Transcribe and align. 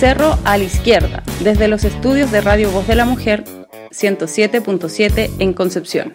Cerro 0.00 0.38
a 0.46 0.56
la 0.56 0.64
izquierda, 0.64 1.22
desde 1.44 1.68
los 1.68 1.84
estudios 1.84 2.32
de 2.32 2.40
Radio 2.40 2.70
Voz 2.70 2.86
de 2.86 2.94
la 2.94 3.04
Mujer 3.04 3.44
107.7 3.90 5.30
en 5.38 5.52
Concepción. 5.52 6.14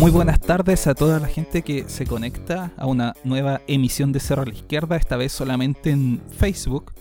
Muy 0.00 0.10
buenas 0.10 0.40
tardes 0.40 0.88
a 0.88 0.96
toda 0.96 1.20
la 1.20 1.28
gente 1.28 1.62
que 1.62 1.88
se 1.88 2.06
conecta 2.06 2.72
a 2.76 2.86
una 2.86 3.14
nueva 3.22 3.60
emisión 3.68 4.10
de 4.10 4.18
Cerro 4.18 4.42
a 4.42 4.46
la 4.46 4.54
Izquierda, 4.54 4.96
esta 4.96 5.16
vez 5.16 5.30
solamente 5.30 5.90
en 5.90 6.20
Facebook, 6.36 6.92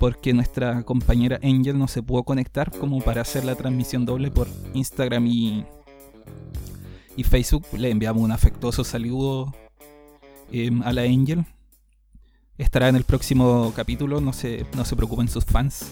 porque 0.00 0.32
nuestra 0.32 0.82
compañera 0.82 1.38
Angel 1.40 1.78
no 1.78 1.86
se 1.86 2.02
pudo 2.02 2.24
conectar 2.24 2.72
como 2.72 3.00
para 3.00 3.20
hacer 3.20 3.44
la 3.44 3.54
transmisión 3.54 4.04
doble 4.04 4.32
por 4.32 4.48
Instagram 4.74 5.28
y, 5.28 5.64
y 7.16 7.22
Facebook. 7.22 7.64
Le 7.78 7.90
enviamos 7.90 8.24
un 8.24 8.32
afectuoso 8.32 8.82
saludo 8.82 9.54
eh, 10.50 10.72
a 10.82 10.92
la 10.92 11.02
Angel. 11.02 11.44
Estará 12.58 12.88
en 12.88 12.96
el 12.96 13.04
próximo 13.04 13.72
capítulo, 13.74 14.20
no 14.20 14.32
se, 14.32 14.66
no 14.76 14.84
se 14.84 14.94
preocupen 14.94 15.28
sus 15.28 15.44
fans. 15.44 15.90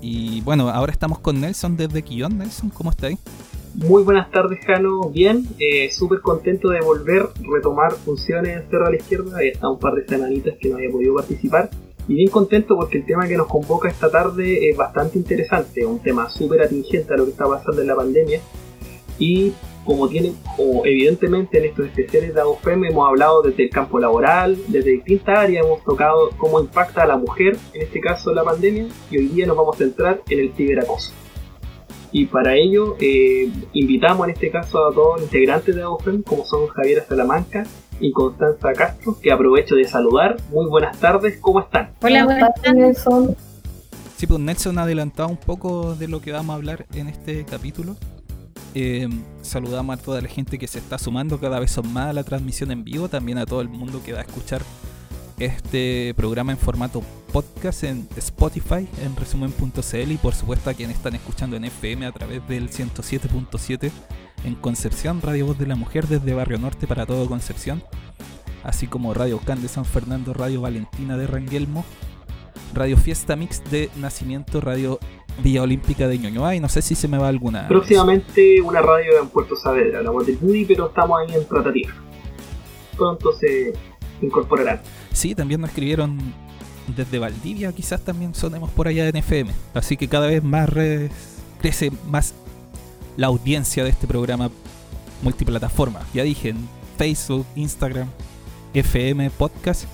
Y 0.00 0.42
bueno, 0.42 0.68
ahora 0.68 0.92
estamos 0.92 1.18
con 1.18 1.40
Nelson 1.40 1.76
desde 1.76 2.02
Quillón. 2.02 2.38
Nelson, 2.38 2.70
¿cómo 2.70 2.90
estáis? 2.90 3.18
Muy 3.74 4.02
buenas 4.02 4.30
tardes, 4.30 4.58
Jano. 4.66 5.08
Bien, 5.10 5.46
eh, 5.58 5.90
súper 5.90 6.20
contento 6.20 6.68
de 6.68 6.80
volver, 6.80 7.28
retomar 7.40 7.92
funciones 7.92 8.56
en 8.56 8.70
Cerro 8.70 8.86
a 8.86 8.90
la 8.90 8.96
Izquierda. 8.96 9.36
Había 9.36 9.52
estado 9.52 9.72
un 9.72 9.78
par 9.78 9.94
de 9.94 10.06
semanitas 10.06 10.54
que 10.60 10.68
no 10.68 10.76
había 10.76 10.90
podido 10.90 11.14
participar. 11.14 11.70
Y 12.06 12.14
bien 12.14 12.30
contento 12.30 12.76
porque 12.76 12.98
el 12.98 13.06
tema 13.06 13.26
que 13.26 13.36
nos 13.36 13.46
convoca 13.46 13.88
esta 13.88 14.10
tarde 14.10 14.70
es 14.70 14.76
bastante 14.76 15.18
interesante. 15.18 15.86
Un 15.86 16.00
tema 16.00 16.28
súper 16.28 16.62
atingente 16.62 17.14
a 17.14 17.16
lo 17.16 17.24
que 17.24 17.30
está 17.30 17.46
pasando 17.46 17.80
en 17.80 17.86
la 17.86 17.96
pandemia. 17.96 18.40
Y 19.18 19.52
como 19.88 20.06
tienen, 20.06 20.36
como 20.54 20.84
evidentemente 20.84 21.56
en 21.56 21.64
estos 21.64 21.86
especiales 21.86 22.34
de 22.34 22.42
AUFEM 22.42 22.84
hemos 22.84 23.08
hablado 23.08 23.40
desde 23.40 23.62
el 23.62 23.70
campo 23.70 23.98
laboral, 23.98 24.58
desde 24.68 24.90
distintas 24.90 25.38
áreas, 25.38 25.64
hemos 25.64 25.82
tocado 25.82 26.28
cómo 26.36 26.60
impacta 26.60 27.04
a 27.04 27.06
la 27.06 27.16
mujer, 27.16 27.56
en 27.72 27.80
este 27.80 27.98
caso 27.98 28.34
la 28.34 28.44
pandemia, 28.44 28.86
y 29.10 29.16
hoy 29.16 29.28
día 29.28 29.46
nos 29.46 29.56
vamos 29.56 29.76
a 29.76 29.78
centrar 29.78 30.20
en 30.28 30.40
el 30.40 30.52
ciberacoso. 30.52 31.12
Y 32.12 32.26
para 32.26 32.54
ello 32.54 32.96
eh, 33.00 33.50
invitamos 33.72 34.28
en 34.28 34.34
este 34.34 34.50
caso 34.50 34.86
a 34.86 34.92
todos 34.92 35.22
los 35.22 35.22
integrantes 35.22 35.74
de 35.74 35.80
AUFEM, 35.80 36.22
como 36.22 36.44
son 36.44 36.66
Javiera 36.66 37.06
Salamanca 37.06 37.64
y 37.98 38.12
Constanza 38.12 38.74
Castro, 38.74 39.16
que 39.22 39.32
aprovecho 39.32 39.74
de 39.74 39.84
saludar. 39.84 40.36
Muy 40.50 40.66
buenas 40.66 41.00
tardes, 41.00 41.38
¿cómo 41.40 41.60
están? 41.60 41.92
Hola, 42.02 42.26
buenas 42.26 42.50
tardes, 42.56 42.74
Nelson. 42.74 43.36
Sí, 44.18 44.26
pues 44.26 44.38
Nelson 44.38 44.78
ha 44.78 44.82
adelantado 44.82 45.30
un 45.30 45.38
poco 45.38 45.94
de 45.94 46.08
lo 46.08 46.20
que 46.20 46.30
vamos 46.30 46.52
a 46.52 46.56
hablar 46.56 46.84
en 46.92 47.08
este 47.08 47.46
capítulo. 47.46 47.96
Eh, 48.74 49.08
saludamos 49.42 49.98
a 49.98 50.02
toda 50.02 50.20
la 50.20 50.28
gente 50.28 50.58
que 50.58 50.66
se 50.66 50.78
está 50.78 50.98
sumando, 50.98 51.40
cada 51.40 51.58
vez 51.58 51.70
son 51.70 51.92
más 51.92 52.10
a 52.10 52.12
la 52.12 52.24
transmisión 52.24 52.70
en 52.70 52.84
vivo, 52.84 53.08
también 53.08 53.38
a 53.38 53.46
todo 53.46 53.60
el 53.60 53.68
mundo 53.68 54.02
que 54.04 54.12
va 54.12 54.20
a 54.20 54.22
escuchar 54.22 54.62
este 55.38 56.14
programa 56.16 56.52
en 56.52 56.58
formato 56.58 57.02
podcast 57.32 57.84
en 57.84 58.08
Spotify, 58.16 58.88
en 59.02 59.14
resumen.cl 59.16 60.10
y 60.10 60.16
por 60.16 60.34
supuesto 60.34 60.70
a 60.70 60.74
quienes 60.74 60.96
están 60.96 61.14
escuchando 61.14 61.56
en 61.56 61.64
FM 61.64 62.06
a 62.06 62.12
través 62.12 62.46
del 62.48 62.70
107.7 62.70 63.90
en 64.44 64.54
Concepción, 64.56 65.20
Radio 65.22 65.46
Voz 65.46 65.58
de 65.58 65.66
la 65.66 65.76
Mujer 65.76 66.06
desde 66.08 66.34
Barrio 66.34 66.58
Norte 66.58 66.86
para 66.86 67.06
todo 67.06 67.28
Concepción, 67.28 67.82
así 68.64 68.86
como 68.86 69.14
Radio 69.14 69.38
Can 69.38 69.62
de 69.62 69.68
San 69.68 69.84
Fernando, 69.84 70.34
Radio 70.34 70.60
Valentina 70.60 71.16
de 71.16 71.26
Ranguelmo, 71.26 71.84
Radio 72.74 72.96
Fiesta 72.96 73.36
Mix 73.36 73.62
de 73.70 73.90
Nacimiento, 73.96 74.60
Radio 74.60 74.98
Villa 75.42 75.62
Olímpica 75.62 76.08
de 76.08 76.18
Ñuñoa 76.18 76.54
y 76.54 76.60
no 76.60 76.68
sé 76.68 76.82
si 76.82 76.94
se 76.94 77.08
me 77.08 77.18
va 77.18 77.28
alguna. 77.28 77.68
Próximamente 77.68 78.60
una 78.60 78.80
radio 78.80 79.18
en 79.20 79.28
Puerto 79.28 79.56
Saavedra, 79.56 80.02
la 80.02 80.10
Budi, 80.10 80.64
pero 80.64 80.88
estamos 80.88 81.18
ahí 81.20 81.34
en 81.34 81.46
tratativa. 81.46 81.92
Pronto 82.96 83.32
se 83.32 83.72
incorporarán. 84.20 84.80
Sí, 85.12 85.34
también 85.34 85.60
nos 85.60 85.70
escribieron 85.70 86.18
desde 86.88 87.18
Valdivia, 87.18 87.72
quizás 87.72 88.00
también 88.04 88.34
sonemos 88.34 88.70
por 88.70 88.88
allá 88.88 89.08
en 89.08 89.16
FM. 89.16 89.52
Así 89.74 89.96
que 89.96 90.08
cada 90.08 90.26
vez 90.26 90.42
más 90.42 90.68
redes, 90.68 91.12
crece 91.60 91.92
más 92.08 92.34
la 93.16 93.28
audiencia 93.28 93.84
de 93.84 93.90
este 93.90 94.06
programa 94.06 94.50
multiplataforma. 95.22 96.00
Ya 96.14 96.22
dije, 96.22 96.50
en 96.50 96.68
Facebook, 96.96 97.46
Instagram, 97.56 98.08
FM, 98.74 99.30
podcast 99.30 99.84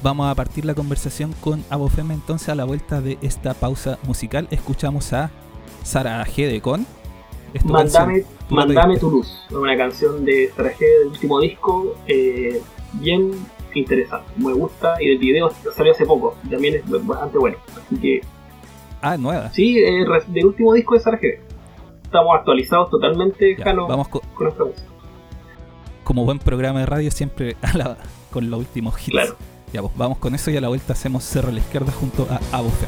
Vamos 0.00 0.30
a 0.30 0.34
partir 0.36 0.64
la 0.64 0.74
conversación 0.74 1.34
con 1.40 1.64
Abofeme 1.70 2.14
entonces 2.14 2.48
a 2.50 2.54
la 2.54 2.64
vuelta 2.64 3.00
de 3.00 3.18
esta 3.20 3.54
pausa 3.54 3.98
musical. 4.06 4.46
Escuchamos 4.52 5.12
a 5.12 5.30
Sara 5.82 6.24
G 6.24 6.48
de 6.48 6.60
Con. 6.60 6.86
Mandame, 7.64 8.24
Mandame 8.48 8.98
tu 8.98 9.10
luz, 9.10 9.46
una 9.50 9.76
canción 9.76 10.24
de 10.24 10.52
Sara 10.54 10.70
G 10.72 10.78
del 10.78 11.08
último 11.08 11.40
disco, 11.40 11.96
eh, 12.06 12.60
bien 12.92 13.30
interesante, 13.74 14.30
me 14.36 14.52
gusta 14.52 15.02
y 15.02 15.10
el 15.10 15.18
video 15.18 15.50
salió 15.74 15.92
hace 15.92 16.04
poco, 16.04 16.36
también 16.50 16.74
es 16.74 17.06
bastante 17.06 17.38
bueno, 17.38 17.56
así 17.74 17.96
que... 17.96 18.20
Ah, 19.00 19.16
nueva. 19.16 19.50
Sí, 19.50 19.78
eh, 19.78 20.04
del 20.28 20.44
último 20.44 20.74
disco 20.74 20.94
de 20.94 21.00
Sara 21.00 21.18
G. 21.18 21.38
Estamos 22.04 22.36
actualizados 22.36 22.90
totalmente, 22.90 23.56
vamos 23.64 24.08
con, 24.08 24.20
con 24.34 24.52
Como 26.04 26.24
buen 26.24 26.38
programa 26.38 26.80
de 26.80 26.86
radio 26.86 27.10
siempre 27.10 27.56
con 28.30 28.50
los 28.50 28.60
últimos 28.60 28.94
hits. 29.00 29.10
Claro. 29.10 29.36
Ya, 29.72 29.82
pues 29.82 29.92
vamos 29.96 30.18
con 30.18 30.34
eso 30.34 30.50
y 30.50 30.56
a 30.56 30.60
la 30.60 30.68
vuelta 30.68 30.94
hacemos 30.94 31.24
cerro 31.24 31.48
a 31.48 31.52
la 31.52 31.60
izquierda 31.60 31.92
junto 31.92 32.26
a 32.30 32.40
Abufe. 32.56 32.86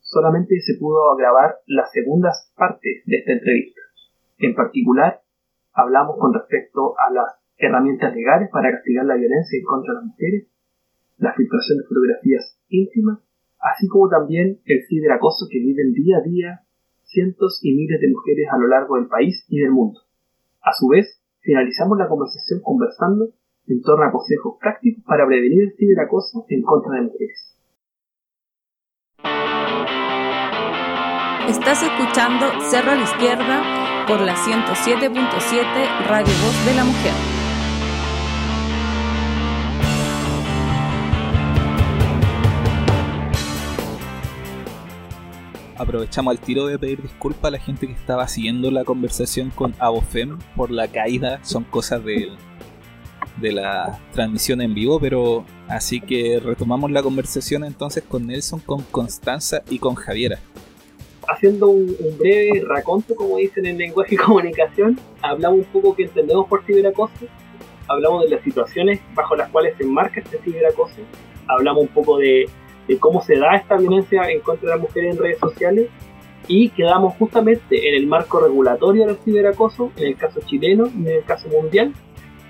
Solamente 0.00 0.60
se 0.60 0.74
pudo 0.78 1.14
grabar 1.16 1.56
las 1.66 1.90
segundas 1.92 2.52
partes 2.56 3.02
de 3.06 3.16
esta 3.16 3.32
entrevista. 3.32 3.80
En 4.38 4.54
particular, 4.54 5.20
hablamos 5.72 6.16
con 6.18 6.34
respecto 6.34 6.94
a 6.98 7.12
las 7.12 7.26
herramientas 7.56 8.14
legales 8.14 8.50
para 8.52 8.70
castigar 8.72 9.06
la 9.06 9.16
violencia 9.16 9.58
en 9.58 9.64
contra 9.64 9.94
de 9.94 10.00
las 10.00 10.06
mujeres, 10.06 10.46
la 11.18 11.32
filtración 11.34 11.78
de 11.78 11.84
fotografías 11.84 12.58
íntimas, 12.68 13.18
así 13.58 13.88
como 13.88 14.08
también 14.08 14.60
el 14.64 14.86
ciberacoso 14.88 15.46
que 15.50 15.58
viven 15.58 15.92
día 15.92 16.18
a 16.18 16.22
día 16.22 16.62
cientos 17.04 17.60
y 17.62 17.74
miles 17.74 18.00
de 18.00 18.08
mujeres 18.08 18.48
a 18.50 18.58
lo 18.58 18.66
largo 18.68 18.96
del 18.96 19.06
país 19.06 19.44
y 19.48 19.60
del 19.60 19.70
mundo. 19.70 20.00
A 20.62 20.72
su 20.72 20.88
vez, 20.88 21.20
finalizamos 21.40 21.98
la 21.98 22.08
conversación 22.08 22.60
conversando 22.62 23.28
en 23.66 23.82
torno 23.82 24.04
a 24.04 24.12
consejos 24.12 24.56
prácticos 24.60 25.04
para 25.04 25.26
prevenir 25.26 25.62
el 25.62 25.76
ciberacoso 25.76 26.46
en 26.48 26.62
contra 26.62 26.96
de 26.96 27.02
mujeres. 27.02 27.51
Estás 31.48 31.82
escuchando 31.82 32.46
Cerro 32.70 32.92
a 32.92 32.94
la 32.94 33.02
Izquierda 33.02 34.04
por 34.06 34.20
la 34.20 34.36
107.7 34.36 36.06
Radio 36.06 36.32
Voz 36.44 36.66
de 36.66 36.74
la 36.74 36.84
Mujer. 36.84 37.12
aprovechamos 45.76 46.30
al 46.30 46.38
tiro 46.38 46.66
de 46.66 46.78
pedir 46.78 47.02
disculpas 47.02 47.46
a 47.46 47.50
la 47.50 47.58
gente 47.58 47.88
que 47.88 47.92
estaba 47.92 48.28
siguiendo 48.28 48.70
la 48.70 48.84
conversación 48.84 49.50
con 49.50 49.74
Abofem 49.80 50.38
por 50.54 50.70
la 50.70 50.86
caída. 50.86 51.44
Son 51.44 51.64
cosas 51.64 52.04
de, 52.04 52.30
de 53.40 53.52
la 53.52 53.98
transmisión 54.12 54.60
en 54.60 54.74
vivo, 54.74 55.00
pero 55.00 55.44
así 55.66 56.00
que 56.00 56.38
retomamos 56.38 56.92
la 56.92 57.02
conversación 57.02 57.64
entonces 57.64 58.04
con 58.08 58.28
Nelson, 58.28 58.60
con 58.60 58.82
Constanza 58.82 59.62
y 59.68 59.80
con 59.80 59.96
Javiera. 59.96 60.38
Haciendo 61.42 61.70
un, 61.70 61.96
breve 62.20 62.62
raconto, 62.68 63.16
como 63.16 63.38
dicen 63.38 63.66
en 63.66 63.76
lenguaje 63.76 64.14
y 64.14 64.16
comunicación, 64.18 64.96
hablamos 65.22 65.58
un 65.58 65.64
poco 65.64 65.96
que 65.96 66.04
entendemos 66.04 66.46
por 66.46 66.64
ciberacoso, 66.64 67.26
hablamos 67.88 68.22
de 68.24 68.30
las 68.30 68.44
situaciones 68.44 69.00
bajo 69.12 69.34
las 69.34 69.50
cuales 69.50 69.76
se 69.76 69.82
enmarca 69.82 70.20
este 70.20 70.38
ciberacoso, 70.38 71.00
hablamos 71.48 71.82
un 71.82 71.88
poco 71.88 72.18
de 72.18 72.46
de 72.88 72.98
cómo 72.98 73.22
se 73.22 73.36
da 73.36 73.56
esta 73.56 73.76
violencia 73.76 74.22
en 74.30 74.40
contra 74.40 74.70
de 74.70 74.76
las 74.76 74.82
mujeres 74.82 75.14
en 75.14 75.22
redes 75.22 75.38
sociales 75.38 75.88
y 76.48 76.70
quedamos 76.70 77.14
justamente 77.16 77.88
en 77.88 77.94
el 77.94 78.06
marco 78.06 78.40
regulatorio 78.40 79.06
del 79.06 79.16
ciberacoso, 79.16 79.92
en 79.96 80.08
el 80.08 80.16
caso 80.16 80.40
chileno 80.44 80.88
y 80.88 81.06
en 81.06 81.16
el 81.18 81.24
caso 81.24 81.48
mundial, 81.48 81.92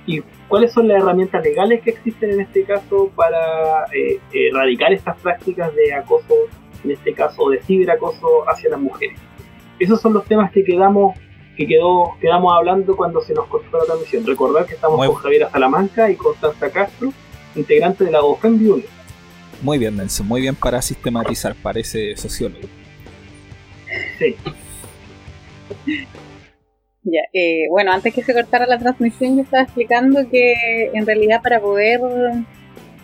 y 0.06 0.20
cuáles 0.48 0.72
son 0.72 0.88
las 0.88 1.02
herramientas 1.02 1.44
legales 1.44 1.82
que 1.82 1.90
existen 1.90 2.32
en 2.32 2.40
este 2.40 2.64
caso 2.64 3.10
para 3.14 3.84
eh, 3.92 4.18
erradicar 4.32 4.92
estas 4.92 5.20
prácticas 5.20 5.74
de 5.74 5.94
acoso, 5.94 6.34
en 6.84 6.90
este 6.90 7.12
caso 7.14 7.48
de 7.50 7.60
ciberacoso 7.62 8.48
hacia 8.48 8.70
las 8.70 8.80
mujeres. 8.80 9.18
Esos 9.78 10.00
son 10.00 10.12
los 10.12 10.24
temas 10.24 10.50
que 10.52 10.64
quedamos 10.64 11.16
que 11.56 11.66
quedó, 11.66 12.16
quedamos 12.20 12.52
hablando 12.54 12.96
cuando 12.96 13.20
se 13.20 13.34
nos 13.34 13.46
cortó 13.46 13.78
la 13.78 13.84
transmisión. 13.84 14.26
Recordar 14.26 14.64
que 14.66 14.74
estamos 14.74 15.04
con 15.06 15.16
Javier 15.16 15.48
Salamanca 15.50 16.10
y 16.10 16.16
Constanza 16.16 16.70
Castro, 16.70 17.12
integrante 17.54 18.04
de 18.04 18.10
la 18.10 18.22
OFEM 18.22 18.58
muy 19.62 19.78
bien, 19.78 19.96
Nelson, 19.96 20.26
muy 20.26 20.40
bien 20.40 20.56
para 20.56 20.82
sistematizar, 20.82 21.54
parece 21.54 22.16
sociólogo. 22.16 22.66
Sí. 24.18 24.34
Ya, 27.04 27.20
eh, 27.32 27.68
bueno, 27.70 27.92
antes 27.92 28.12
que 28.12 28.24
se 28.24 28.34
cortara 28.34 28.66
la 28.66 28.78
transmisión, 28.78 29.36
yo 29.36 29.42
estaba 29.42 29.62
explicando 29.62 30.28
que 30.28 30.90
en 30.92 31.06
realidad 31.06 31.42
para 31.42 31.60
poder 31.60 32.00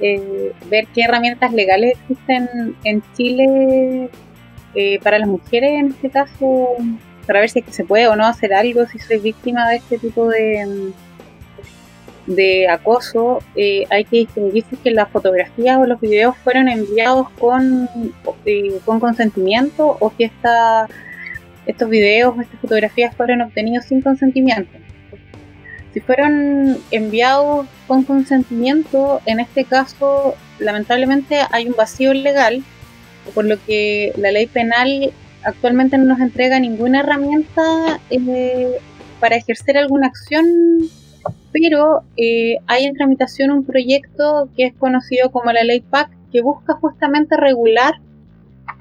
eh, 0.00 0.52
ver 0.70 0.86
qué 0.94 1.02
herramientas 1.02 1.52
legales 1.52 1.98
existen 1.98 2.76
en 2.84 3.02
Chile 3.16 4.10
eh, 4.74 4.98
para 5.02 5.18
las 5.18 5.28
mujeres, 5.28 5.80
en 5.80 5.86
este 5.88 6.10
caso, 6.10 6.68
para 7.26 7.40
ver 7.40 7.50
si 7.50 7.60
es 7.60 7.64
que 7.64 7.72
se 7.72 7.84
puede 7.84 8.06
o 8.06 8.16
no 8.16 8.26
hacer 8.26 8.54
algo, 8.54 8.86
si 8.86 8.98
soy 8.98 9.18
víctima 9.18 9.68
de 9.68 9.76
este 9.76 9.98
tipo 9.98 10.28
de, 10.28 10.92
de 12.28 12.68
acoso, 12.68 13.38
eh, 13.56 13.84
hay 13.90 14.04
que 14.04 14.18
distinguir 14.18 14.64
si 14.68 14.76
que 14.76 14.90
las 14.90 15.08
fotografías 15.08 15.78
o 15.78 15.86
los 15.86 16.00
videos 16.00 16.36
fueron 16.38 16.68
enviados 16.68 17.30
con, 17.30 17.88
eh, 18.44 18.78
con 18.84 19.00
consentimiento 19.00 19.96
o 19.98 20.14
que 20.14 20.26
esta, 20.26 20.86
estos 21.66 21.88
videos 21.88 22.36
o 22.36 22.40
estas 22.42 22.60
fotografías 22.60 23.16
fueron 23.16 23.40
obtenidos 23.40 23.86
sin 23.86 24.02
consentimiento. 24.02 24.70
Si 25.98 26.04
fueron 26.04 26.78
enviados 26.92 27.66
con 27.88 28.04
consentimiento, 28.04 29.20
en 29.26 29.40
este 29.40 29.64
caso, 29.64 30.36
lamentablemente 30.60 31.40
hay 31.50 31.66
un 31.66 31.74
vacío 31.74 32.14
legal, 32.14 32.62
por 33.34 33.44
lo 33.44 33.56
que 33.66 34.12
la 34.16 34.30
ley 34.30 34.46
penal 34.46 35.12
actualmente 35.42 35.98
no 35.98 36.04
nos 36.04 36.20
entrega 36.20 36.60
ninguna 36.60 37.00
herramienta 37.00 37.98
eh, 38.10 38.78
para 39.18 39.34
ejercer 39.34 39.76
alguna 39.76 40.06
acción 40.06 40.46
pero 41.50 42.04
eh, 42.16 42.58
hay 42.68 42.84
en 42.84 42.94
tramitación 42.94 43.50
un 43.50 43.64
proyecto 43.64 44.50
que 44.56 44.66
es 44.66 44.74
conocido 44.74 45.32
como 45.32 45.50
la 45.50 45.64
ley 45.64 45.80
PAC, 45.80 46.10
que 46.30 46.42
busca 46.42 46.74
justamente 46.74 47.36
regular 47.36 47.94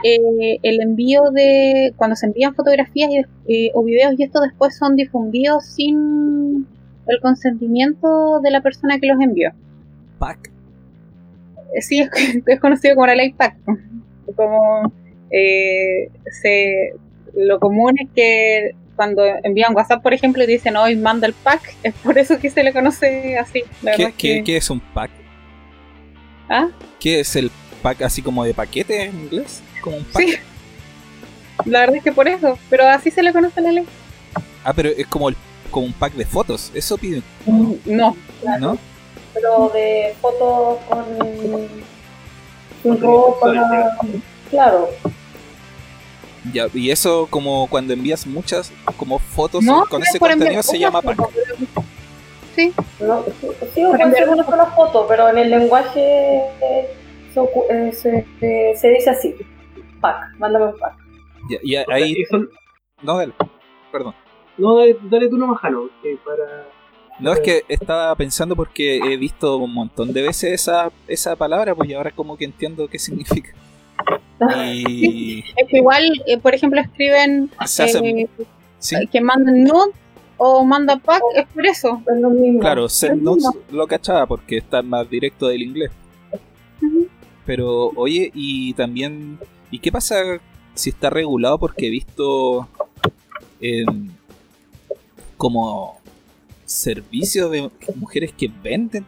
eh, 0.04 0.60
el 0.62 0.82
envío 0.82 1.32
de, 1.32 1.94
cuando 1.98 2.16
se 2.16 2.28
envían 2.28 2.54
fotografías 2.54 3.10
eh, 3.48 3.72
o 3.74 3.84
videos 3.84 4.14
y 4.20 4.24
estos 4.24 4.44
después 4.44 4.78
son 4.78 4.96
difundidos 4.96 5.66
sin 5.66 6.68
el 7.08 7.20
consentimiento 7.22 8.40
de 8.42 8.52
la 8.52 8.62
persona 8.62 9.00
que 9.00 9.08
los 9.08 9.22
envió. 9.22 9.52
PAC. 10.20 10.52
Sí, 11.80 12.08
es, 12.46 12.60
conocido 12.60 12.96
como 12.96 13.08
la 13.08 13.16
ley 13.16 13.34
PAC. 13.34 13.58
Como 14.36 14.92
se, 15.30 16.94
lo 17.36 17.60
común 17.60 17.96
es 18.00 18.10
que 18.16 18.76
cuando 18.98 19.24
envían 19.44 19.76
WhatsApp, 19.76 20.02
por 20.02 20.14
ejemplo, 20.14 20.44
y 20.44 20.48
dicen 20.48 20.76
hoy 20.76 20.98
manda 20.98 21.28
el 21.28 21.34
pack, 21.34 21.76
es 21.84 21.94
por 21.96 22.18
eso 22.18 22.38
que 22.40 22.50
se 22.50 22.64
le 22.64 22.74
conoce 22.74 23.38
así. 23.38 23.64
¿Qué, 24.18 24.44
¿Qué, 24.44 24.58
es 24.58 24.70
un 24.70 24.82
pack? 24.82 25.12
¿Ah? 26.50 26.68
¿Qué 27.00 27.22
es 27.22 27.36
el 27.38 27.52
pack 27.82 28.02
así 28.02 28.22
como 28.22 28.44
de 28.44 28.54
paquete 28.54 29.04
en 29.04 29.20
inglés? 29.20 29.62
Como 29.82 29.98
un 29.98 30.04
pack. 30.04 30.24
Sí. 30.24 30.36
La 31.66 31.80
verdad 31.82 31.98
es 31.98 32.04
que 32.04 32.12
por 32.12 32.28
eso, 32.28 32.58
pero 32.70 32.88
así 32.88 33.10
se 33.12 33.24
le 33.24 33.32
conoce 33.34 33.62
la 33.62 33.72
ley. 33.72 33.86
Ah, 34.64 34.74
pero 34.74 34.90
es 34.90 35.08
como, 35.08 35.30
el, 35.30 35.36
como 35.72 35.86
un 35.86 35.94
pack 35.94 36.14
de 36.14 36.26
fotos, 36.26 36.72
eso 36.74 36.98
piden. 36.98 37.24
No. 37.86 38.16
¿No? 38.60 38.78
Pero 39.34 39.70
de 39.74 40.16
fotos 40.22 40.78
con. 40.90 41.06
con 42.84 44.24
Claro, 44.50 44.90
y 46.74 46.92
eso 46.92 47.28
como 47.30 47.68
cuando 47.68 47.94
envías 47.94 48.26
muchas 48.26 48.72
como 48.98 49.20
fotos 49.20 49.64
con 49.90 50.02
ese 50.02 50.20
contenido 50.20 50.64
se 50.64 50.80
llama 50.80 51.02
pack. 51.02 51.18
Sí. 52.56 52.74
No, 53.00 53.24
sí, 53.76 53.84
ser 54.16 54.30
una 54.30 54.44
sola 54.44 54.66
foto, 54.68 55.06
pero 55.08 55.30
en 55.30 55.38
el 55.38 55.50
lenguaje 55.52 56.42
se, 57.32 57.92
se, 57.94 58.76
se, 58.76 58.88
dice 58.90 59.10
así. 59.10 59.36
Pack, 60.02 60.36
mándame 60.40 60.66
un 60.66 60.80
pack. 60.80 60.96
Y, 61.62 61.76
ahí... 61.76 62.16
No, 63.04 63.18
dale, 63.18 63.34
perdón. 63.92 64.16
No, 64.58 64.78
dale, 64.78 64.98
dale 65.04 65.30
tú 65.30 65.38
nomás, 65.38 65.60
Jano, 65.60 65.90
para... 66.26 66.68
No, 67.20 67.34
es 67.34 67.40
que 67.40 67.64
estaba 67.68 68.16
pensando 68.16 68.56
porque 68.56 68.98
he 68.98 69.18
visto 69.18 69.58
un 69.58 69.74
montón 69.74 70.14
de 70.14 70.22
veces 70.22 70.54
esa, 70.54 70.92
esa 71.08 71.36
palabra, 71.36 71.74
pues 71.74 71.90
y 71.90 71.94
ahora 71.94 72.12
como 72.12 72.38
que 72.38 72.46
entiendo 72.46 72.88
qué 72.88 73.00
significa. 73.00 73.54
Y... 74.78 75.40
es 75.56 75.68
que 75.68 75.78
igual, 75.78 76.04
eh, 76.28 76.38
por 76.38 76.54
ejemplo, 76.54 76.80
escriben 76.80 77.50
eh, 77.60 78.28
que 79.12 79.22
mandan 79.22 79.64
nude 79.64 79.92
o 80.38 80.64
manda 80.64 80.98
pack, 80.98 81.24
es 81.36 81.48
por 81.48 81.66
eso. 81.66 82.02
Claro, 82.60 82.88
send 82.88 83.28
lo 83.72 83.88
cachaba 83.88 84.28
porque 84.28 84.58
está 84.58 84.84
más 84.84 85.10
directo 85.10 85.48
del 85.48 85.64
inglés. 85.64 85.92
Pero, 87.46 87.88
oye, 87.96 88.30
y 88.36 88.74
también, 88.74 89.40
¿y 89.72 89.80
qué 89.80 89.92
pasa 89.92 90.40
si 90.76 90.92
está 90.92 91.10
regulado? 91.10 91.58
Porque 91.58 91.88
he 91.88 91.90
visto 91.90 92.68
como 95.38 95.98
servicios 96.66 97.50
de 97.52 97.70
mujeres 97.96 98.34
que 98.34 98.52
venden. 98.62 99.06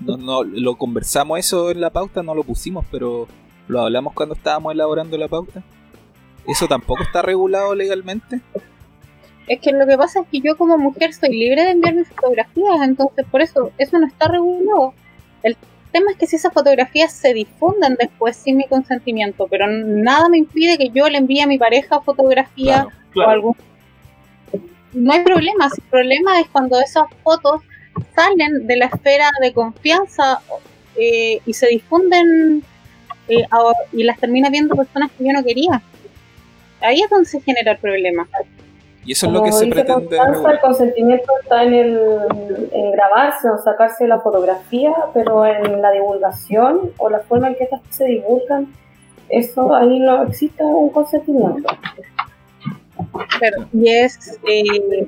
No, 0.00 0.16
no, 0.16 0.44
lo 0.44 0.76
conversamos 0.76 1.38
eso 1.38 1.70
en 1.70 1.80
la 1.80 1.90
pauta, 1.90 2.22
no 2.22 2.34
lo 2.34 2.42
pusimos, 2.42 2.84
pero 2.90 3.26
lo 3.68 3.80
hablamos 3.80 4.12
cuando 4.12 4.34
estábamos 4.34 4.74
elaborando 4.74 5.16
la 5.16 5.28
pauta. 5.28 5.62
¿Eso 6.46 6.66
tampoco 6.66 7.02
está 7.02 7.22
regulado 7.22 7.74
legalmente? 7.74 8.40
Es 9.46 9.60
que 9.60 9.72
lo 9.72 9.86
que 9.86 9.96
pasa 9.96 10.20
es 10.20 10.26
que 10.28 10.40
yo 10.40 10.56
como 10.56 10.76
mujer 10.78 11.14
soy 11.14 11.30
libre 11.30 11.64
de 11.64 11.70
enviar 11.70 11.94
mis 11.94 12.08
fotografías, 12.08 12.82
entonces 12.82 13.26
por 13.30 13.40
eso 13.40 13.72
eso 13.78 13.98
no 13.98 14.06
está 14.06 14.28
regulado. 14.28 14.94
El 15.42 15.56
tema 15.92 16.10
es 16.10 16.16
que 16.16 16.26
si 16.26 16.36
esas 16.36 16.52
fotografías 16.52 17.12
se 17.12 17.32
difundan 17.32 17.96
después 17.98 18.36
sin 18.36 18.56
mi 18.56 18.66
consentimiento, 18.66 19.46
pero 19.48 19.66
nada 19.68 20.28
me 20.28 20.38
impide 20.38 20.76
que 20.76 20.90
yo 20.90 21.08
le 21.08 21.18
envíe 21.18 21.40
a 21.40 21.46
mi 21.46 21.58
pareja 21.58 22.00
fotografía 22.00 22.88
o 23.14 23.20
algún... 23.22 23.56
No 24.94 25.12
hay 25.12 25.24
problema, 25.24 25.66
el 25.66 25.82
problema 25.90 26.40
es 26.40 26.48
cuando 26.48 26.80
esas 26.80 27.04
fotos 27.22 27.60
salen 28.14 28.66
de 28.66 28.76
la 28.76 28.86
esfera 28.86 29.30
de 29.40 29.52
confianza 29.52 30.40
eh, 30.96 31.40
y 31.44 31.52
se 31.52 31.66
difunden 31.66 32.62
eh, 33.28 33.44
y 33.92 34.04
las 34.04 34.18
termina 34.18 34.50
viendo 34.50 34.76
personas 34.76 35.10
que 35.12 35.24
yo 35.24 35.32
no 35.32 35.42
quería. 35.42 35.82
Ahí 36.80 37.00
es 37.00 37.10
donde 37.10 37.26
se 37.28 37.40
genera 37.40 37.72
el 37.72 37.78
problema. 37.78 38.28
Y 39.04 39.12
eso 39.12 39.26
es 39.26 39.32
lo 39.32 39.42
que 39.42 39.52
se 39.52 39.66
pretende. 39.66 40.16
el 40.16 40.60
consentimiento 40.60 41.30
está 41.42 41.62
en, 41.62 41.74
el, 41.74 41.98
en 42.72 42.92
grabarse 42.92 43.50
o 43.50 43.58
sacarse 43.58 44.06
la 44.06 44.20
fotografía, 44.20 44.92
pero 45.12 45.44
en 45.44 45.82
la 45.82 45.90
divulgación 45.90 46.92
o 46.98 47.10
la 47.10 47.20
forma 47.20 47.48
en 47.48 47.56
que 47.56 47.64
estas 47.64 47.80
se 47.90 48.06
divulgan, 48.06 48.72
eso 49.28 49.74
ahí 49.74 49.98
no 49.98 50.22
existe 50.22 50.62
un 50.62 50.90
consentimiento. 50.90 51.68
Y, 53.72 53.88
es, 53.88 54.38
eh, 54.48 55.06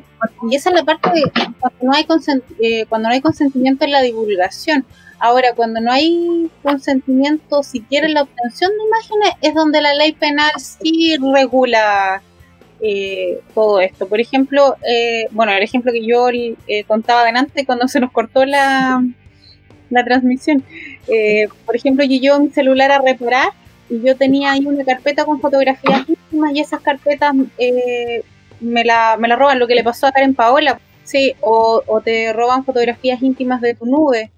y 0.51 0.57
esa 0.57 0.71
es 0.71 0.77
la 0.77 0.85
parte 0.85 1.11
de 1.11 1.23
cuando 1.33 1.79
no, 1.83 1.93
hay 1.93 2.07
eh, 2.61 2.87
cuando 2.89 3.09
no 3.09 3.15
hay 3.15 3.21
consentimiento 3.21 3.85
en 3.85 3.93
la 3.93 4.03
divulgación. 4.03 4.85
Ahora, 5.19 5.55
cuando 5.55 5.81
no 5.81 5.93
hay 5.93 6.51
consentimiento 6.63 7.63
siquiera 7.63 8.07
en 8.07 8.15
la 8.15 8.23
obtención 8.23 8.71
de 8.71 8.85
imágenes, 8.85 9.31
es 9.41 9.55
donde 9.55 9.81
la 9.81 9.95
ley 9.95 10.13
penal 10.13 10.53
sí 10.59 11.17
regula 11.17 12.23
eh, 12.81 13.41
todo 13.55 13.81
esto. 13.81 14.07
Por 14.07 14.21
ejemplo, 14.21 14.77
eh, 14.87 15.29
bueno, 15.31 15.53
el 15.53 15.63
ejemplo 15.63 15.93
que 15.93 16.05
yo 16.05 16.29
eh, 16.29 16.85
contaba 16.87 17.23
adelante 17.23 17.65
cuando 17.65 17.89
se 17.89 18.01
nos 18.01 18.13
cortó 18.13 18.45
la, 18.45 19.03
la 19.89 20.05
transmisión. 20.05 20.63
por 21.65 21.77
ejemplo, 21.77 22.05
yo 22.05 22.19
llevo 22.21 22.41
mi 22.41 22.51
celular 22.51 22.93
a 22.93 22.99
reparar 22.99 23.49
y 23.89 24.03
yo 24.03 24.17
tenía 24.17 24.53
ahí 24.53 24.67
una 24.67 24.85
carpeta 24.85 25.25
con 25.25 25.41
fotografías 25.41 26.05
y 26.53 26.61
esas 26.61 26.81
carpetas 26.81 27.35
me, 27.35 28.85
la, 28.85 29.17
me 29.19 29.29
la 29.29 29.37
roban, 29.37 29.59
lo 29.59 29.67
que 29.67 29.75
le 29.75 29.85
pasó 29.85 30.07
a 30.07 30.13
Karen 30.13 30.35
Paola. 30.35 30.81
Sí, 31.05 31.35
o, 31.41 31.83
o 31.87 32.01
te 32.01 32.33
roban 32.33 32.65
fotografías 32.65 33.23
íntimas 33.23 33.61
de 33.61 33.75
tu 33.75 33.87
nube. 33.87 34.33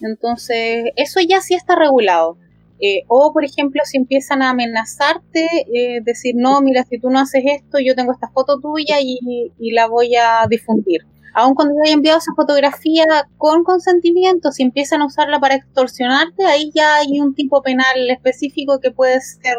Entonces, 0.00 0.84
eso 0.96 1.20
ya 1.20 1.40
sí 1.40 1.54
está 1.54 1.74
regulado. 1.76 2.36
Eh, 2.84 3.04
o, 3.06 3.32
por 3.32 3.44
ejemplo, 3.44 3.80
si 3.84 3.96
empiezan 3.96 4.42
a 4.42 4.50
amenazarte, 4.50 5.46
eh, 5.72 6.00
decir, 6.02 6.34
no, 6.36 6.60
mira, 6.60 6.82
si 6.82 6.98
tú 6.98 7.10
no 7.10 7.20
haces 7.20 7.44
esto, 7.46 7.78
yo 7.78 7.94
tengo 7.94 8.10
esta 8.10 8.28
foto 8.30 8.58
tuya 8.58 8.96
y, 9.00 9.52
la 9.70 9.86
voy 9.86 10.16
a 10.16 10.44
difundir. 10.50 11.02
Aun 11.32 11.54
cuando 11.54 11.74
yo 11.76 11.82
haya 11.84 11.94
enviado 11.94 12.18
esa 12.18 12.32
fotografía 12.34 13.04
con 13.38 13.62
consentimiento, 13.62 14.50
si 14.50 14.64
empiezan 14.64 15.00
a 15.00 15.06
usarla 15.06 15.38
para 15.38 15.54
extorsionarte, 15.54 16.44
ahí 16.44 16.72
ya 16.74 16.96
hay 16.96 17.20
un 17.20 17.34
tipo 17.36 17.62
penal 17.62 18.10
específico 18.10 18.80
que 18.80 18.90
puede 18.90 19.20
ser 19.20 19.56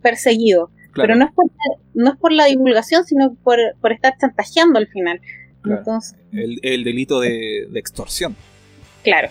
perseguido. 0.00 0.70
Pero 0.94 1.16
no 1.16 1.24
es, 1.24 1.32
por, 1.32 1.46
no 1.94 2.12
es 2.12 2.16
por 2.18 2.32
la 2.32 2.44
divulgación, 2.46 3.04
sino 3.04 3.34
por, 3.42 3.58
estar 3.90 4.14
chantajeando 4.18 4.78
al 4.78 4.86
final. 4.88 5.20
Entonces, 5.64 6.16
el, 6.32 6.84
delito 6.84 7.20
de 7.20 7.68
extorsión. 7.74 8.36
Claro 9.02 9.30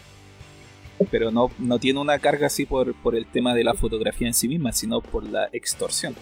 pero 1.12 1.32
no, 1.32 1.52
no 1.60 1.80
tiene 1.80 2.00
una 2.00 2.20
carga 2.20 2.48
así 2.48 2.66
por, 2.66 2.94
por 2.96 3.16
el 3.16 3.26
tema 3.26 3.54
de 3.54 3.64
la 3.64 3.74
fotografía 3.74 4.28
en 4.28 4.34
sí 4.34 4.48
misma, 4.48 4.72
sino 4.72 5.02
por 5.02 5.24
la 5.24 5.50
extorsión. 5.52 6.16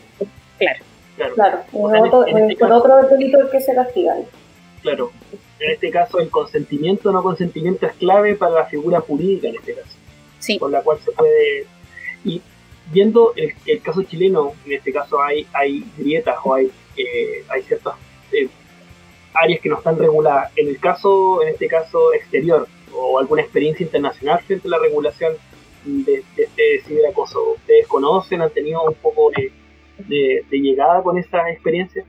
Claro. 0.57 0.83
Claro, 1.17 1.35
claro. 1.35 1.63
otro, 1.73 2.25
este 2.25 2.63
otro 2.63 3.07
delito 3.09 3.37
que 3.51 3.61
se 3.61 3.75
castiga. 3.75 4.15
Claro. 4.81 5.11
En 5.59 5.71
este 5.71 5.91
caso, 5.91 6.19
el 6.19 6.29
consentimiento 6.29 7.09
o 7.09 7.11
no 7.11 7.21
consentimiento 7.21 7.85
es 7.85 7.93
clave 7.93 8.35
para 8.35 8.55
la 8.55 8.65
figura 8.65 9.01
jurídica, 9.01 9.49
en 9.49 9.55
este 9.55 9.75
caso. 9.75 9.97
Sí. 10.39 10.57
Por 10.57 10.71
la 10.71 10.81
cual 10.81 10.99
se 11.03 11.11
puede. 11.11 11.67
Y 12.25 12.41
viendo 12.91 13.33
el, 13.35 13.53
el 13.65 13.81
caso 13.81 14.03
chileno, 14.03 14.53
en 14.65 14.73
este 14.73 14.91
caso 14.91 15.21
hay, 15.21 15.47
hay 15.53 15.83
grietas 15.97 16.37
o 16.43 16.53
hay, 16.53 16.71
eh, 16.97 17.43
hay 17.49 17.61
ciertas 17.63 17.95
eh, 18.31 18.49
áreas 19.33 19.61
que 19.61 19.69
no 19.69 19.77
están 19.77 19.97
reguladas. 19.97 20.51
En 20.55 20.67
el 20.67 20.79
caso, 20.79 21.41
en 21.41 21.49
este 21.49 21.67
caso 21.67 22.13
exterior, 22.13 22.67
o 22.93 23.19
alguna 23.19 23.41
experiencia 23.41 23.83
internacional 23.83 24.39
frente 24.41 24.67
a 24.67 24.71
la 24.71 24.79
regulación 24.79 25.33
de, 25.85 26.23
este 26.37 26.81
ciberacoso? 26.85 27.53
¿Ustedes 27.53 27.87
conocen, 27.87 28.41
han 28.41 28.51
tenido 28.51 28.83
un 28.83 28.93
poco 28.95 29.31
de, 29.31 30.43
llegada 30.51 31.01
con 31.01 31.17
esa 31.17 31.49
experiencia? 31.49 32.05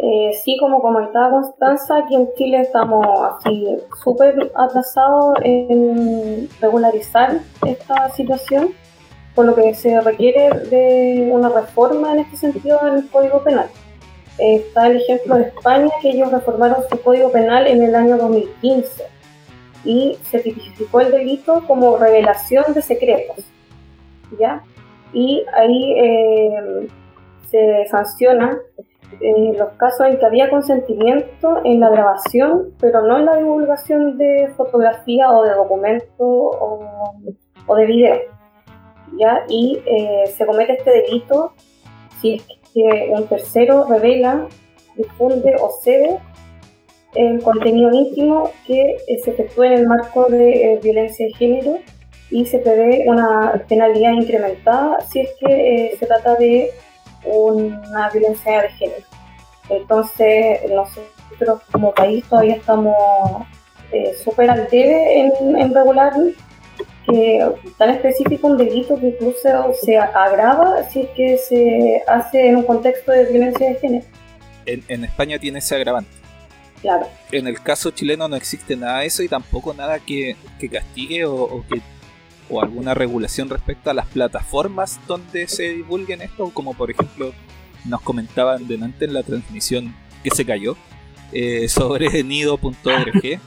Eh, 0.00 0.30
sí, 0.44 0.56
como 0.60 0.80
comentaba 0.80 1.30
Constanza, 1.30 1.98
aquí 1.98 2.14
en 2.14 2.28
Chile 2.36 2.60
estamos 2.60 3.04
así 3.36 3.66
súper 4.02 4.52
atrasados 4.54 5.38
en 5.42 6.48
regularizar 6.60 7.40
esta 7.66 8.08
situación, 8.10 8.70
por 9.38 9.46
lo 9.46 9.54
que 9.54 9.72
se 9.72 10.00
requiere 10.00 10.50
de 10.68 11.28
una 11.30 11.48
reforma 11.48 12.12
en 12.12 12.18
este 12.18 12.36
sentido 12.36 12.80
en 12.88 12.94
el 12.94 13.08
Código 13.08 13.44
Penal. 13.44 13.70
está 14.36 14.88
el 14.88 14.96
ejemplo 14.96 15.36
de 15.36 15.42
España, 15.42 15.90
que 16.02 16.10
ellos 16.10 16.32
reformaron 16.32 16.78
su 16.90 17.00
Código 17.00 17.30
Penal 17.30 17.68
en 17.68 17.80
el 17.84 17.94
año 17.94 18.16
2015 18.16 19.04
y 19.84 20.18
se 20.28 20.40
tipificó 20.40 21.02
el 21.02 21.12
delito 21.12 21.62
como 21.68 21.98
revelación 21.98 22.74
de 22.74 22.82
secretos. 22.82 23.44
¿ya? 24.40 24.64
Y 25.12 25.44
ahí 25.54 25.92
eh, 25.96 26.88
se 27.48 27.86
sanciona 27.92 28.58
eh, 29.20 29.54
los 29.56 29.68
casos 29.74 30.08
en 30.08 30.18
que 30.18 30.26
había 30.26 30.50
consentimiento 30.50 31.60
en 31.62 31.78
la 31.78 31.90
grabación, 31.90 32.74
pero 32.80 33.02
no 33.02 33.18
en 33.18 33.26
la 33.26 33.36
divulgación 33.36 34.18
de 34.18 34.52
fotografía 34.56 35.30
o 35.30 35.44
de 35.44 35.54
documento 35.54 36.24
o, 36.26 37.76
de 37.76 37.86
video. 37.86 38.37
Y 39.48 39.78
eh, 39.84 40.32
se 40.36 40.46
comete 40.46 40.74
este 40.74 40.90
delito 40.90 41.52
si 42.20 42.34
es 42.34 42.42
que 42.72 43.10
un 43.10 43.26
tercero 43.26 43.86
revela, 43.88 44.46
difunde 44.96 45.54
o 45.60 45.70
cede 45.82 46.18
el 47.14 47.42
contenido 47.42 47.90
íntimo 47.92 48.50
que 48.66 48.96
eh, 49.06 49.18
se 49.24 49.30
efectúa 49.30 49.66
en 49.68 49.72
el 49.72 49.86
marco 49.86 50.26
de 50.26 50.74
eh, 50.74 50.80
violencia 50.82 51.26
de 51.26 51.32
género 51.34 51.78
y 52.30 52.44
se 52.44 52.58
prevé 52.58 53.04
una 53.06 53.64
penalidad 53.68 54.12
incrementada 54.12 55.00
si 55.00 55.20
es 55.20 55.30
que 55.40 55.86
eh, 55.86 55.96
se 55.98 56.06
trata 56.06 56.34
de 56.36 56.70
una 57.24 58.10
violencia 58.10 58.62
de 58.62 58.68
género. 58.70 59.06
Entonces, 59.70 60.60
nosotros 60.70 61.62
como 61.72 61.92
país 61.92 62.24
todavía 62.28 62.56
estamos 62.56 62.96
súper 64.22 64.50
al 64.50 64.68
debe 64.68 65.20
en, 65.20 65.74
regular 65.74 66.12
que 67.08 67.46
tan 67.76 67.90
específico 67.90 68.48
un 68.48 68.56
delito 68.56 68.98
que 68.98 69.08
incluso 69.08 69.48
se 69.80 69.96
agrava 69.96 70.82
si 70.90 71.00
es 71.00 71.08
que 71.16 71.38
se 71.38 72.02
hace 72.06 72.48
en 72.48 72.56
un 72.56 72.62
contexto 72.64 73.12
de 73.12 73.26
violencia 73.26 73.68
de 73.70 73.74
género. 73.76 74.06
En, 74.66 74.84
en 74.88 75.04
España 75.04 75.38
tiene 75.38 75.58
ese 75.60 75.74
agravante. 75.74 76.18
En 77.32 77.46
el 77.46 77.60
caso 77.60 77.90
chileno 77.90 78.28
no 78.28 78.36
existe 78.36 78.76
nada 78.76 79.00
de 79.00 79.06
eso 79.06 79.22
y 79.22 79.28
tampoco 79.28 79.74
nada 79.74 79.98
que, 79.98 80.36
castigue 80.70 81.24
o, 81.24 81.64
que 81.68 81.80
o 82.48 82.62
alguna 82.62 82.94
regulación 82.94 83.50
respecto 83.50 83.90
a 83.90 83.94
las 83.94 84.06
plataformas 84.06 84.98
donde 85.06 85.48
se 85.48 85.64
divulguen 85.70 86.22
esto, 86.22 86.50
como 86.50 86.74
por 86.74 86.90
ejemplo 86.90 87.32
nos 87.84 88.00
comentaban 88.00 88.66
delante 88.66 89.04
en 89.04 89.14
la 89.14 89.22
transmisión 89.22 89.94
que 90.22 90.30
se 90.30 90.44
cayó 90.44 90.76
eh, 91.32 91.68
sobre 91.68 92.22
nido.org 92.24 93.40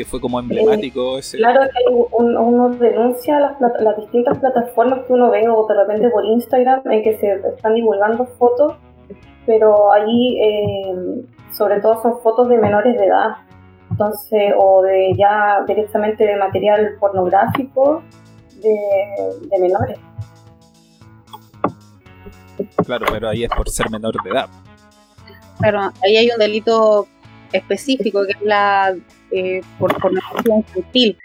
que 0.00 0.10
fue 0.10 0.20
como 0.20 0.40
emblemático 0.40 1.18
ese. 1.18 1.36
Claro 1.36 1.60
que 1.62 1.92
uno 1.92 2.70
denuncia 2.70 3.38
las, 3.38 3.60
las 3.80 3.96
distintas 3.96 4.38
plataformas 4.38 5.04
que 5.06 5.12
uno 5.12 5.30
ve 5.30 5.48
o 5.48 5.66
de 5.66 5.74
repente 5.74 6.08
por 6.10 6.24
Instagram 6.24 6.82
en 6.90 7.02
que 7.02 7.18
se 7.18 7.32
están 7.34 7.74
divulgando 7.74 8.26
fotos 8.38 8.74
pero 9.46 9.92
ahí 9.92 10.38
eh, 10.40 11.24
sobre 11.52 11.80
todo 11.80 12.00
son 12.02 12.20
fotos 12.22 12.48
de 12.48 12.58
menores 12.58 12.96
de 12.96 13.04
edad, 13.04 13.36
entonces, 13.90 14.52
o 14.56 14.82
de 14.82 15.12
ya 15.18 15.64
directamente 15.66 16.24
de 16.24 16.36
material 16.36 16.96
pornográfico 17.00 18.02
de, 18.62 19.58
menores. 19.58 19.98
Claro, 22.84 23.06
pero 23.10 23.28
ahí 23.30 23.44
es 23.44 23.50
por 23.50 23.68
ser 23.68 23.90
menor 23.90 24.14
de 24.22 24.30
edad. 24.30 24.48
Claro, 25.58 25.92
ahí 26.04 26.16
hay 26.16 26.30
un 26.30 26.38
delito 26.38 27.08
específico 27.52 28.24
que 28.26 28.32
es 28.32 28.42
la 28.42 28.94
eh, 29.32 29.60
por 29.78 30.00
pornografía 30.00 30.56
infantil, 30.56 31.18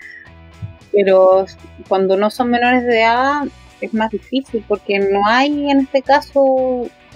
pero 0.92 1.46
cuando 1.88 2.16
no 2.18 2.30
son 2.30 2.50
menores 2.50 2.84
de 2.84 3.02
edad 3.02 3.44
es 3.82 3.94
más 3.94 4.10
difícil 4.10 4.64
porque 4.68 5.00
no 5.00 5.22
hay 5.26 5.70
en 5.70 5.82
este 5.82 6.02
caso 6.02 6.42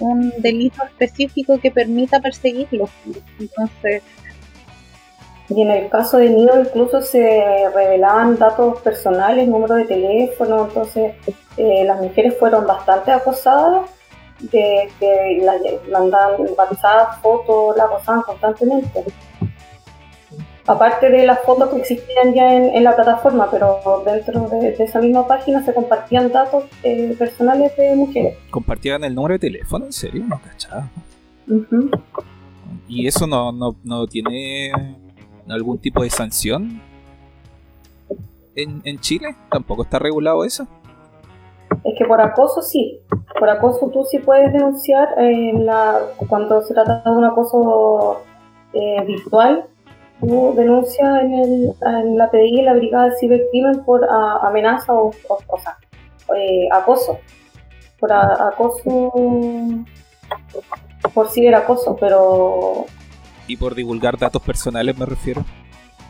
un 0.00 0.32
delito 0.38 0.82
específico 0.84 1.58
que 1.58 1.70
permita 1.70 2.20
perseguirlo. 2.20 2.88
Entonces. 3.38 4.02
Y 5.48 5.62
en 5.62 5.70
el 5.70 5.88
caso 5.88 6.18
de 6.18 6.30
Nido 6.30 6.60
incluso 6.60 7.02
se 7.02 7.42
revelaban 7.74 8.38
datos 8.38 8.80
personales, 8.82 9.48
número 9.48 9.74
de 9.74 9.84
teléfono, 9.84 10.66
entonces 10.66 11.14
eh, 11.56 11.84
las 11.84 12.00
mujeres 12.00 12.38
fueron 12.38 12.66
bastante 12.66 13.10
acosadas, 13.10 13.90
de 14.40 14.88
que 14.98 15.42
las 15.42 15.60
mandaban 15.90 17.20
fotos, 17.20 17.76
la 17.76 17.84
acosaban 17.84 18.22
constantemente 18.22 19.04
aparte 20.66 21.10
de 21.10 21.26
las 21.26 21.40
fotos 21.40 21.70
que 21.70 21.76
existían 21.78 22.34
ya 22.34 22.54
en, 22.54 22.84
la 22.84 22.94
plataforma, 22.94 23.48
pero 23.50 23.80
dentro 24.04 24.48
de, 24.48 24.76
esa 24.78 25.00
misma 25.00 25.26
página 25.26 25.64
se 25.64 25.74
compartían 25.74 26.30
datos 26.30 26.64
eh, 26.82 27.14
personales 27.18 27.76
de 27.76 27.94
mujeres. 27.96 28.36
¿Compartían 28.50 29.04
el 29.04 29.14
número 29.14 29.34
de 29.34 29.38
teléfono? 29.38 29.86
¿En 29.86 29.92
serio? 29.92 30.24
No 30.26 30.40
cachaba. 30.42 30.88
¿Y 32.88 33.06
eso 33.06 33.26
no, 33.26 33.52
no, 33.52 33.76
no, 33.84 34.06
tiene 34.06 34.72
algún 35.48 35.78
tipo 35.78 36.02
de 36.02 36.10
sanción? 36.10 36.80
en, 38.54 38.82
en 38.84 38.98
Chile? 39.00 39.34
¿Tampoco 39.50 39.82
está 39.82 39.98
regulado 39.98 40.44
eso? 40.44 40.66
Es 41.84 41.94
que 41.98 42.04
por 42.04 42.20
acoso 42.20 42.62
sí. 42.62 43.00
Por 43.38 43.48
acoso 43.48 43.90
tú 43.92 44.04
sí 44.04 44.18
puedes 44.18 44.52
denunciar 44.52 45.08
en 45.18 45.66
la, 45.66 46.00
cuando 46.28 46.60
se 46.62 46.74
trata 46.74 47.02
de 47.04 47.16
un 47.16 47.24
acoso 47.24 48.22
eh, 48.72 49.02
virtual. 49.06 49.66
Tú 50.20 50.54
denuncias 50.54 51.22
en, 51.22 51.34
el, 51.34 51.74
en 51.80 52.18
la 52.18 52.30
PDI, 52.30 52.62
la 52.62 52.74
Brigada 52.74 53.06
de 53.06 53.16
Cibercrimen, 53.18 53.84
por 53.84 54.06
amenaza 54.42 54.92
o, 54.92 55.10
o, 55.28 55.60
sea, 55.60 55.78
eh, 56.36 56.68
acoso. 56.70 57.18
Por 57.98 58.12
acoso. 58.12 59.12
Por 61.14 61.30
ciberacoso, 61.30 61.96
pero. 61.96 62.86
¿Y 63.46 63.56
por 63.56 63.74
divulgar 63.74 64.18
datos 64.18 64.42
personales 64.42 64.96
me 64.96 65.06
refiero? 65.06 65.44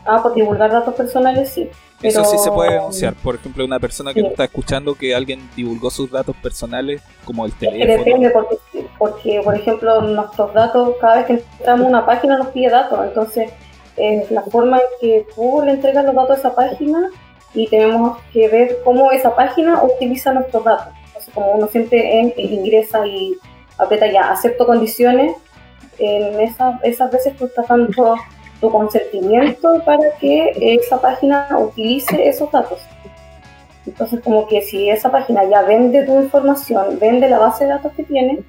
Ah, 0.05 0.21
por 0.21 0.33
divulgar 0.33 0.71
datos 0.71 0.93
personales 0.93 1.49
sí. 1.49 1.69
Eso 2.01 2.25
sí 2.25 2.37
se 2.37 2.51
puede 2.51 2.73
denunciar. 2.73 3.13
Por 3.13 3.35
ejemplo, 3.35 3.63
una 3.63 3.79
persona 3.79 4.13
que 4.13 4.21
no 4.21 4.29
está 4.29 4.45
escuchando 4.45 4.95
que 4.95 5.13
alguien 5.13 5.47
divulgó 5.55 5.91
sus 5.91 6.09
datos 6.09 6.35
personales, 6.37 7.01
como 7.25 7.45
el 7.45 7.53
teléfono. 7.53 8.03
depende, 8.03 8.29
porque, 8.31 8.57
porque, 8.97 9.41
por 9.43 9.55
ejemplo, 9.55 10.01
nuestros 10.01 10.53
datos, 10.53 10.95
cada 10.99 11.17
vez 11.17 11.25
que 11.25 11.33
entramos 11.59 11.85
a 11.85 11.89
una 11.89 12.05
página 12.05 12.37
nos 12.37 12.47
pide 12.47 12.69
datos. 12.69 12.99
Entonces, 13.05 13.51
es 13.97 14.31
la 14.31 14.41
forma 14.43 14.77
en 14.77 14.83
que 14.99 15.25
tú 15.35 15.61
le 15.63 15.71
entregas 15.71 16.05
los 16.05 16.15
datos 16.15 16.37
a 16.37 16.39
esa 16.39 16.55
página 16.55 17.09
y 17.53 17.67
tenemos 17.67 18.17
que 18.31 18.47
ver 18.47 18.77
cómo 18.83 19.11
esa 19.11 19.35
página 19.35 19.83
utiliza 19.83 20.33
nuestros 20.33 20.63
datos. 20.63 20.93
Entonces, 21.07 21.33
como 21.33 21.51
uno 21.51 21.67
siempre 21.67 22.33
ingresa 22.37 23.05
y 23.05 23.35
aprieta 23.77 24.11
ya, 24.11 24.31
acepto 24.31 24.65
condiciones, 24.65 25.35
en 25.97 26.39
esas, 26.39 26.81
esas 26.83 27.11
veces 27.11 27.35
tú 27.35 27.45
estás 27.45 27.67
dando 27.67 28.15
tu 28.59 28.71
consentimiento 28.71 29.81
para 29.85 30.15
que 30.19 30.51
esa 30.55 31.01
página 31.01 31.47
utilice 31.59 32.27
esos 32.27 32.51
datos. 32.51 32.79
Entonces, 33.85 34.21
como 34.21 34.47
que 34.47 34.61
si 34.61 34.89
esa 34.89 35.11
página 35.11 35.43
ya 35.45 35.63
vende 35.63 36.03
tu 36.03 36.21
información, 36.21 36.99
vende 36.99 37.27
la 37.27 37.39
base 37.39 37.65
de 37.65 37.71
datos 37.71 37.91
que 37.93 38.03
tiene, 38.03 38.43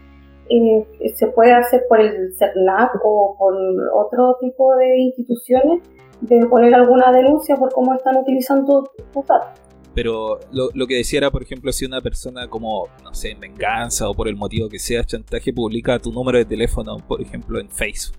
eh, 0.59 1.15
se 1.15 1.29
puede 1.29 1.53
hacer 1.53 1.83
por 1.89 2.01
el 2.01 2.35
CERNAC 2.37 3.01
o 3.05 3.37
por 3.39 3.55
otro 3.95 4.37
tipo 4.41 4.75
de 4.77 4.99
instituciones 4.99 5.83
de 6.21 6.47
poner 6.47 6.75
alguna 6.75 7.13
denuncia 7.13 7.57
por 7.57 7.73
cómo 7.73 7.95
están 7.95 8.17
utilizando 8.17 8.91
tus 9.13 9.27
datos. 9.27 9.61
Pero 9.95 10.41
lo, 10.53 10.71
lo, 10.73 10.87
que 10.87 10.97
decía 10.97 11.19
era, 11.19 11.31
por 11.31 11.43
ejemplo, 11.43 11.71
si 11.73 11.85
una 11.85 12.01
persona 12.01 12.49
como, 12.49 12.89
no 13.03 13.13
sé, 13.13 13.33
en 13.33 13.41
venganza 13.41 14.09
o 14.09 14.15
por 14.15 14.29
el 14.29 14.37
motivo 14.37 14.69
que 14.69 14.79
sea, 14.79 15.05
chantaje, 15.05 15.53
publica 15.53 15.99
tu 15.99 16.13
número 16.13 16.39
de 16.39 16.45
teléfono, 16.47 16.97
por 17.07 17.21
ejemplo, 17.21 17.61
en 17.61 17.69
Facebook 17.69 18.17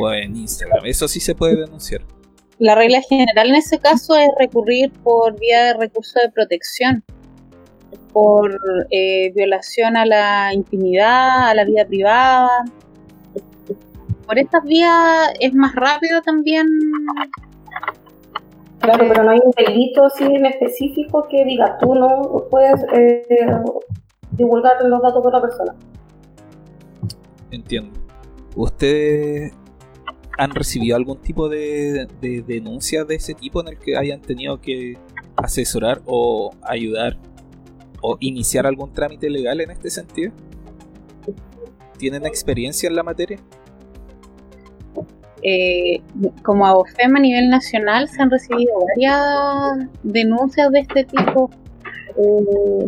o 0.00 0.10
en 0.12 0.36
Instagram. 0.36 0.86
Eso 0.86 1.06
sí 1.06 1.20
se 1.20 1.34
puede 1.34 1.56
denunciar. 1.56 2.02
La 2.58 2.74
regla 2.74 3.00
general 3.02 3.50
en 3.50 3.54
ese 3.56 3.78
caso 3.78 4.16
es 4.16 4.28
recurrir 4.38 4.90
por 5.04 5.38
vía 5.38 5.66
de 5.66 5.74
recurso 5.74 6.18
de 6.20 6.30
protección, 6.30 7.04
por 8.12 8.58
eh, 8.90 9.32
violación 9.34 9.96
a 9.96 10.04
la 10.06 10.52
intimidad, 10.52 11.48
a 11.48 11.54
la 11.54 11.64
vida 11.64 11.86
privada. 11.86 12.64
Por 14.26 14.38
estas 14.38 14.62
vías 14.64 15.32
es 15.40 15.54
más 15.54 15.74
rápido 15.74 16.20
también. 16.22 16.66
Claro, 18.80 19.06
pero 19.08 19.24
no 19.24 19.30
hay 19.30 19.40
un 19.44 19.52
delito 19.56 20.04
así 20.04 20.24
en 20.24 20.46
específico 20.46 21.26
que 21.28 21.44
diga 21.44 21.78
tú 21.78 21.94
no 21.94 22.44
puedes 22.50 22.84
eh, 22.92 23.26
divulgar 24.32 24.76
los 24.84 25.02
datos 25.02 25.22
de 25.22 25.28
otra 25.28 25.40
persona. 25.40 25.74
Entiendo. 27.50 27.98
¿Ustedes 28.54 29.52
han 30.38 30.54
recibido 30.54 30.96
algún 30.96 31.18
tipo 31.18 31.48
de, 31.48 32.06
denuncia 32.46 33.04
de 33.04 33.16
ese 33.16 33.34
tipo 33.34 33.60
en 33.60 33.68
el 33.68 33.78
que 33.78 33.96
hayan 33.96 34.20
tenido 34.20 34.60
que 34.60 34.96
asesorar 35.36 36.00
o 36.06 36.54
ayudar 36.62 37.16
o 38.00 38.16
iniciar 38.20 38.66
algún 38.66 38.92
trámite 38.92 39.30
legal 39.30 39.60
en 39.60 39.70
este 39.70 39.90
sentido? 39.90 40.32
¿Tienen 41.98 42.26
experiencia 42.26 42.88
en 42.88 42.96
la 42.96 43.02
materia? 43.02 43.38
Eh, 45.42 46.00
como 46.42 46.66
AOFEM 46.66 47.16
a 47.16 47.20
nivel 47.20 47.48
nacional 47.48 48.08
se 48.08 48.20
han 48.20 48.30
recibido 48.30 48.72
varias 48.88 49.88
denuncias 50.02 50.70
de 50.72 50.80
este 50.80 51.04
tipo 51.04 51.48
eh, 52.16 52.86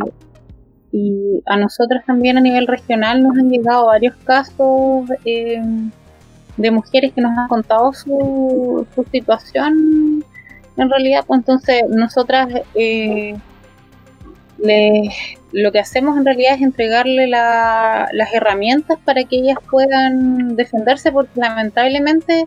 y 0.90 1.42
a 1.46 1.57
nosotros 1.57 2.03
también 2.05 2.38
a 2.38 2.40
nivel 2.40 2.66
regional 2.66 3.23
nos 3.23 3.38
han 3.38 3.51
llegado 3.51 3.87
varios 3.87 4.16
casos 4.25 5.09
eh, 5.25 5.62
de 6.57 6.70
mujeres 6.73 7.12
que 7.12 7.20
nos 7.20 7.38
han 7.38 7.46
contado 7.46 7.92
su, 7.92 8.85
su 8.96 9.05
situación 9.05 10.25
en 10.77 10.90
realidad, 10.90 11.25
pues 11.27 11.38
entonces 11.38 11.85
nosotras 11.88 12.49
lo 15.53 15.73
que 15.73 15.79
hacemos 15.79 16.16
en 16.16 16.25
realidad 16.25 16.55
es 16.55 16.62
entregarle 16.62 17.27
las 17.27 18.33
herramientas 18.33 18.99
para 19.05 19.25
que 19.25 19.37
ellas 19.37 19.59
puedan 19.70 20.57
defenderse, 20.57 21.12
porque 21.12 21.40
lamentablemente 21.40 22.46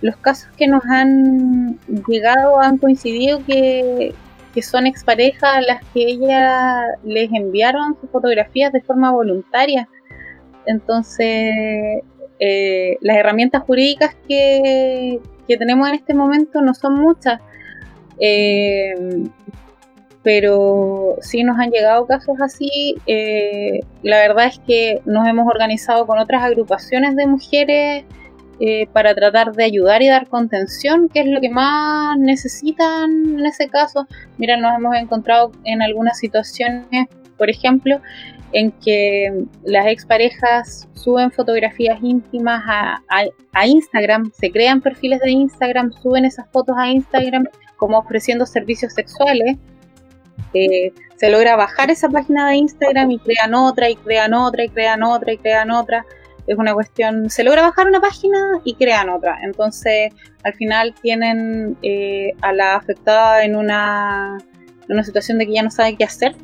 los 0.00 0.16
casos 0.16 0.50
que 0.56 0.66
nos 0.66 0.84
han 0.84 1.78
llegado 2.06 2.60
han 2.60 2.78
coincidido 2.78 3.44
que, 3.44 4.14
que 4.54 4.62
son 4.62 4.86
exparejas 4.86 5.56
a 5.56 5.60
las 5.62 5.84
que 5.92 6.02
ellas 6.04 6.84
les 7.04 7.32
enviaron 7.32 7.96
sus 8.00 8.10
fotografías 8.10 8.72
de 8.72 8.82
forma 8.82 9.10
voluntaria. 9.10 9.88
Entonces, 10.66 12.02
eh, 12.38 12.98
las 13.00 13.16
herramientas 13.16 13.62
jurídicas 13.62 14.14
que, 14.28 15.20
tenemos 15.46 15.88
en 15.88 15.94
este 15.94 16.14
momento 16.14 16.60
no 16.62 16.72
son 16.74 16.94
muchas, 16.94 17.40
eh, 18.18 18.94
pero 20.24 21.16
sí 21.20 21.44
nos 21.44 21.58
han 21.60 21.70
llegado 21.70 22.06
casos 22.06 22.40
así. 22.40 22.96
Eh, 23.06 23.80
la 24.02 24.18
verdad 24.18 24.46
es 24.46 24.58
que 24.66 25.00
nos 25.04 25.28
hemos 25.28 25.46
organizado 25.46 26.06
con 26.06 26.18
otras 26.18 26.42
agrupaciones 26.42 27.14
de 27.14 27.26
mujeres 27.26 28.04
para 28.92 29.14
tratar 29.14 29.52
de 29.52 29.64
ayudar 29.64 30.00
y 30.00 30.08
dar 30.08 30.28
contención, 30.28 31.08
que 31.08 31.20
es 31.20 31.26
lo 31.26 31.40
que 31.40 31.50
más 31.50 32.16
necesitan 32.18 33.38
en 33.38 33.44
ese 33.44 33.68
caso. 33.68 34.06
Mira, 34.38 34.56
nos 34.56 34.74
hemos 34.74 34.96
encontrado 34.96 35.52
en 35.64 35.82
algunas 35.82 36.18
situaciones, 36.18 37.08
por 37.36 37.50
ejemplo, 37.50 38.00
en 38.54 38.70
que 38.70 39.44
las 39.64 39.86
exparejas 39.88 40.88
suben 40.94 41.30
fotografías 41.30 41.98
íntimas 42.02 42.62
a, 42.66 43.66
Instagram, 43.66 44.30
se 44.32 44.50
crean 44.50 44.80
perfiles 44.80 45.20
de 45.20 45.30
Instagram, 45.32 45.92
suben 46.00 46.24
esas 46.24 46.48
fotos 46.50 46.76
a 46.78 46.88
Instagram 46.88 47.46
como 47.76 47.98
ofreciendo 47.98 48.46
servicios 48.46 48.94
sexuales. 48.94 49.58
Eh, 50.52 50.92
se 51.16 51.30
logra 51.30 51.56
bajar 51.56 51.90
esa 51.90 52.08
página 52.08 52.48
de 52.48 52.56
Instagram 52.56 53.10
y 53.10 53.18
crean 53.18 53.54
otra, 53.54 53.88
y 53.90 53.96
crean 53.96 54.34
otra, 54.34 54.64
y 54.64 54.68
crean 54.68 55.02
otra, 55.02 55.32
y 55.32 55.38
crean 55.38 55.70
otra. 55.70 56.04
Es 56.46 56.58
una 56.58 56.74
cuestión, 56.74 57.30
se 57.30 57.42
logra 57.42 57.62
bajar 57.62 57.86
una 57.86 58.00
página 58.00 58.60
y 58.64 58.74
crean 58.74 59.08
otra. 59.08 59.38
Entonces, 59.42 60.12
al 60.42 60.54
final 60.54 60.94
tienen 61.00 61.76
eh, 61.82 62.32
a 62.42 62.52
la 62.52 62.74
afectada 62.76 63.44
en 63.44 63.56
una, 63.56 64.38
en 64.86 64.92
una 64.92 65.04
situación 65.04 65.38
de 65.38 65.46
que 65.46 65.54
ya 65.54 65.62
no 65.62 65.70
sabe 65.70 65.96
qué 65.96 66.04
hacer. 66.04 66.34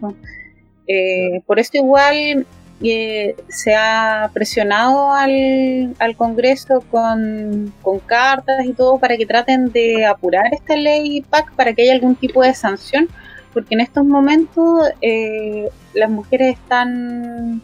Eh, 0.86 1.42
por 1.46 1.60
esto 1.60 1.76
igual 1.76 2.46
eh, 2.82 3.36
se 3.48 3.74
ha 3.74 4.30
presionado 4.32 5.12
al, 5.12 6.16
Congreso 6.16 6.82
con, 6.90 7.72
cartas 8.06 8.64
y 8.64 8.72
todo 8.72 8.98
para 8.98 9.16
que 9.16 9.26
traten 9.26 9.70
de 9.70 10.06
apurar 10.06 10.52
esta 10.52 10.76
ley 10.76 11.20
PAC 11.20 11.54
para 11.54 11.74
que 11.74 11.82
haya 11.82 11.92
algún 11.92 12.16
tipo 12.16 12.42
de 12.42 12.54
sanción, 12.54 13.08
porque 13.52 13.74
en 13.74 13.80
estos 13.80 14.04
momentos 14.04 14.88
eh, 15.00 15.68
las 15.94 16.10
mujeres 16.10 16.56
están 16.58 17.62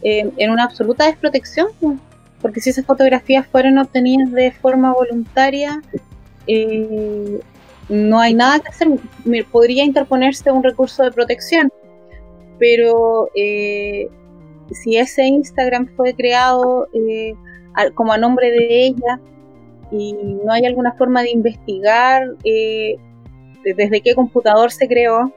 en 0.00 0.50
una 0.50 0.62
absoluta 0.64 1.06
desprotección, 1.06 1.68
porque 2.40 2.60
si 2.60 2.70
esas 2.70 2.86
fotografías 2.86 3.46
fueron 3.48 3.78
obtenidas 3.78 4.30
de 4.30 4.52
forma 4.52 4.92
voluntaria, 4.92 5.82
no 7.88 8.20
hay 8.20 8.34
nada 8.34 8.60
que 8.60 8.68
hacer, 8.68 8.88
podría 9.50 9.84
interponerse 9.84 10.52
un 10.52 10.62
recurso 10.62 11.02
de 11.02 11.10
protección 11.10 11.72
pero 12.58 13.30
eh, 13.34 14.08
si 14.70 14.96
ese 14.96 15.24
Instagram 15.24 15.88
fue 15.96 16.14
creado 16.14 16.88
eh, 16.92 17.34
como 17.94 18.12
a 18.12 18.18
nombre 18.18 18.50
de 18.50 18.86
ella 18.86 19.20
y 19.90 20.12
no 20.12 20.52
hay 20.52 20.66
alguna 20.66 20.92
forma 20.92 21.22
de 21.22 21.30
investigar 21.30 22.34
eh, 22.44 22.96
desde 23.64 24.00
qué 24.00 24.14
computador 24.14 24.70
se 24.70 24.88
creó, 24.88 25.32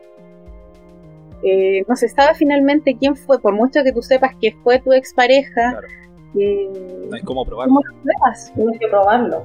no 1.87 1.95
se 1.95 2.09
sabe 2.09 2.35
finalmente 2.35 2.95
quién 2.97 3.15
fue, 3.15 3.39
por 3.39 3.53
mucho 3.53 3.83
que 3.83 3.91
tú 3.91 4.01
sepas 4.01 4.35
que 4.39 4.55
fue 4.63 4.79
tu 4.79 4.93
expareja. 4.93 5.79
no 6.33 7.15
hay 7.15 7.21
cómo 7.23 7.45
probarlo. 7.45 7.75
¿Cómo 7.75 7.81
lo 7.87 8.01
pruebas? 8.03 8.51
Tienes 8.53 8.79
que 8.79 8.87
probarlo. 8.87 9.43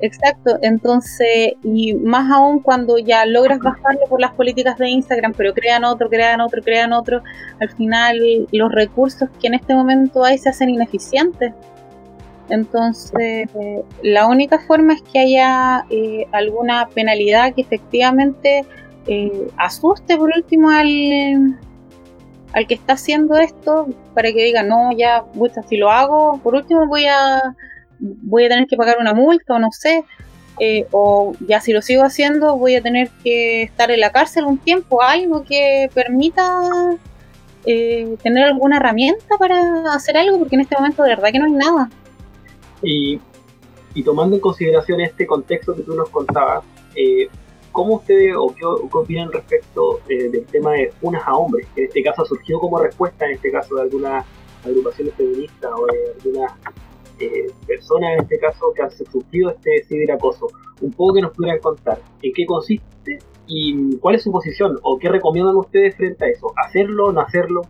Exacto, 0.00 0.58
entonces, 0.62 1.52
y 1.62 1.94
más 1.94 2.30
aún 2.30 2.60
cuando 2.60 2.98
ya 2.98 3.26
logras 3.26 3.58
bajarlo 3.58 4.00
por 4.08 4.20
las 4.20 4.32
políticas 4.32 4.78
de 4.78 4.88
Instagram, 4.88 5.34
pero 5.36 5.52
crean 5.52 5.84
otro, 5.84 6.08
crean 6.08 6.40
otro, 6.40 6.62
crean 6.62 6.92
otro, 6.92 7.22
al 7.60 7.68
final 7.70 8.46
los 8.52 8.72
recursos 8.72 9.28
que 9.40 9.48
en 9.48 9.54
este 9.54 9.74
momento 9.74 10.24
hay 10.24 10.38
se 10.38 10.48
hacen 10.48 10.70
ineficientes. 10.70 11.52
Entonces, 12.48 13.48
la 14.02 14.26
única 14.26 14.58
forma 14.60 14.94
es 14.94 15.02
que 15.02 15.18
haya 15.18 15.84
eh, 15.90 16.26
alguna 16.32 16.88
penalidad 16.88 17.54
que 17.54 17.62
efectivamente 17.62 18.64
eh, 19.06 19.48
asuste 19.56 20.16
por 20.16 20.30
último 20.34 20.70
al, 20.70 21.58
al 22.52 22.66
que 22.66 22.74
está 22.74 22.92
haciendo 22.92 23.36
esto 23.36 23.88
para 24.14 24.32
que 24.32 24.44
diga, 24.44 24.62
no, 24.62 24.90
ya, 24.96 25.24
si 25.68 25.76
lo 25.76 25.90
hago, 25.90 26.40
por 26.42 26.54
último 26.54 26.86
voy 26.86 27.06
a, 27.06 27.42
voy 27.98 28.44
a 28.44 28.48
tener 28.48 28.66
que 28.68 28.76
pagar 28.76 28.98
una 29.00 29.12
multa 29.12 29.54
o 29.54 29.58
no 29.58 29.72
sé, 29.72 30.04
eh, 30.60 30.86
o 30.92 31.34
ya 31.40 31.60
si 31.60 31.72
lo 31.72 31.82
sigo 31.82 32.02
haciendo 32.02 32.56
voy 32.56 32.76
a 32.76 32.82
tener 32.82 33.10
que 33.22 33.62
estar 33.62 33.90
en 33.90 34.00
la 34.00 34.10
cárcel 34.10 34.44
un 34.44 34.56
tiempo, 34.56 35.02
algo 35.02 35.42
que 35.42 35.90
permita 35.92 36.60
tener 38.22 38.44
alguna 38.44 38.76
herramienta 38.76 39.36
para 39.38 39.92
hacer 39.92 40.16
algo, 40.16 40.38
porque 40.38 40.54
en 40.54 40.60
este 40.60 40.76
momento 40.76 41.02
de 41.02 41.08
verdad 41.08 41.32
que 41.32 41.40
no 41.40 41.46
hay 41.46 41.52
nada. 41.52 41.90
Y, 42.82 43.20
tomando 44.04 44.36
en 44.36 44.40
consideración 44.40 45.00
este 45.00 45.26
contexto 45.26 45.74
que 45.74 45.82
tú 45.82 45.94
nos 45.94 46.10
contabas, 46.10 46.64
eh, 46.94 47.28
¿cómo 47.72 47.96
ustedes 47.96 48.34
o 48.36 48.54
qué, 48.54 48.64
opinan 48.64 49.32
respecto 49.32 50.00
eh, 50.08 50.28
del 50.28 50.44
tema 50.46 50.72
de 50.72 50.92
funas 51.00 51.22
a 51.26 51.34
hombres? 51.34 51.66
Que 51.74 51.82
en 51.82 51.88
este 51.88 52.02
caso 52.02 52.24
surgió 52.24 52.58
como 52.58 52.78
respuesta, 52.78 53.26
en 53.26 53.32
este 53.32 53.50
caso, 53.50 53.74
de 53.74 53.82
algunas 53.82 54.26
agrupaciones 54.64 55.14
feministas 55.14 55.70
o 55.74 55.86
de 55.86 56.12
algunas 56.20 56.52
eh, 57.18 57.46
personas, 57.66 58.14
en 58.14 58.20
este 58.20 58.38
caso, 58.38 58.72
que 58.74 58.82
han 58.82 58.90
sufrido 58.90 59.50
este 59.50 59.84
ciberacoso. 59.88 60.48
Un 60.82 60.92
poco 60.92 61.14
que 61.14 61.22
nos 61.22 61.32
pudieran 61.32 61.60
contar 61.60 62.00
en 62.22 62.32
qué 62.34 62.44
consiste 62.44 63.18
y 63.46 63.96
cuál 63.98 64.16
es 64.16 64.22
su 64.22 64.30
posición 64.30 64.78
o 64.82 64.98
qué 64.98 65.08
recomiendan 65.08 65.56
ustedes 65.56 65.96
frente 65.96 66.24
a 66.24 66.28
eso. 66.28 66.52
¿Hacerlo 66.56 67.06
o 67.06 67.12
no 67.12 67.20
hacerlo? 67.20 67.62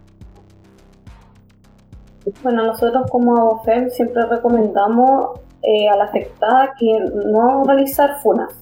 Bueno, 2.43 2.65
nosotros 2.65 3.09
como 3.11 3.37
ABOFEM 3.37 3.91
siempre 3.91 4.25
recomendamos 4.27 5.41
eh, 5.63 5.89
a 5.89 5.97
la 5.97 6.05
afectada 6.05 6.75
que 6.79 6.99
no 7.25 7.63
realizar 7.65 8.21
funas. 8.21 8.53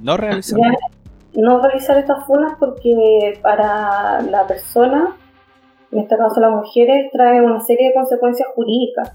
No 0.00 0.16
realizar. 0.16 0.58
no 1.34 1.60
realizar 1.60 1.96
estas 1.98 2.26
funas 2.26 2.54
porque 2.58 3.38
para 3.40 4.20
la 4.22 4.46
persona, 4.46 5.16
en 5.92 6.00
este 6.00 6.16
caso 6.16 6.40
las 6.40 6.50
mujeres, 6.50 7.10
trae 7.12 7.40
una 7.40 7.60
serie 7.60 7.88
de 7.88 7.94
consecuencias 7.94 8.48
jurídicas 8.54 9.12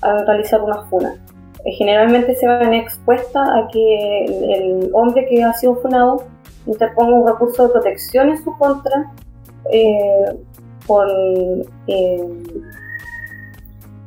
al 0.00 0.26
realizar 0.26 0.60
una 0.60 0.82
funa. 0.86 1.14
Eh, 1.64 1.72
generalmente 1.72 2.34
se 2.34 2.48
ven 2.48 2.74
expuestas 2.74 3.48
a 3.48 3.68
que 3.72 4.24
el, 4.24 4.90
hombre 4.92 5.26
que 5.26 5.42
ha 5.42 5.52
sido 5.54 5.76
funado 5.76 6.24
interponga 6.66 7.14
un 7.14 7.28
recurso 7.28 7.68
de 7.68 7.72
protección 7.72 8.30
en 8.30 8.42
su 8.42 8.56
contra 8.58 9.12
eh, 9.70 10.36
por 10.86 11.08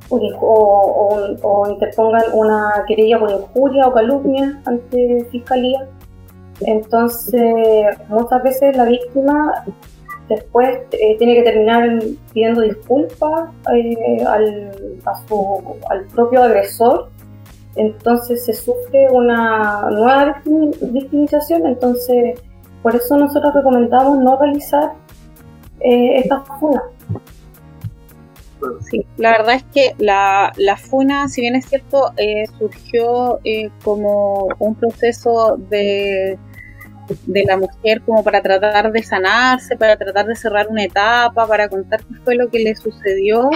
o, 0.10 1.66
interpongan 1.70 2.24
una 2.34 2.84
querella 2.88 3.20
por 3.20 3.32
injuria 3.32 3.88
o 3.88 3.94
calumnia 3.94 4.62
ante 4.66 5.26
fiscalía. 5.32 5.88
Entonces, 6.62 7.98
muchas 8.10 8.44
veces 8.44 8.76
la 8.76 8.86
víctima 8.86 9.66
después 10.28 10.80
eh, 10.92 11.16
tiene 11.18 11.36
que 11.36 11.44
terminar 11.44 12.00
pidiendo 12.34 12.62
disculpas 12.62 13.50
eh, 13.74 14.24
al, 14.26 14.72
al 15.90 16.06
propio 16.14 16.44
agresor. 16.44 17.10
Entonces 17.76 18.44
se 18.44 18.54
sufre 18.54 19.08
una 19.12 19.88
nueva 19.92 20.42
victimización. 20.82 21.68
Entonces, 21.68 22.40
por 22.82 22.96
eso 22.96 23.18
nosotros 23.18 23.54
recomendamos 23.54 24.18
no 24.20 24.40
realizar 24.40 24.94
eh, 25.82 26.20
estas 26.20 26.42
funas. 26.60 26.84
La 29.18 29.32
verdad 29.32 29.56
es 29.56 29.64
que 29.74 29.96
la, 29.98 30.52
la 30.58 30.78
FUNA, 30.78 31.28
si 31.28 31.42
bien 31.42 31.56
es 31.56 31.66
cierto, 31.66 32.12
eh, 32.18 32.46
surgió 32.58 33.40
eh, 33.44 33.70
como 33.84 34.48
un 34.60 34.76
proceso 34.76 35.58
de, 35.70 36.38
de 37.26 37.44
la 37.46 37.58
mujer 37.58 38.02
como 38.02 38.24
para 38.24 38.42
tratar 38.42 38.92
de 38.92 39.04
sanarse, 39.04 39.78
para 39.78 39.98
tratar 39.98 40.26
de 40.26 40.36
cerrar 40.36 40.68
una 40.70 40.84
etapa, 40.84 41.48
para 41.48 41.70
contar 41.70 42.00
qué 42.04 42.16
fue 42.24 42.36
lo 42.36 42.50
que 42.50 42.60
le 42.60 42.76
sucedió. 42.76 43.50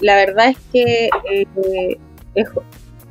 La 0.00 0.16
verdad 0.16 0.48
es 0.48 0.58
que 0.72 1.10
eh, 1.30 2.46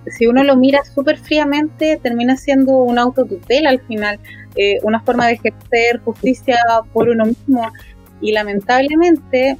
si 0.07 0.25
uno 0.25 0.43
lo 0.43 0.55
mira 0.55 0.83
súper 0.83 1.17
fríamente, 1.17 1.99
termina 2.01 2.37
siendo 2.37 2.77
una 2.77 3.03
autotutela 3.03 3.69
al 3.69 3.81
final, 3.81 4.19
una 4.81 4.99
forma 5.01 5.27
de 5.27 5.33
ejercer 5.33 5.99
justicia 6.03 6.57
por 6.91 7.09
uno 7.09 7.25
mismo. 7.25 7.69
Y 8.21 8.33
lamentablemente 8.33 9.57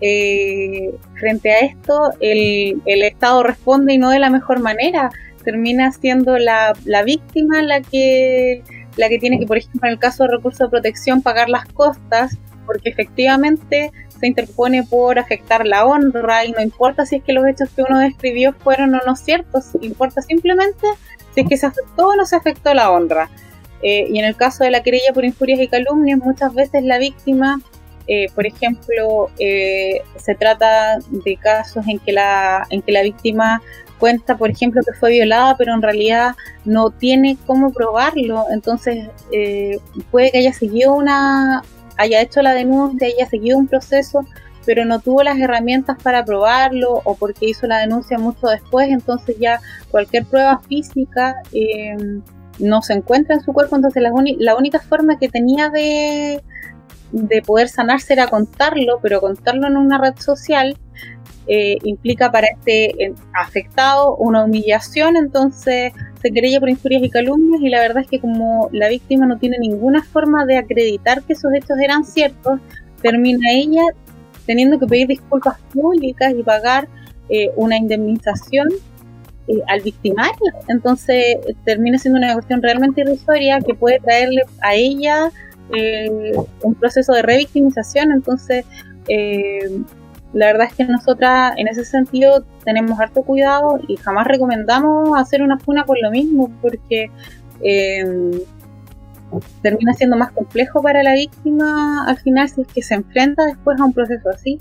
eh, 0.00 0.94
frente 1.18 1.50
a 1.50 1.58
esto 1.60 2.12
el, 2.20 2.80
Estado 2.86 3.42
responde 3.42 3.94
y 3.94 3.98
no 3.98 4.10
de 4.10 4.18
la 4.18 4.30
mejor 4.30 4.60
manera. 4.60 5.10
Termina 5.44 5.90
siendo 5.92 6.36
la, 6.38 6.74
víctima 7.04 7.62
la 7.62 7.80
que, 7.80 8.62
la 8.96 9.08
que 9.08 9.18
tiene 9.18 9.38
que, 9.38 9.46
por 9.46 9.58
ejemplo, 9.58 9.88
en 9.88 9.94
el 9.94 9.98
caso 9.98 10.24
de 10.24 10.36
recurso 10.36 10.64
de 10.64 10.70
protección, 10.70 11.22
pagar 11.22 11.48
las 11.48 11.66
costas, 11.66 12.36
porque 12.66 12.90
efectivamente 12.90 13.92
se 14.20 14.26
interpone 14.26 14.82
por 14.82 15.18
afectar 15.18 15.66
la 15.66 15.86
honra 15.86 16.44
y 16.44 16.52
no 16.52 16.60
importa 16.60 17.06
si 17.06 17.16
es 17.16 17.22
que 17.22 17.32
los 17.32 17.46
hechos 17.46 17.70
que 17.70 17.82
uno 17.82 18.00
describió 18.00 18.52
fueron 18.52 18.94
o 18.94 19.00
no 19.06 19.16
ciertos, 19.16 19.70
importa 19.80 20.22
simplemente 20.22 20.86
si 21.34 21.42
es 21.42 21.48
que 21.48 21.56
se 21.56 21.66
afectó 21.66 22.08
o 22.08 22.16
no 22.16 22.26
se 22.26 22.36
afectó 22.36 22.74
la 22.74 22.90
honra. 22.90 23.30
Eh, 23.80 24.08
y 24.10 24.18
en 24.18 24.24
el 24.24 24.36
caso 24.36 24.64
de 24.64 24.72
la 24.72 24.82
querella 24.82 25.12
por 25.14 25.24
injurias 25.24 25.60
y 25.60 25.68
calumnias, 25.68 26.18
muchas 26.18 26.52
veces 26.52 26.82
la 26.82 26.98
víctima 26.98 27.60
eh, 28.08 28.28
por 28.34 28.46
ejemplo, 28.46 29.30
eh, 29.38 30.00
se 30.16 30.34
trata 30.34 30.98
de 31.10 31.36
casos 31.36 31.86
en 31.86 31.98
que, 31.98 32.12
la, 32.12 32.66
en 32.70 32.80
que 32.80 32.90
la 32.90 33.02
víctima 33.02 33.60
cuenta, 33.98 34.38
por 34.38 34.50
ejemplo, 34.50 34.80
que 34.82 34.98
fue 34.98 35.10
violada, 35.10 35.56
pero 35.58 35.74
en 35.74 35.82
realidad 35.82 36.34
no 36.64 36.90
tiene 36.90 37.36
cómo 37.46 37.70
probarlo. 37.70 38.46
Entonces, 38.50 39.08
eh, 39.30 39.78
puede 40.10 40.30
que 40.30 40.38
haya 40.38 40.54
seguido 40.54 40.94
una, 40.94 41.62
haya 41.98 42.22
hecho 42.22 42.40
la 42.40 42.54
denuncia, 42.54 43.08
haya 43.08 43.28
seguido 43.28 43.58
un 43.58 43.68
proceso, 43.68 44.24
pero 44.64 44.86
no 44.86 45.00
tuvo 45.00 45.22
las 45.22 45.38
herramientas 45.38 45.98
para 46.02 46.24
probarlo 46.24 47.02
o 47.04 47.14
porque 47.14 47.46
hizo 47.46 47.66
la 47.66 47.78
denuncia 47.78 48.18
mucho 48.18 48.46
después, 48.46 48.88
entonces 48.88 49.36
ya 49.38 49.60
cualquier 49.90 50.24
prueba 50.26 50.60
física 50.68 51.36
no 52.58 52.82
se 52.82 52.92
encuentra 52.92 53.34
en 53.34 53.40
su 53.40 53.54
cuerpo, 53.54 53.76
entonces 53.76 54.02
la 54.02 54.56
única 54.56 54.78
forma 54.78 55.18
que 55.18 55.28
tenía 55.28 55.70
de, 55.70 56.42
de 57.12 57.42
poder 57.42 57.68
sanarse 57.68 58.12
era 58.12 58.28
contarlo, 58.28 58.98
pero 59.02 59.20
contarlo 59.20 59.66
en 59.66 59.76
una 59.76 59.98
red 59.98 60.14
social 60.18 60.76
eh, 61.46 61.78
implica 61.84 62.30
para 62.30 62.48
este 62.48 63.14
afectado 63.32 64.16
una 64.16 64.44
humillación, 64.44 65.16
entonces 65.16 65.92
se 66.20 66.30
querella 66.30 66.60
por 66.60 66.68
injurias 66.68 67.02
y 67.02 67.10
calumnias 67.10 67.62
y 67.62 67.70
la 67.70 67.80
verdad 67.80 68.02
es 68.02 68.08
que 68.08 68.20
como 68.20 68.68
la 68.72 68.88
víctima 68.88 69.26
no 69.26 69.38
tiene 69.38 69.58
ninguna 69.58 70.02
forma 70.02 70.44
de 70.44 70.58
acreditar 70.58 71.22
que 71.22 71.32
esos 71.32 71.50
hechos 71.54 71.78
eran 71.82 72.04
ciertos, 72.04 72.60
termina 73.00 73.50
ella 73.52 73.82
teniendo 74.44 74.78
que 74.78 74.86
pedir 74.86 75.06
disculpas 75.06 75.58
públicas 75.72 76.34
y 76.36 76.42
pagar 76.42 76.88
eh, 77.28 77.50
una 77.56 77.76
indemnización 77.76 78.68
eh, 79.46 79.62
al 79.68 79.80
victimario. 79.80 80.52
Entonces 80.68 81.36
termina 81.64 81.98
siendo 81.98 82.18
una 82.18 82.34
cuestión 82.34 82.62
realmente 82.62 83.02
irrisoria 83.02 83.60
que 83.60 83.74
puede 83.74 84.00
traerle 84.00 84.42
a 84.60 84.74
ella 84.74 85.30
eh, 85.74 86.32
un 86.62 86.74
proceso 86.74 87.12
de 87.12 87.22
revictimización, 87.22 88.12
entonces 88.12 88.64
eh, 89.08 89.82
la 90.32 90.46
verdad 90.46 90.68
es 90.70 90.74
que 90.74 90.84
nosotras 90.84 91.54
en 91.56 91.68
ese 91.68 91.84
sentido 91.84 92.44
tenemos 92.64 92.98
harto 93.00 93.22
cuidado 93.22 93.80
y 93.88 93.96
jamás 93.96 94.26
recomendamos 94.26 95.18
hacer 95.18 95.42
una 95.42 95.58
funa 95.58 95.84
por 95.84 95.98
lo 96.02 96.10
mismo, 96.10 96.50
porque 96.60 97.10
eh, 97.62 98.44
termina 99.62 99.92
siendo 99.94 100.16
más 100.16 100.32
complejo 100.32 100.82
para 100.82 101.02
la 101.02 101.12
víctima 101.14 102.06
al 102.06 102.18
final 102.18 102.48
si 102.48 102.62
es 102.62 102.68
que 102.68 102.82
se 102.82 102.94
enfrenta 102.94 103.44
después 103.44 103.78
a 103.80 103.84
un 103.84 103.92
proceso 103.92 104.28
así. 104.30 104.58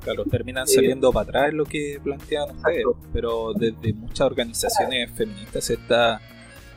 Claro, 0.00 0.24
terminan 0.24 0.66
saliendo 0.66 1.10
para 1.12 1.24
atrás 1.24 1.54
lo 1.54 1.64
que 1.64 1.98
plantean 2.02 2.50
ustedes, 2.50 2.84
pero 3.12 3.54
desde 3.54 3.94
muchas 3.94 4.20
organizaciones 4.20 5.10
feministas 5.12 5.64
se 5.64 5.74
está 5.74 6.20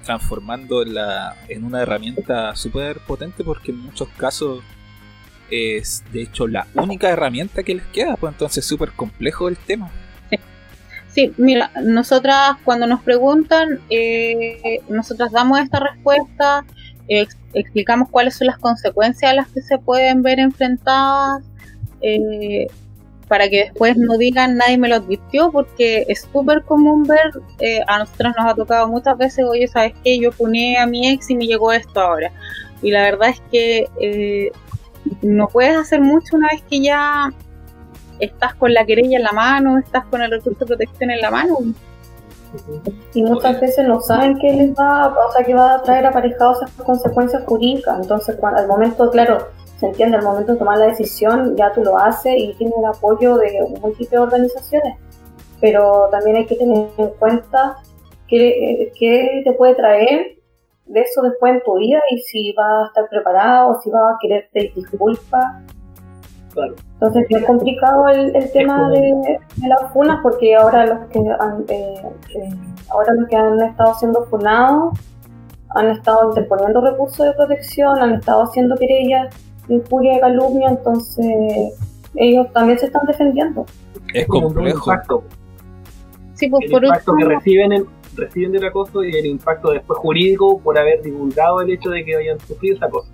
transformando 0.07 0.81
en, 0.83 0.93
la, 0.93 1.35
en 1.49 1.65
una 1.65 1.81
herramienta 1.81 2.55
súper 2.55 2.99
potente 3.01 3.43
porque 3.43 3.71
en 3.71 3.79
muchos 3.79 4.07
casos 4.17 4.63
es 5.51 6.01
de 6.13 6.21
hecho 6.21 6.47
la 6.47 6.65
única 6.75 7.09
herramienta 7.09 7.61
que 7.61 7.75
les 7.75 7.85
queda, 7.87 8.15
pues 8.15 8.31
entonces 8.31 8.59
es 8.59 8.65
súper 8.65 8.91
complejo 8.93 9.49
el 9.49 9.57
tema. 9.57 9.91
Sí. 11.09 11.33
mira, 11.37 11.71
nosotras 11.83 12.55
cuando 12.63 12.87
nos 12.87 13.01
preguntan, 13.01 13.79
eh, 13.89 14.81
nosotras 14.87 15.31
damos 15.31 15.59
esta 15.59 15.79
respuesta, 15.79 16.63
explicamos 17.53 18.09
cuáles 18.09 18.35
son 18.35 18.47
las 18.47 18.59
consecuencias 18.59 19.31
a 19.31 19.35
las 19.35 19.47
que 19.49 19.61
se 19.61 19.77
pueden 19.77 20.21
ver 20.21 20.39
enfrentadas. 20.39 21.43
Eh, 22.01 22.67
para 23.27 23.49
que 23.49 23.65
después 23.65 23.97
no 23.97 24.17
digan 24.17 24.57
nadie 24.57 24.77
me 24.77 24.87
lo 24.87 24.95
advirtió, 24.95 25.51
porque 25.51 26.05
es 26.07 26.27
súper 26.31 26.63
común 26.63 27.03
ver, 27.03 27.31
eh, 27.59 27.81
a 27.87 27.99
nosotros 27.99 28.33
nos 28.37 28.51
ha 28.51 28.55
tocado 28.55 28.87
muchas 28.87 29.17
veces, 29.17 29.45
oye, 29.47 29.67
¿sabes 29.67 29.93
qué? 30.03 30.19
Yo 30.19 30.31
puné 30.31 30.77
a 30.77 30.85
mi 30.85 31.09
ex 31.09 31.29
y 31.29 31.35
me 31.35 31.45
llegó 31.45 31.71
esto 31.71 31.99
ahora. 31.99 32.31
Y 32.81 32.91
la 32.91 33.01
verdad 33.01 33.29
es 33.29 33.41
que 33.51 33.87
eh, 33.99 34.51
no 35.21 35.47
puedes 35.47 35.75
hacer 35.75 36.01
mucho 36.01 36.35
una 36.35 36.49
vez 36.49 36.61
que 36.69 36.81
ya 36.81 37.29
estás 38.19 38.55
con 38.55 38.73
la 38.73 38.85
querella 38.85 39.17
en 39.17 39.23
la 39.23 39.31
mano, 39.31 39.77
estás 39.77 40.05
con 40.05 40.21
el 40.21 40.31
recurso 40.31 40.59
de 40.59 40.65
protección 40.65 41.11
en 41.11 41.21
la 41.21 41.31
mano. 41.31 41.57
Y 43.13 43.23
muchas 43.23 43.59
veces 43.59 43.85
no 43.87 43.99
saben 43.99 44.37
que 44.39 44.53
les 44.53 44.71
va, 44.71 45.07
o 45.07 45.31
sea, 45.33 45.45
que 45.45 45.53
va 45.53 45.75
a 45.75 45.81
traer 45.83 46.05
aparejados 46.05 46.61
esas 46.61 46.85
consecuencias 46.85 47.43
jurídicas. 47.45 47.99
Entonces, 48.01 48.35
cuando, 48.39 48.61
al 48.61 48.67
momento, 48.67 49.09
claro, 49.11 49.49
se 49.77 49.85
entiende, 49.85 50.17
al 50.17 50.23
momento 50.23 50.53
de 50.53 50.59
tomar 50.59 50.77
la 50.77 50.87
decisión, 50.87 51.55
ya 51.55 51.71
tú 51.71 51.83
lo 51.83 51.97
haces 51.97 52.33
y 52.35 52.53
tienes 52.55 52.75
el 52.77 52.85
apoyo 52.85 53.37
de 53.37 53.59
múltiples 53.81 54.19
organizaciones. 54.19 54.97
Pero 55.61 56.07
también 56.11 56.37
hay 56.37 56.45
que 56.45 56.55
tener 56.55 56.89
en 56.97 57.09
cuenta 57.19 57.77
qué, 58.27 58.91
qué 58.99 59.41
te 59.43 59.53
puede 59.53 59.75
traer 59.75 60.37
de 60.85 61.01
eso 61.01 61.21
después 61.21 61.53
en 61.53 61.63
tu 61.63 61.77
vida 61.77 61.99
y 62.11 62.19
si 62.19 62.53
vas 62.53 62.85
a 62.85 62.87
estar 62.87 63.09
preparado, 63.09 63.79
si 63.81 63.89
vas 63.89 64.15
a 64.15 64.17
querer 64.19 64.49
pedir 64.51 64.73
disculpas. 64.73 65.63
Entonces 66.93 67.27
es 67.29 67.45
complicado 67.45 68.07
el, 68.07 68.51
tema 68.51 68.89
de, 68.89 69.39
las 69.67 69.93
funas 69.93 70.19
porque 70.23 70.55
ahora 70.55 70.87
los 70.87 71.07
que 71.09 71.19
han, 71.19 71.65
eh, 71.67 72.01
eh, 72.35 72.49
ahora 72.89 73.13
los 73.13 73.29
que 73.29 73.35
han 73.35 73.61
estado 73.61 73.93
siendo 73.93 74.25
funados 74.25 74.97
han 75.75 75.89
estado 75.89 76.29
interponiendo 76.29 76.81
recursos 76.81 77.27
de 77.27 77.33
protección, 77.33 77.99
han 77.99 78.15
estado 78.15 78.43
haciendo 78.43 78.75
querellas 78.75 79.35
de 79.67 79.75
injuria 79.75 80.15
de 80.15 80.19
calumnia, 80.19 80.69
entonces 80.69 81.73
ellos 82.15 82.51
también 82.53 82.79
se 82.79 82.87
están 82.87 83.05
defendiendo. 83.05 83.65
Es 84.13 84.27
complejo. 84.27 85.23
Sí, 86.33 86.47
pues, 86.49 86.65
el 86.65 86.71
por 86.71 86.85
impacto 86.85 87.15
que 87.15 87.25
reciben 87.25 87.85
reciben 88.15 88.51
del 88.51 88.65
acoso 88.65 89.03
y 89.03 89.15
el 89.15 89.25
impacto 89.27 89.71
después 89.71 89.99
jurídico 89.99 90.59
por 90.59 90.77
haber 90.77 91.01
divulgado 91.01 91.61
el 91.61 91.71
hecho 91.71 91.89
de 91.89 92.03
que 92.03 92.15
hayan 92.15 92.39
sufrido 92.39 92.75
esa 92.75 92.89
cosa. 92.89 93.09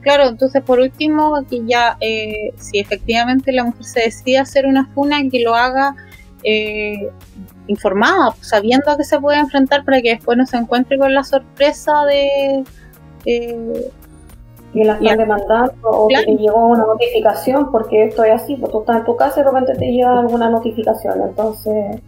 Claro, 0.00 0.28
entonces 0.28 0.62
por 0.62 0.78
último, 0.78 1.44
que 1.48 1.64
ya 1.64 1.96
eh, 2.00 2.52
si 2.56 2.78
efectivamente 2.78 3.52
la 3.52 3.64
mujer 3.64 3.84
se 3.84 4.00
decide 4.00 4.38
hacer 4.38 4.66
una 4.66 4.86
funa, 4.94 5.18
que 5.30 5.40
lo 5.40 5.54
haga 5.54 5.96
eh, 6.44 7.08
informada, 7.66 8.34
sabiendo 8.40 8.96
que 8.96 9.04
se 9.04 9.18
puede 9.18 9.38
enfrentar 9.38 9.84
para 9.84 10.00
que 10.00 10.10
después 10.10 10.38
no 10.38 10.46
se 10.46 10.56
encuentre 10.58 10.98
con 10.98 11.12
la 11.12 11.24
sorpresa 11.24 12.04
de... 12.04 12.64
Eh, 13.24 13.90
que 14.76 14.84
la 14.84 14.94
están 14.94 15.18
demandando 15.18 15.74
o 15.82 16.08
que 16.08 16.24
te 16.24 16.36
llegó 16.36 16.66
una 16.66 16.84
notificación, 16.84 17.70
porque 17.70 18.04
esto 18.04 18.24
es 18.24 18.42
así, 18.42 18.56
pues 18.56 18.70
tú 18.70 18.80
estás 18.80 18.98
en 18.98 19.04
tu 19.04 19.16
casa 19.16 19.40
y 19.40 19.44
de 19.44 19.50
repente 19.50 19.72
te 19.74 19.92
llega 19.92 20.20
alguna 20.20 20.50
notificación, 20.50 21.20
entonces, 21.22 22.00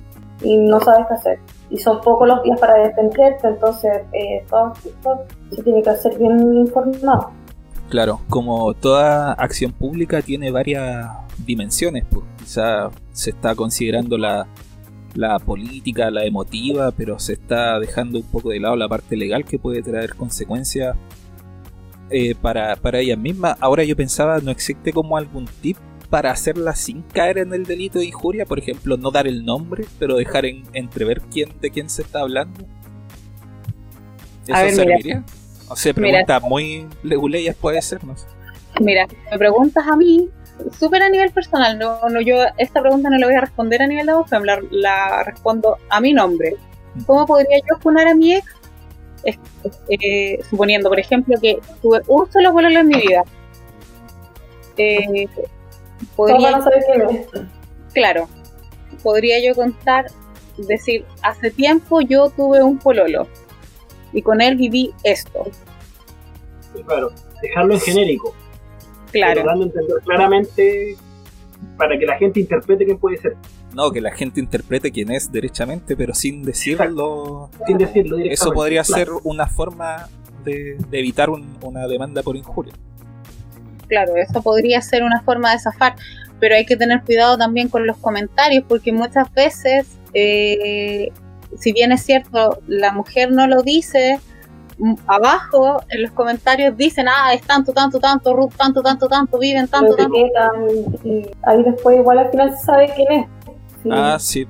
y 0.43 0.57
no 0.57 0.81
sabes 0.81 1.07
qué 1.09 1.15
hacer. 1.15 1.39
Y 1.71 1.79
son 1.79 2.01
pocos 2.01 2.29
los 2.29 2.43
días 2.43 2.59
para 2.61 2.75
defenderte, 2.75 3.49
entonces 3.49 3.93
eh, 4.13 4.45
todo, 4.49 4.73
todo 5.03 5.25
se 5.51 5.63
tiene 5.63 5.83
que 5.83 5.91
hacer 5.91 6.19
bien 6.19 6.55
informado. 6.55 7.31
Claro, 7.89 8.21
como 8.29 8.75
toda 8.75 9.33
acción 9.33 9.73
pública 9.73 10.21
tiene 10.21 10.51
varias 10.51 11.09
dimensiones, 11.47 12.05
pues 12.11 12.25
quizá 12.39 12.91
se 13.13 13.31
está 13.31 13.55
considerando 13.55 14.19
la, 14.19 14.47
política, 15.45 16.11
la 16.11 16.25
emotiva, 16.25 16.93
pero 16.93 17.19
se 17.19 17.33
está 17.33 17.81
dejando 17.81 18.19
un 18.19 18.25
poco 18.25 18.51
de 18.51 18.61
lado 18.61 18.77
la 18.77 18.89
parte 18.89 19.17
legal 19.17 19.45
que 19.45 19.59
puede 19.59 19.83
traer 19.83 20.15
consecuencias 20.15 20.97
eh, 22.11 22.35
para, 22.35 22.77
para 22.77 22.99
ellas 23.01 23.19
mismas. 23.19 23.57
Ahora 23.61 23.85
yo 23.85 23.97
pensaba, 23.97 24.39
¿no 24.39 24.51
existe 24.51 24.93
como 24.93 25.17
algún 25.17 25.47
tip 25.61 25.77
para 26.11 26.31
hacerla 26.31 26.75
sin 26.75 27.03
caer 27.03 27.39
en 27.39 27.53
el 27.53 27.65
delito 27.65 27.99
de 27.99 28.07
injuria? 28.07 28.47
Por 28.47 28.59
ejemplo, 28.59 28.97
no 28.97 29.11
dar 29.11 29.27
el 29.27 29.45
nombre, 29.45 29.85
pero 29.99 30.17
dejar 30.17 30.47
en, 30.47 30.63
entrever 30.73 31.21
quién, 31.33 31.51
de 31.61 31.71
quién 31.71 31.91
se 31.91 32.03
está 32.03 32.21
hablando. 32.21 32.65
¿Eso 34.47 34.77
serviría? 34.77 35.25
O 35.69 35.77
sea, 35.77 35.93
pregunta 35.93 36.41
muy 36.41 36.87
leguleyas 37.03 37.55
puede 37.55 37.81
ser, 37.83 38.03
no 38.05 38.17
sé. 38.17 38.27
Mira, 38.81 39.07
me 39.31 39.39
preguntas 39.39 39.87
a 39.87 39.97
mí, 39.97 40.29
súper 40.79 41.03
a 41.03 41.11
nivel 41.11 41.31
personal, 41.31 41.79
no, 41.79 42.01
no, 42.09 42.21
yo 42.21 42.37
esta 42.57 42.81
pregunta 42.81 43.11
no 43.11 43.19
la 43.19 43.27
voy 43.27 43.35
a 43.35 43.41
responder 43.41 43.83
a 43.83 43.87
nivel 43.87 44.07
de 44.07 44.15
voz, 44.15 44.31
la, 44.31 44.61
la 44.71 45.25
respondo 45.25 45.77
a 45.91 46.01
mi 46.01 46.13
nombre. 46.13 46.57
¿Cómo 47.07 47.27
podría 47.27 47.59
yo 47.59 47.79
funar 47.81 48.09
a 48.09 48.15
mi 48.15 48.35
ex? 48.35 48.47
Eh, 49.89 50.39
suponiendo, 50.49 50.89
por 50.89 50.99
ejemplo, 50.99 51.37
que 51.41 51.59
tuve 51.83 52.01
un 52.07 52.31
solo 52.31 52.53
vuelo 52.53 52.69
en 52.69 52.87
mi 52.87 53.01
vida. 53.01 53.25
Eh, 54.77 55.27
podría, 56.15 56.61
claro, 57.93 58.29
podría 59.03 59.43
yo 59.45 59.55
contar, 59.55 60.07
decir, 60.57 61.05
hace 61.23 61.51
tiempo 61.51 62.01
yo 62.01 62.31
tuve 62.31 62.63
un 62.63 62.79
pololo 62.79 63.27
y 64.13 64.23
con 64.23 64.41
él 64.41 64.57
viví 64.57 64.93
esto. 65.03 65.47
claro, 66.87 67.11
dejarlo 67.43 67.75
en 67.75 67.81
genérico. 67.81 68.35
Claro. 69.11 69.43
Dando 69.45 69.65
a 69.65 69.67
entender 69.67 69.97
claramente 70.05 70.97
para 71.77 71.99
que 71.99 72.07
la 72.07 72.17
gente 72.19 72.41
interprete 72.41 72.85
quién 72.85 72.99
puede 72.99 73.17
ser. 73.19 73.37
No, 73.79 73.93
que 73.93 74.01
la 74.01 74.11
gente 74.11 74.41
interprete 74.41 74.91
quién 74.91 75.13
es 75.13 75.31
derechamente, 75.31 75.97
pero 75.97 76.13
sin 76.13 76.43
decirlo. 76.43 77.49
Sin 77.65 77.79
decirlo 77.79 78.19
Eso 78.19 78.51
podría 78.51 78.83
ser 78.83 79.09
una 79.23 79.47
forma 79.47 80.09
de, 80.45 80.77
evitar 80.91 81.31
una 81.31 81.87
demanda 81.87 82.23
por 82.25 82.37
injuria. 82.37 82.75
Claro, 83.87 84.17
eso 84.17 84.43
podría 84.43 84.83
ser 84.83 85.05
una 85.05 85.23
forma 85.23 85.53
de 85.53 85.61
zafar, 85.61 85.95
pero 86.41 86.57
hay 86.57 86.67
que 86.67 86.77
tener 86.77 87.03
cuidado 87.03 87.39
también 87.39 87.69
con 87.69 87.87
los 87.87 87.97
comentarios, 87.99 88.65
porque 88.67 88.93
muchas 88.93 89.33
veces 89.33 89.87
eh, 90.13 91.13
si 91.57 91.73
bien 91.73 91.93
es 91.93 92.03
cierto, 92.03 92.59
la 92.67 92.93
mujer 92.93 93.31
no 93.31 93.47
lo 93.47 93.63
dice, 93.63 94.19
abajo 95.07 95.83
en 95.89 96.03
los 96.03 96.11
comentarios 96.13 96.77
dicen, 96.77 97.07
ah, 97.09 97.33
es 97.33 97.43
tanto, 97.43 97.73
tanto, 97.73 97.99
tanto, 97.99 98.35
Ruth, 98.35 98.53
tanto, 98.57 98.83
tanto, 98.83 99.09
tanto, 99.09 99.39
viven 99.39 99.69
tanto, 99.69 99.95
tanto. 99.97 100.17
Y 101.05 101.27
ahí 101.43 101.63
después 101.63 101.99
igual 101.99 102.19
al 102.19 102.31
final 102.31 102.57
se 102.57 102.65
sabe 102.65 102.93
quién 102.95 103.13
es. 103.13 103.38
Ah, 103.91 104.17
sí. 104.19 104.47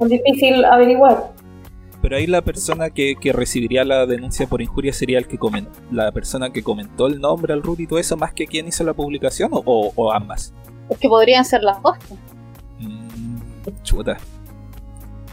Es 0.00 0.08
difícil 0.08 0.64
averiguar. 0.64 1.32
Pero 2.04 2.16
ahí 2.16 2.26
la 2.26 2.42
persona 2.42 2.90
que, 2.90 3.16
recibiría 3.32 3.82
la 3.82 4.04
denuncia 4.04 4.46
por 4.46 4.60
injuria 4.60 4.92
sería 4.92 5.16
el 5.16 5.26
que 5.26 5.38
comentó, 5.38 5.72
la 5.90 6.12
persona 6.12 6.50
que 6.50 6.62
comentó 6.62 7.06
el 7.06 7.18
nombre 7.18 7.54
al 7.54 7.62
Ruth 7.62 7.80
y 7.80 7.86
todo 7.86 7.98
eso, 7.98 8.14
más 8.18 8.34
que 8.34 8.46
quien 8.46 8.68
hizo 8.68 8.84
la 8.84 8.92
publicación 8.92 9.50
o, 9.52 10.12
ambas. 10.12 10.52
Es 10.90 10.98
que 10.98 11.08
podrían 11.08 11.46
ser 11.46 11.62
las 11.62 11.80
dos. 11.82 11.96
Mm, 12.78 13.38
chuta. 13.82 14.18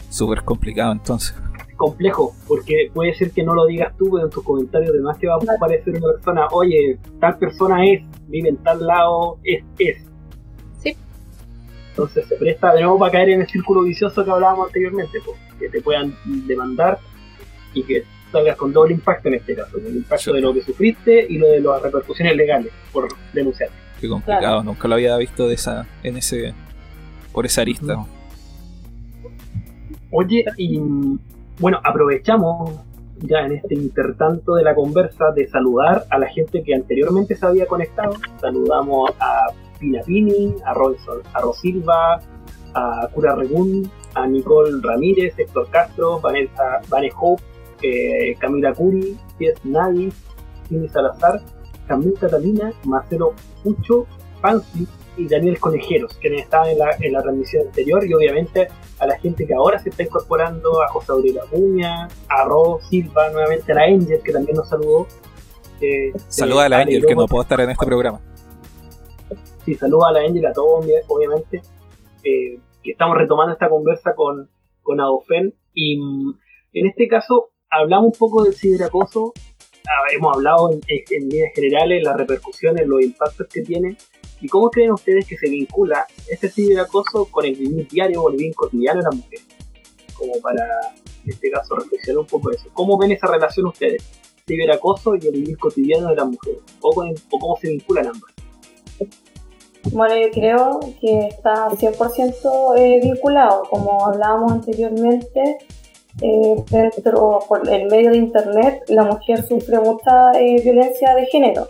Súper 0.08 0.42
complicado 0.44 0.92
entonces. 0.92 1.36
Complejo, 1.76 2.34
porque 2.48 2.90
puede 2.94 3.12
ser 3.12 3.32
que 3.32 3.42
no 3.42 3.54
lo 3.54 3.66
digas 3.66 3.94
tú, 3.98 4.10
pero 4.10 4.24
en 4.24 4.30
tus 4.30 4.42
comentarios 4.42 4.92
además 4.94 5.18
te 5.18 5.26
va 5.26 5.34
a 5.34 5.56
aparecer 5.56 5.94
una 5.94 6.12
persona, 6.14 6.46
oye, 6.52 6.98
tal 7.20 7.36
persona 7.36 7.84
es, 7.84 8.02
vive 8.28 8.48
en 8.48 8.56
tal 8.56 8.86
lado, 8.86 9.36
es, 9.44 9.62
es. 9.78 10.11
Entonces 11.92 12.26
se 12.26 12.36
presta 12.36 12.72
de 12.72 12.80
nuevo 12.80 12.98
para 12.98 13.12
caer 13.12 13.28
en 13.30 13.42
el 13.42 13.46
círculo 13.46 13.82
vicioso 13.82 14.24
que 14.24 14.30
hablábamos 14.30 14.68
anteriormente, 14.68 15.18
pues, 15.24 15.38
que 15.58 15.68
te 15.68 15.82
puedan 15.82 16.14
demandar 16.24 16.98
y 17.74 17.82
que 17.82 18.04
salgas 18.30 18.56
con 18.56 18.72
doble 18.72 18.94
impacto 18.94 19.28
en 19.28 19.34
este 19.34 19.54
caso, 19.54 19.76
el 19.76 19.96
impacto 19.96 20.32
de 20.32 20.40
lo 20.40 20.54
que 20.54 20.62
sufriste 20.62 21.26
y 21.28 21.36
lo 21.36 21.48
de 21.48 21.60
las 21.60 21.82
repercusiones 21.82 22.34
legales 22.34 22.72
por 22.90 23.08
denunciar. 23.34 23.68
Qué 24.00 24.08
complicado, 24.08 24.64
nunca 24.64 24.88
lo 24.88 24.94
había 24.94 25.16
visto 25.18 25.46
de 25.46 25.54
esa, 25.54 25.86
en 26.02 26.16
ese, 26.16 26.54
por 27.30 27.44
esa 27.44 27.60
arista. 27.60 28.06
Oye, 30.10 30.44
y 30.56 30.80
bueno, 31.58 31.78
aprovechamos 31.84 32.80
ya 33.18 33.40
en 33.40 33.52
este 33.52 33.74
intertanto 33.74 34.54
de 34.54 34.64
la 34.64 34.74
conversa 34.74 35.30
de 35.32 35.46
saludar 35.46 36.04
a 36.08 36.18
la 36.18 36.28
gente 36.28 36.62
que 36.62 36.74
anteriormente 36.74 37.36
se 37.36 37.46
había 37.46 37.66
conectado. 37.66 38.14
Saludamos 38.40 39.10
a 39.20 39.52
Pina 39.82 40.00
Pini, 40.02 40.54
a, 40.64 40.70
a 40.70 41.40
Rosilva, 41.40 42.20
a 42.74 43.08
Cura 43.12 43.34
Regún, 43.34 43.90
a 44.14 44.26
Nicole 44.26 44.80
Ramírez, 44.80 45.34
Héctor 45.36 45.68
Castro, 45.70 46.20
Vanessa, 46.20 46.80
Vane 46.88 47.10
Hope, 47.18 47.42
eh, 47.82 48.36
Camila 48.38 48.72
Curi, 48.72 49.18
Pies 49.36 49.58
Nadie, 49.64 50.12
Cindy 50.68 50.88
Salazar, 50.88 51.42
Camila 51.88 52.20
Catalina, 52.20 52.72
Marcelo 52.84 53.34
Pucho, 53.64 54.06
Fancy, 54.40 54.86
y 55.16 55.28
Daniel 55.28 55.58
Conejeros, 55.60 56.14
que 56.14 56.34
estaban 56.36 56.70
en 56.70 56.78
la, 56.78 56.96
en 56.98 57.12
la 57.12 57.22
transmisión 57.22 57.66
anterior, 57.66 58.04
y 58.06 58.14
obviamente 58.14 58.68
a 58.98 59.06
la 59.06 59.18
gente 59.18 59.46
que 59.46 59.54
ahora 59.54 59.78
se 59.78 59.90
está 59.90 60.04
incorporando, 60.04 60.82
a 60.82 60.88
José 60.88 61.12
Aurelio 61.12 61.42
Acuña, 61.42 62.08
a 62.28 62.44
Ro 62.44 62.78
Silva, 62.88 63.28
nuevamente 63.30 63.72
a 63.72 63.74
la 63.74 63.82
Angel, 63.82 64.20
que 64.24 64.32
también 64.32 64.56
nos 64.56 64.68
saludó. 64.68 65.06
Eh, 65.80 66.12
saluda 66.28 66.64
a 66.64 66.68
la 66.68 66.78
Angel, 66.78 67.04
que 67.04 67.14
no 67.14 67.26
puedo 67.26 67.42
estar 67.42 67.60
en 67.60 67.70
este 67.70 67.84
programa. 67.84 68.20
Sí, 69.64 69.74
saluda 69.74 70.08
a 70.08 70.12
la 70.12 70.20
Angel, 70.20 70.46
a 70.46 70.52
todos, 70.52 70.84
obviamente, 71.08 71.62
eh, 72.24 72.58
que 72.82 72.90
estamos 72.90 73.16
retomando 73.16 73.52
esta 73.52 73.68
conversa 73.68 74.14
con, 74.14 74.50
con 74.82 75.00
Adofen, 75.00 75.54
y 75.74 75.98
mm, 75.98 76.34
en 76.72 76.86
este 76.86 77.08
caso 77.08 77.50
hablamos 77.70 78.06
un 78.06 78.18
poco 78.18 78.44
del 78.44 78.54
ciberacoso, 78.54 79.32
ah, 79.86 80.12
hemos 80.12 80.36
hablado 80.36 80.70
en, 80.72 80.80
en 80.88 81.28
líneas 81.28 81.52
generales, 81.54 82.02
las 82.02 82.16
repercusiones, 82.16 82.86
los 82.86 83.02
impactos 83.02 83.46
que 83.48 83.62
tiene, 83.62 83.96
¿Y 84.42 84.48
cómo 84.48 84.70
creen 84.70 84.90
ustedes 84.90 85.24
que 85.24 85.36
se 85.36 85.48
vincula 85.48 86.04
este 86.28 86.50
ciberacoso 86.50 87.26
con 87.26 87.44
el 87.44 87.54
vivir 87.54 87.86
diario 87.86 88.22
o 88.22 88.28
el 88.28 88.36
vivir 88.36 88.54
cotidiano 88.56 88.98
de 88.98 89.04
la 89.04 89.10
mujer? 89.12 89.38
Como 90.14 90.32
para, 90.42 90.64
en 91.24 91.30
este 91.30 91.48
caso, 91.48 91.76
reflexionar 91.76 92.18
un 92.18 92.26
poco 92.26 92.50
eso. 92.50 92.68
¿Cómo 92.72 92.98
ven 92.98 93.12
esa 93.12 93.28
relación 93.28 93.66
ustedes? 93.66 94.02
Ciberacoso 94.44 95.14
y 95.14 95.28
el 95.28 95.32
vivir 95.32 95.56
cotidiano 95.58 96.08
de 96.08 96.16
la 96.16 96.24
mujer. 96.24 96.56
¿O, 96.80 96.92
cómo 96.92 97.56
se 97.60 97.68
vinculan 97.68 98.08
ambas? 98.08 98.32
Bueno, 99.90 100.14
yo 100.16 100.30
creo 100.30 100.80
que 101.00 101.26
está 101.26 101.68
100% 101.68 102.78
eh, 102.78 103.00
vinculado, 103.02 103.64
como 103.68 104.06
hablábamos 104.06 104.52
anteriormente, 104.52 105.58
eh, 106.20 106.62
dentro 106.70 107.40
por 107.48 107.66
el 107.66 107.86
medio 107.86 108.10
de 108.10 108.18
internet 108.18 108.84
la 108.88 109.04
mujer 109.04 109.42
sufre 109.46 109.80
mucha 109.80 110.32
eh, 110.34 110.60
violencia 110.62 111.14
de 111.14 111.24
género, 111.26 111.66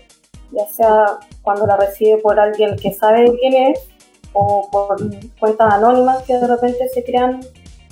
ya 0.51 0.67
sea 0.67 1.07
cuando 1.43 1.65
la 1.65 1.77
recibe 1.77 2.19
por 2.19 2.41
alguien 2.41 2.75
que 2.77 2.93
sabe 2.93 3.33
quién 3.39 3.71
es 3.71 3.89
o 4.33 4.69
por 4.71 4.97
cuentas 5.39 5.75
anónimas 5.75 6.25
que 6.25 6.37
de 6.37 6.47
repente 6.49 6.89
se 6.89 7.05
crean 7.05 7.39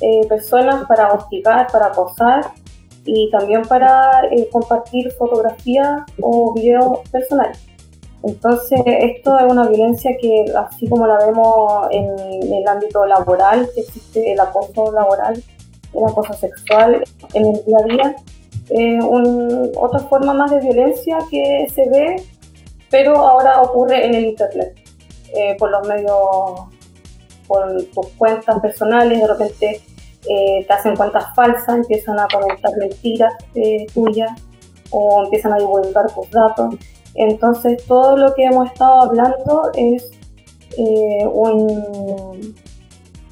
eh, 0.00 0.26
personas 0.28 0.86
para 0.88 1.12
hostigar, 1.12 1.68
para 1.70 1.86
acosar 1.86 2.50
y 3.04 3.30
también 3.30 3.62
para 3.62 4.22
compartir 4.50 5.10
fotografías 5.12 6.02
o 6.20 6.52
videos 6.52 6.98
personales. 7.10 7.69
Entonces, 8.22 8.80
esto 8.86 9.38
es 9.38 9.50
una 9.50 9.66
violencia 9.66 10.10
que, 10.20 10.44
así 10.56 10.88
como 10.88 11.06
la 11.06 11.18
vemos 11.24 11.88
en 11.90 12.52
el 12.52 12.68
ámbito 12.68 13.06
laboral, 13.06 13.68
que 13.74 13.80
existe 13.80 14.32
el 14.32 14.40
acoso 14.40 14.92
laboral, 14.92 15.42
el 15.94 16.04
acoso 16.04 16.34
sexual 16.34 17.02
en 17.34 17.46
el 17.46 17.64
día 17.64 17.76
a 17.78 17.84
día, 17.84 18.16
eh, 18.70 18.98
otra 19.76 20.00
forma 20.00 20.34
más 20.34 20.50
de 20.50 20.60
violencia 20.60 21.18
que 21.30 21.66
se 21.74 21.88
ve, 21.88 22.22
pero 22.90 23.16
ahora 23.16 23.62
ocurre 23.62 24.06
en 24.06 24.14
el 24.14 24.26
Internet, 24.26 24.78
eh, 25.34 25.56
por 25.58 25.70
los 25.70 25.88
medios, 25.88 26.68
por 27.48 27.84
tus 27.94 28.06
cuentas 28.18 28.60
personales, 28.60 29.20
de 29.20 29.26
repente 29.26 29.82
eh, 30.28 30.64
te 30.66 30.72
hacen 30.72 30.94
cuentas 30.94 31.34
falsas, 31.34 31.76
empiezan 31.76 32.18
a 32.20 32.28
comentar 32.32 32.70
mentiras 32.76 33.32
tuyas 33.94 34.30
o 34.90 35.24
empiezan 35.24 35.54
a 35.54 35.56
divulgar 35.56 36.06
tus 36.14 36.30
datos. 36.30 36.74
Entonces, 37.14 37.84
todo 37.86 38.16
lo 38.16 38.34
que 38.34 38.44
hemos 38.44 38.70
estado 38.70 39.02
hablando 39.02 39.70
es 39.74 40.10
un 41.32 42.54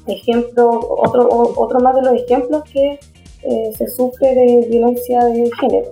ejemplo, 0.07 0.69
otro, 0.69 1.27
otro 1.55 1.79
más 1.79 1.95
de 1.95 2.01
los 2.01 2.13
ejemplos 2.21 2.63
que 2.71 2.99
eh, 3.43 3.71
se 3.77 3.87
sufre 3.87 4.33
de 4.35 4.67
violencia 4.69 5.23
de 5.25 5.49
género. 5.59 5.91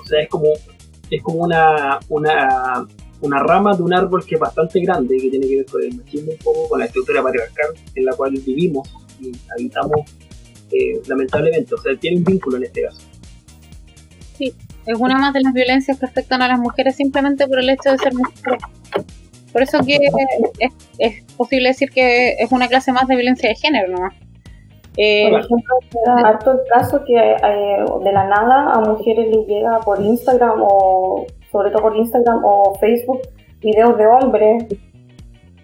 O 0.00 0.04
sea, 0.04 0.22
es 0.22 0.28
como, 0.28 0.48
es 1.10 1.22
como 1.22 1.44
una, 1.44 1.98
una, 2.08 2.86
una 3.20 3.42
rama 3.42 3.76
de 3.76 3.82
un 3.82 3.92
árbol 3.92 4.24
que 4.24 4.36
es 4.36 4.40
bastante 4.40 4.80
grande, 4.80 5.18
que 5.18 5.28
tiene 5.28 5.46
que 5.46 5.56
ver 5.56 5.66
con 5.66 5.82
el 5.82 5.96
machismo 5.96 6.32
un 6.44 6.68
con 6.68 6.78
la 6.78 6.86
estructura 6.86 7.22
patriarcal 7.22 7.74
en 7.94 8.04
la 8.04 8.12
cual 8.14 8.32
vivimos 8.32 8.88
y 9.20 9.32
habitamos 9.52 10.00
eh, 10.72 11.00
lamentablemente. 11.06 11.74
O 11.74 11.78
sea, 11.78 11.94
tiene 11.98 12.18
un 12.18 12.24
vínculo 12.24 12.56
en 12.56 12.64
este 12.64 12.82
caso. 12.84 13.07
Sí, 14.38 14.54
es 14.86 14.98
una 15.00 15.18
más 15.18 15.34
de 15.34 15.40
las 15.40 15.52
violencias 15.52 15.98
que 15.98 16.06
afectan 16.06 16.42
a 16.42 16.48
las 16.48 16.60
mujeres 16.60 16.94
simplemente 16.94 17.48
por 17.48 17.58
el 17.58 17.70
hecho 17.70 17.90
de 17.90 17.98
ser 17.98 18.14
mujeres. 18.14 18.62
Por 19.52 19.62
eso 19.62 19.80
que 19.84 19.98
es, 21.00 21.24
posible 21.36 21.70
decir 21.70 21.90
que 21.90 22.34
es 22.38 22.52
una 22.52 22.68
clase 22.68 22.92
más 22.92 23.08
de 23.08 23.16
violencia 23.16 23.48
de 23.48 23.56
género, 23.56 23.98
¿no? 23.98 24.08
Eh, 24.96 25.28
por 25.30 25.40
ejemplo, 25.40 25.74
harto 26.24 26.52
el 26.52 26.58
caso 26.72 27.04
que 27.04 27.16
eh, 27.16 27.84
de 28.04 28.12
la 28.12 28.28
nada 28.28 28.72
a 28.72 28.80
mujeres 28.80 29.26
les 29.28 29.46
llega 29.48 29.80
por 29.80 30.00
Instagram 30.00 30.60
o 30.62 31.26
sobre 31.50 31.70
todo 31.70 31.82
por 31.82 31.96
Instagram 31.96 32.44
o 32.44 32.76
Facebook 32.78 33.22
videos 33.60 33.98
de 33.98 34.06
hombres 34.06 34.64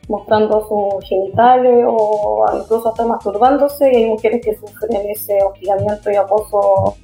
mostrando 0.08 0.66
sus 0.66 1.08
genitales 1.08 1.84
o 1.88 2.44
incluso 2.60 2.88
hasta 2.88 3.06
masturbándose 3.06 3.90
y 3.92 3.96
hay 3.96 4.06
mujeres 4.06 4.44
que 4.44 4.54
sufren 4.54 5.08
ese 5.08 5.38
hostigamiento 5.42 6.10
y 6.10 6.16
acoso 6.16 6.96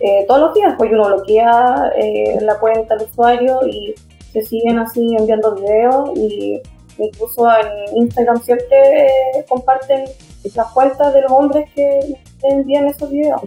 eh, 0.00 0.24
todos 0.26 0.40
los 0.40 0.54
días, 0.54 0.74
porque 0.76 0.94
uno 0.94 1.06
bloquea 1.06 1.92
la 2.40 2.58
cuenta 2.58 2.96
del 2.96 3.08
usuario 3.08 3.60
y 3.66 3.94
se 4.32 4.42
siguen 4.42 4.78
así 4.78 5.14
enviando 5.16 5.54
videos 5.54 6.10
y 6.16 6.60
incluso 6.98 7.48
en 7.50 7.96
Instagram 7.96 8.42
siempre 8.42 9.06
eh, 9.06 9.44
comparten 9.48 10.04
las 10.54 10.72
cuentas 10.72 11.14
de 11.14 11.22
los 11.22 11.32
hombres 11.32 11.70
que 11.74 12.18
envían 12.42 12.86
esos 12.86 13.10
videos 13.10 13.40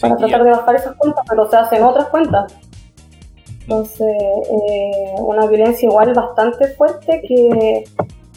para 0.00 0.16
tratar 0.16 0.44
de 0.44 0.50
bajar 0.50 0.76
esas 0.76 0.96
cuentas, 0.96 1.24
pero 1.28 1.48
se 1.50 1.56
hacen 1.56 1.82
otras 1.82 2.06
cuentas. 2.08 2.54
Entonces, 3.62 4.00
eh, 4.00 5.14
una 5.18 5.46
violencia 5.46 5.88
igual 5.88 6.12
bastante 6.14 6.68
fuerte 6.68 7.20
que 7.26 7.84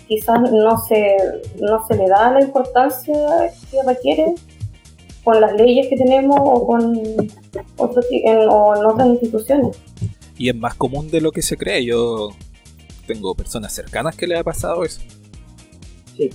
quizás 0.07 0.39
no 0.51 0.77
se, 0.79 1.17
no 1.59 1.85
se 1.87 1.95
le 1.95 2.07
da 2.07 2.31
la 2.31 2.41
importancia 2.41 3.51
que 3.69 3.83
requiere 3.85 4.35
con 5.23 5.39
las 5.39 5.53
leyes 5.53 5.87
que 5.87 5.97
tenemos 5.97 6.37
o 6.41 6.65
con 6.65 6.93
otro, 7.77 8.01
o 8.49 8.75
en 8.75 8.85
otras 8.85 9.07
instituciones 9.07 9.77
y 10.41 10.49
es 10.49 10.55
más 10.55 10.73
común 10.73 11.07
de 11.11 11.21
lo 11.21 11.31
que 11.31 11.43
se 11.43 11.55
cree. 11.55 11.85
Yo 11.85 12.29
tengo 13.05 13.35
personas 13.35 13.71
cercanas 13.73 14.15
que 14.15 14.25
le 14.25 14.39
ha 14.39 14.43
pasado 14.43 14.83
eso. 14.83 14.99
Sí. 16.17 16.31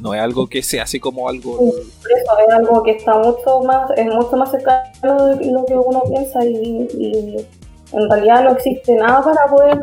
No 0.00 0.14
es 0.14 0.20
algo 0.20 0.46
que 0.46 0.62
sea 0.62 0.84
así 0.84 1.00
como 1.00 1.28
algo. 1.28 1.58
eso 1.58 1.80
es 2.10 2.54
algo 2.54 2.82
que 2.84 2.92
está 2.92 3.18
mucho 3.18 3.62
más, 3.64 3.90
es 3.96 4.06
mucho 4.06 4.36
más 4.36 4.52
cercano 4.52 5.26
de 5.26 5.50
lo 5.50 5.64
que 5.66 5.74
uno 5.74 6.02
piensa 6.08 6.44
y, 6.44 7.36
en 7.92 8.10
realidad 8.10 8.44
no 8.44 8.52
existe 8.52 8.94
nada 8.94 9.22
para 9.22 9.46
poder 9.48 9.78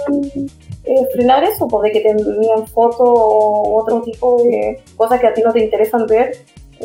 eh, 0.83 1.07
frenar 1.13 1.43
eso, 1.45 1.67
porque 1.67 1.91
que 1.91 2.01
te 2.01 2.09
envíen 2.11 2.67
fotos 2.67 2.99
o 2.99 3.81
otro 3.81 4.01
tipo 4.01 4.41
de 4.43 4.81
cosas 4.97 5.19
que 5.19 5.27
a 5.27 5.33
ti 5.33 5.41
no 5.41 5.53
te 5.53 5.63
interesan 5.63 6.05
ver. 6.07 6.37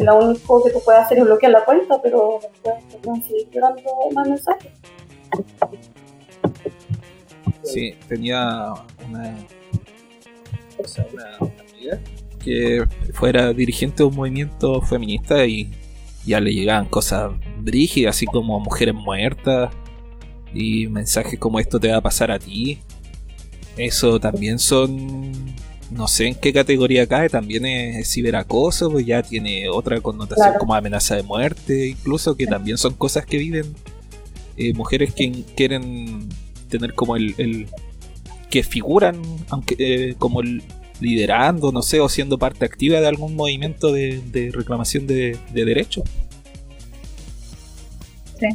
Lo 0.03 0.19
único 0.19 0.63
que 0.63 0.71
tú 0.71 0.81
puedes 0.85 1.03
hacer 1.03 1.19
es 1.19 1.25
bloquear 1.25 1.53
la 1.53 1.65
cuenta, 1.65 2.01
pero 2.03 2.39
después 2.43 3.21
te 3.21 3.27
seguir 3.27 3.51
llegando 3.51 3.83
más 4.15 4.29
mensajes. 4.29 4.73
Sí, 7.63 7.95
tenía 8.09 8.75
una, 9.09 9.37
una 11.13 11.37
amiga 11.39 12.01
que 12.47 12.85
fuera 13.13 13.53
dirigente 13.53 14.03
de 14.03 14.05
un 14.05 14.15
movimiento 14.15 14.81
feminista 14.83 15.45
y 15.47 15.71
ya 16.25 16.41
le 16.41 16.53
llegaban 16.53 16.87
cosas 16.87 17.33
brígidas, 17.59 18.17
así 18.17 18.27
como 18.27 18.61
mujeres 18.61 18.95
muertas 18.95 19.73
y 20.53 20.87
mensajes 20.89 21.39
como 21.39 21.59
esto 21.59 21.81
te 21.81 21.91
va 21.91 21.99
a 21.99 22.01
pasar 22.01 22.31
a 22.31 22.39
ti. 22.39 22.81
Eso 23.77 24.19
también 24.19 24.59
son, 24.59 25.33
no 25.91 26.09
sé 26.09 26.29
en 26.29 26.35
qué 26.35 26.53
categoría 26.53 27.07
cae, 27.07 27.29
también 27.29 27.67
es, 27.67 28.11
ciberacoso, 28.13 28.91
pues 28.91 29.07
ya 29.07 29.23
tiene 29.23 29.69
otra 29.69 30.01
connotación 30.01 30.55
como 30.59 30.75
amenaza 30.75 31.17
de 31.17 31.23
muerte, 31.23 31.89
incluso 31.89 32.37
que 32.37 32.47
también 32.47 32.79
son 32.79 32.95
cosas 32.95 33.25
que 33.27 33.39
viven 33.39 33.75
eh, 34.57 34.73
mujeres 34.75 35.13
que 35.15 35.45
quieren 35.55 36.29
tener 36.69 36.95
como 36.95 37.17
el, 37.17 37.69
que 38.51 38.63
figuran 38.63 39.21
aunque 39.49 39.77
eh, 39.79 40.15
como 40.19 40.41
liderando, 41.01 41.73
no 41.73 41.83
sé, 41.83 42.01
o 42.01 42.09
siendo 42.09 42.39
parte 42.39 42.65
activa 42.65 43.01
de 43.01 43.07
algún 43.07 43.37
movimiento 43.37 43.93
de, 43.93 44.51
reclamación 44.53 45.07
de, 45.07 45.39
derechos. 45.53 46.05
Sí. 48.41 48.47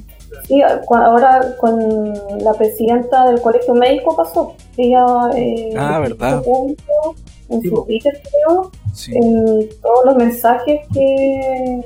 Sí. 0.47 0.61
ahora 0.61 1.55
con 1.59 2.13
la 2.39 2.53
presidenta 2.53 3.25
del 3.29 3.41
colegio 3.41 3.73
médico 3.73 4.15
pasó. 4.15 4.55
Ella 4.77 5.05
eh, 5.35 5.73
ah, 5.77 5.99
verdad. 5.99 6.41
en 7.49 7.61
su 7.61 7.85
Twitter, 7.85 8.21
creo, 8.21 8.71
en 9.13 9.69
todos 9.81 10.05
los 10.05 10.15
mensajes 10.15 10.81
que 10.93 11.85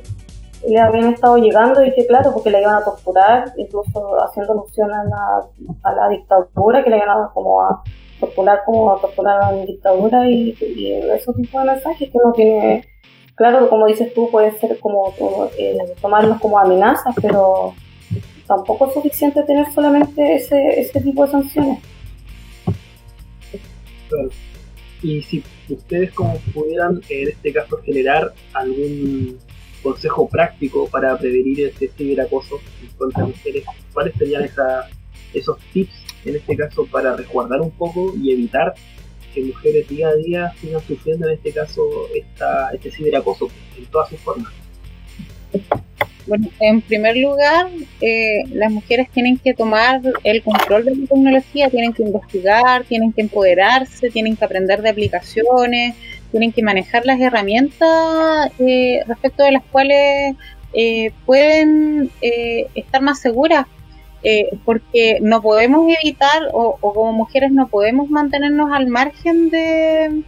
le 0.67 0.79
habían 0.79 1.13
estado 1.13 1.37
llegando 1.37 1.83
y 1.83 1.93
que 1.93 2.05
claro, 2.07 2.33
porque 2.33 2.49
le 2.49 2.61
iban 2.61 2.75
a 2.75 2.83
torturar, 2.83 3.53
incluso 3.57 4.17
haciendo 4.23 4.53
alusión 4.53 4.91
a 4.91 5.03
la, 5.03 5.47
a 5.83 5.93
la 5.93 6.09
dictadura, 6.09 6.83
que 6.83 6.89
le 6.89 6.97
iban 6.97 7.09
a 7.09 7.31
como 7.33 7.61
a 7.61 7.83
torturar 8.19 8.63
como 8.65 8.91
a 8.91 9.01
torturar 9.01 9.43
a 9.43 9.51
la 9.51 9.65
dictadura 9.65 10.27
y, 10.29 10.55
y 10.59 10.93
esos 10.93 11.35
tipos 11.35 11.61
de 11.63 11.71
mensajes 11.71 12.09
que 12.09 12.17
uno 12.17 12.33
tiene, 12.33 12.87
claro, 13.35 13.69
como 13.69 13.85
dices 13.85 14.13
tú, 14.13 14.29
puede 14.31 14.51
ser 14.59 14.79
como 14.79 15.13
eh, 15.57 15.77
tomarlos 16.01 16.39
como 16.39 16.57
amenazas, 16.57 17.13
pero 17.21 17.73
tampoco 18.47 18.87
es 18.87 18.93
suficiente 18.93 19.43
tener 19.43 19.65
solamente 19.73 20.35
ese, 20.35 20.79
ese 20.79 21.01
tipo 21.01 21.25
de 21.25 21.31
sanciones. 21.31 21.79
Y 25.01 25.21
si 25.21 25.43
ustedes 25.69 26.11
como 26.13 26.37
pudieran 26.53 27.01
en 27.09 27.29
este 27.29 27.53
caso 27.53 27.77
generar 27.83 28.33
algún 28.53 29.37
consejo 29.83 30.27
práctico 30.27 30.87
para 30.87 31.17
prevenir 31.17 31.65
este 31.65 31.89
ciberacoso 31.89 32.59
contra 32.97 33.25
mujeres, 33.25 33.63
¿cuáles 33.93 34.15
serían 34.15 34.43
esa, 34.43 34.89
esos 35.33 35.59
tips 35.73 35.93
en 36.25 36.35
este 36.37 36.55
caso 36.55 36.85
para 36.87 37.15
resguardar 37.15 37.61
un 37.61 37.71
poco 37.71 38.13
y 38.19 38.31
evitar 38.31 38.73
que 39.33 39.43
mujeres 39.43 39.87
día 39.87 40.07
a 40.07 40.15
día 40.15 40.53
sigan 40.59 40.81
sufriendo 40.81 41.27
en 41.27 41.33
este 41.33 41.51
caso 41.51 41.83
esta, 42.15 42.71
este 42.71 42.89
ciberacoso 42.89 43.49
en 43.77 43.85
todas 43.85 44.09
sus 44.09 44.19
formas? 44.21 44.51
Bueno, 46.27 46.47
en 46.59 46.81
primer 46.81 47.15
lugar, 47.17 47.67
eh, 48.01 48.43
las 48.51 48.71
mujeres 48.71 49.09
tienen 49.11 49.37
que 49.37 49.53
tomar 49.53 50.01
el 50.23 50.41
control 50.41 50.85
de 50.85 50.95
la 50.95 51.07
tecnología, 51.07 51.69
tienen 51.69 51.93
que 51.93 52.01
investigar, 52.03 52.83
tienen 52.85 53.13
que 53.13 53.21
empoderarse, 53.21 54.09
tienen 54.09 54.35
que 54.35 54.43
aprender 54.43 54.81
de 54.81 54.89
aplicaciones, 54.89 55.95
tienen 56.31 56.51
que 56.51 56.63
manejar 56.63 57.05
las 57.05 57.19
herramientas 57.21 58.51
eh, 58.59 59.03
respecto 59.07 59.43
de 59.43 59.51
las 59.51 59.63
cuales 59.65 60.35
eh, 60.73 61.11
pueden 61.25 62.11
eh, 62.21 62.67
estar 62.75 63.01
más 63.01 63.19
seguras. 63.19 63.65
eh, 64.23 64.49
porque 64.65 65.19
no 65.21 65.41
podemos 65.41 65.87
evitar 66.01 66.49
o, 66.53 66.77
como 66.77 67.13
mujeres 67.13 67.51
no 67.51 67.67
podemos 67.67 68.09
mantenernos 68.09 68.71
al 68.73 68.87
margen 68.87 69.51
de, 69.51 70.23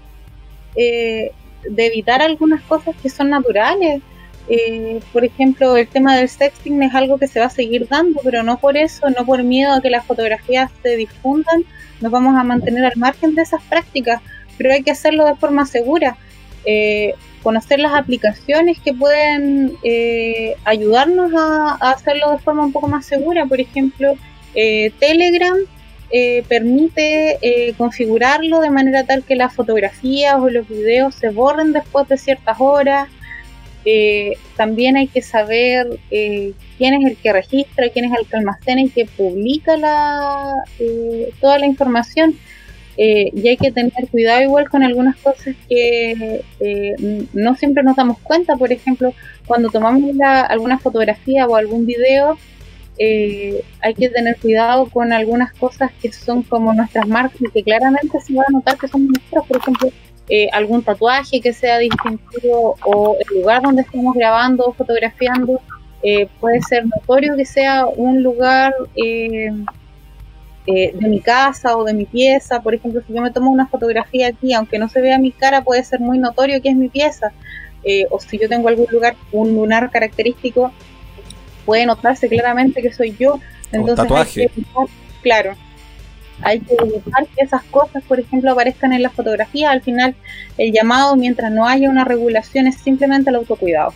de 0.76 1.86
evitar 1.88 2.22
algunas 2.22 2.62
cosas 2.64 2.96
que 3.02 3.10
son 3.10 3.30
naturales. 3.32 4.02
Eh, 4.50 5.02
por 5.12 5.26
ejemplo, 5.26 5.76
el 5.76 5.88
tema 5.88 6.16
del 6.16 6.30
sexting 6.30 6.82
es 6.82 6.96
algo 6.96 7.18
que 7.18 7.28
se 7.28 7.40
va 7.40 7.48
a 7.48 7.50
seguir 7.50 7.88
dando, 7.88 8.20
pero 8.24 8.44
no 8.44 8.58
por 8.58 8.78
eso, 8.78 9.10
no 9.10 9.26
por 9.26 9.44
miedo 9.44 9.74
a 9.74 9.82
que 9.82 9.90
las 9.90 10.06
fotografías 10.06 10.72
se 10.82 10.96
difundan, 10.96 11.64
nos 12.00 12.12
vamos 12.12 12.36
a 12.38 12.44
mantener 12.44 12.86
al 12.86 12.96
margen 12.96 13.36
de 13.36 13.42
esas 13.42 13.62
prácticas, 13.64 14.22
pero 14.58 14.72
hay 14.72 14.84
que 14.84 14.92
hacerlo 14.92 15.26
de 15.26 15.36
forma 15.36 15.66
segura. 15.66 16.18
Eh, 16.66 17.14
conocer 17.44 17.80
las 17.80 17.94
aplicaciones 17.94 18.80
que 18.80 18.94
pueden 18.94 19.74
eh, 19.84 20.56
ayudarnos 20.66 21.32
a, 21.34 21.92
hacerlo 21.92 22.32
de 22.32 22.40
forma 22.40 22.66
un 22.66 22.72
poco 22.72 22.88
más 22.88 23.06
segura. 23.06 23.46
Por 23.46 23.62
ejemplo, 23.62 24.16
Telegram 25.00 25.56
permite 26.50 27.74
configurarlo 27.78 28.60
de 28.60 28.70
manera 28.72 29.04
tal 29.04 29.24
que 29.24 29.36
las 29.36 29.54
fotografías 29.54 30.36
o 30.40 30.50
los 30.50 30.68
videos 30.68 31.16
se 31.16 31.30
borren 31.30 31.74
después 31.74 32.08
de 32.08 32.18
ciertas 32.18 32.58
horas. 32.60 33.08
Eh, 33.90 34.34
también 34.58 34.98
hay 34.98 35.08
que 35.08 35.22
saber 35.22 35.98
eh, 36.12 36.52
quién 36.78 36.94
es 36.96 37.06
el 37.10 37.16
que 37.16 37.32
registra, 37.32 37.88
quién 37.88 38.04
es 38.04 38.12
el 38.20 38.28
que 38.28 38.36
almacena 38.36 38.82
y 38.82 38.90
que 38.90 39.06
publica 39.06 39.78
la, 39.78 40.56
eh, 40.78 41.32
toda 41.40 41.58
la 41.58 41.68
información. 41.68 42.36
y 42.98 43.48
hay 43.48 43.58
que 43.58 43.72
tener 43.72 44.08
cuidado 44.12 44.42
igual 44.42 44.70
con 44.70 44.84
algunas 44.84 45.16
cosas 45.18 45.56
que 45.70 46.42
no 47.34 47.56
siempre 47.56 47.84
nos 47.84 47.96
damos 47.96 48.18
cuenta. 48.20 48.58
Por 48.58 48.72
ejemplo, 48.74 49.14
cuando 49.46 49.70
tomamos 49.70 50.02
alguna 50.50 50.80
fotografía 50.80 51.46
o 51.48 51.56
algún 51.56 51.86
video, 51.86 52.38
hay 53.00 53.94
que 53.98 54.10
tener 54.10 54.36
cuidado 54.38 54.88
con 54.90 55.14
algunas 55.14 55.54
cosas 55.54 55.92
que 56.02 56.12
son 56.12 56.42
como 56.44 56.74
nuestras 56.74 57.08
marcas 57.08 57.40
y 57.40 57.52
que 57.52 57.64
claramente 57.64 58.20
se 58.20 58.34
va 58.34 58.44
a 58.48 58.52
notar 58.52 58.78
que 58.78 58.88
son 58.88 59.08
nuestras. 59.08 59.46
Por 59.46 59.58
ejemplo, 59.58 59.92
eh, 60.30 60.50
algún 60.52 60.84
tatuaje 60.84 61.40
que 61.40 61.54
sea 61.54 61.78
distintivo 61.78 62.76
o 62.84 63.16
el 63.18 63.40
lugar 63.40 63.62
donde 63.62 63.84
estamos 63.84 64.14
grabando 64.14 64.66
o 64.66 64.74
fotografiando. 64.74 65.62
Eh, 66.04 66.28
puede 66.40 66.62
ser 66.62 66.86
notorio 66.86 67.36
que 67.38 67.46
sea 67.46 67.86
un 67.86 68.22
lugar 68.22 68.74
eh, 68.96 69.52
de 70.66 71.08
mi 71.08 71.22
casa 71.22 71.78
o 71.78 71.86
de 71.86 71.94
mi 71.94 72.06
pieza. 72.06 72.62
Por 72.62 72.76
ejemplo, 72.76 73.02
si 73.08 73.14
yo 73.14 73.22
me 73.22 73.32
tomo 73.32 73.52
una 73.52 73.68
fotografía 73.68 74.28
aquí, 74.28 74.54
aunque 74.54 74.80
no 74.80 74.90
se 74.90 75.00
vea 75.00 75.18
mi 75.18 75.32
cara, 75.32 75.64
puede 75.64 75.84
ser 75.86 76.02
muy 76.02 76.18
notorio 76.18 76.62
que 76.62 76.70
es 76.70 76.76
mi 76.76 76.90
pieza. 76.90 77.32
o 78.10 78.20
si 78.20 78.38
yo 78.38 78.50
tengo 78.50 78.68
algún 78.68 78.88
lugar, 78.92 79.16
un 79.32 79.56
lunar 79.56 79.90
característico, 79.92 80.74
puede 81.66 81.86
notarse 81.86 82.28
claramente 82.28 82.82
que 82.82 82.92
soy 82.92 83.16
yo. 83.18 83.40
Entonces, 83.72 83.96
tatuaje. 83.96 84.50
claro, 85.22 85.56
hay 86.42 86.60
que 86.60 86.76
evitar 86.76 87.28
que 87.36 87.44
esas 87.44 87.64
cosas, 87.64 88.04
por 88.04 88.20
ejemplo, 88.20 88.52
aparezcan 88.52 88.94
en 88.94 89.02
la 89.02 89.10
fotografía. 89.10 89.72
Al 89.72 89.82
final, 89.82 90.16
el 90.58 90.72
llamado, 90.72 91.16
mientras 91.16 91.52
no 91.52 91.66
haya 91.66 91.90
una 91.90 92.06
regulación, 92.06 92.68
es 92.68 92.76
simplemente 92.78 93.30
el 93.30 93.38
autocuidado. 93.38 93.94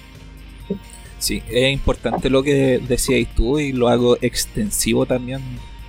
Sí, 1.20 1.44
es 1.50 1.72
importante 1.72 2.30
lo 2.30 2.42
que 2.42 2.80
decías 2.80 3.28
tú 3.36 3.60
y 3.60 3.74
lo 3.74 3.90
hago 3.90 4.18
extensivo 4.22 5.06
también 5.06 5.42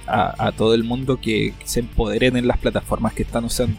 a, 0.07 0.53
todo 0.53 0.74
el 0.74 0.84
mundo 0.84 1.18
que 1.18 1.55
se 1.64 1.80
empoderen 1.80 2.36
en 2.36 2.46
las 2.46 2.59
plataformas 2.59 3.14
que 3.14 3.22
están 3.22 3.44
usando. 3.44 3.78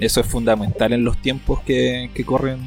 Eso 0.00 0.20
es 0.20 0.26
fundamental 0.26 0.94
en 0.94 1.04
los 1.04 1.20
tiempos 1.20 1.60
que, 1.60 2.10
que 2.14 2.24
corren 2.24 2.60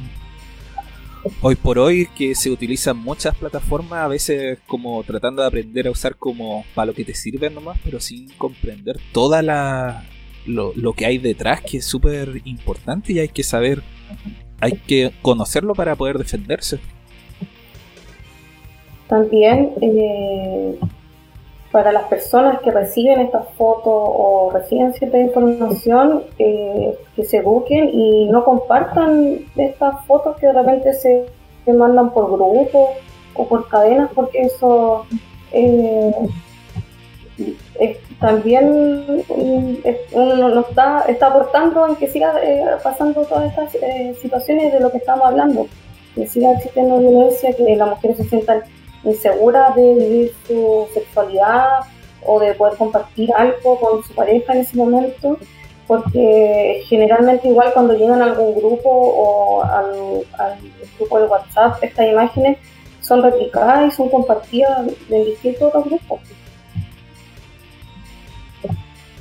hoy 1.41 1.55
por 1.55 1.79
hoy 1.79 2.07
que 2.15 2.35
se 2.35 2.51
utilizan 2.51 2.97
muchas 2.97 3.35
plataformas, 3.35 3.99
a 3.99 4.07
veces 4.07 4.59
como 4.67 5.03
tratando 5.03 5.41
de 5.41 5.47
aprender 5.47 5.87
a 5.87 5.91
usar 5.91 6.15
como 6.15 6.65
para 6.75 6.87
lo 6.87 6.93
que 6.93 7.05
te 7.05 7.13
sirven 7.13 7.53
nomás, 7.53 7.79
pero 7.83 7.99
sin 7.99 8.29
comprender 8.37 8.97
toda 9.11 9.41
la 9.41 10.05
lo, 10.45 10.73
lo 10.75 10.93
que 10.93 11.05
hay 11.05 11.17
detrás, 11.17 11.61
que 11.61 11.77
es 11.77 11.85
súper 11.85 12.41
importante 12.45 13.13
y 13.13 13.19
hay 13.19 13.29
que 13.29 13.43
saber, 13.43 13.81
hay 14.59 14.73
que 14.73 15.11
conocerlo 15.21 15.73
para 15.73 15.95
poder 15.95 16.17
defenderse. 16.17 16.79
También 19.07 19.71
eh, 19.81 20.79
para 21.73 21.91
las 21.91 22.03
personas 22.03 22.59
que 22.61 22.69
reciben 22.69 23.19
estas 23.19 23.49
fotos 23.57 23.87
o 23.87 24.51
reciben 24.53 24.93
cierta 24.93 25.17
información, 25.17 26.23
eh, 26.37 26.95
que 27.15 27.25
se 27.25 27.41
busquen 27.41 27.89
y 27.91 28.29
no 28.29 28.45
compartan 28.45 29.39
estas 29.55 30.05
fotos 30.05 30.37
que 30.37 30.45
de 30.45 30.53
repente 30.53 30.93
se, 30.93 31.25
mandan 31.65 32.11
por 32.11 32.31
grupos 32.31 32.89
o 33.33 33.47
por 33.47 33.67
cadenas, 33.69 34.11
porque 34.13 34.41
eso 34.41 35.07
eh, 35.51 36.13
también 38.19 39.23
nos 40.15 40.69
está, 40.69 41.05
está 41.07 41.27
aportando 41.27 41.87
en 41.87 41.95
que 41.95 42.07
siga 42.07 42.35
eh, 42.43 42.65
pasando 42.83 43.25
todas 43.25 43.49
estas 43.49 43.71
situaciones 44.21 44.73
de 44.73 44.79
lo 44.79 44.91
que 44.91 44.97
estamos 44.97 45.25
hablando, 45.25 45.65
que 46.13 46.27
siga 46.27 46.51
existiendo 46.51 46.99
violencia, 46.99 47.51
que 47.55 47.75
las 47.75 47.89
mujeres 47.89 48.17
se 48.17 48.25
sientan 48.25 48.61
insegura 49.03 49.73
de 49.75 49.93
vivir 49.95 50.33
su 50.47 50.87
sexualidad 50.93 51.79
o 52.25 52.39
de 52.39 52.53
poder 52.53 52.77
compartir 52.77 53.29
algo 53.35 53.79
con 53.79 54.03
su 54.03 54.13
pareja 54.13 54.53
en 54.53 54.59
ese 54.59 54.77
momento, 54.77 55.37
porque 55.87 56.83
generalmente 56.87 57.47
igual 57.47 57.73
cuando 57.73 57.93
llegan 57.93 58.21
a 58.21 58.25
algún 58.25 58.55
grupo 58.55 58.89
o 58.89 59.63
al, 59.63 60.25
grupo 60.97 61.19
de 61.19 61.25
WhatsApp, 61.25 61.83
estas 61.83 62.07
imágenes 62.07 62.57
son 63.01 63.21
replicadas 63.21 63.93
y 63.93 63.95
son 63.95 64.09
compartidas 64.09 64.87
en 65.09 65.25
distintos 65.25 65.63
otros 65.63 65.85
grupos. 65.85 66.19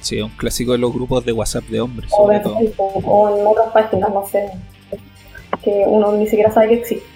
Sí, 0.00 0.20
un 0.20 0.30
clásico 0.30 0.72
de 0.72 0.78
los 0.78 0.92
grupos 0.92 1.24
de 1.24 1.32
WhatsApp 1.32 1.64
de 1.64 1.80
hombres. 1.80 2.10
O, 2.12 2.24
o 2.24 3.38
en 3.38 3.46
otras 3.46 3.68
páginas, 3.72 4.10
no 4.12 4.26
sé, 4.26 4.50
que 5.62 5.84
uno 5.86 6.12
ni 6.12 6.26
siquiera 6.26 6.52
sabe 6.52 6.68
que 6.68 6.74
existe. 6.74 7.06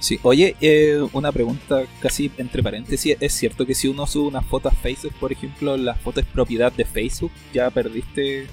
Sí, 0.00 0.18
oye, 0.22 0.56
eh, 0.62 0.98
una 1.12 1.30
pregunta 1.30 1.82
casi 2.00 2.30
entre 2.38 2.62
paréntesis. 2.62 3.16
¿Es 3.20 3.34
cierto 3.34 3.66
que 3.66 3.74
si 3.74 3.86
uno 3.86 4.06
sube 4.06 4.28
una 4.28 4.40
foto 4.40 4.68
a 4.70 4.72
Facebook, 4.72 5.14
por 5.20 5.30
ejemplo, 5.30 5.76
la 5.76 5.94
foto 5.94 6.20
es 6.20 6.26
propiedad 6.26 6.72
de 6.72 6.86
Facebook? 6.86 7.32
¿Ya 7.52 7.70
perdiste 7.70 8.46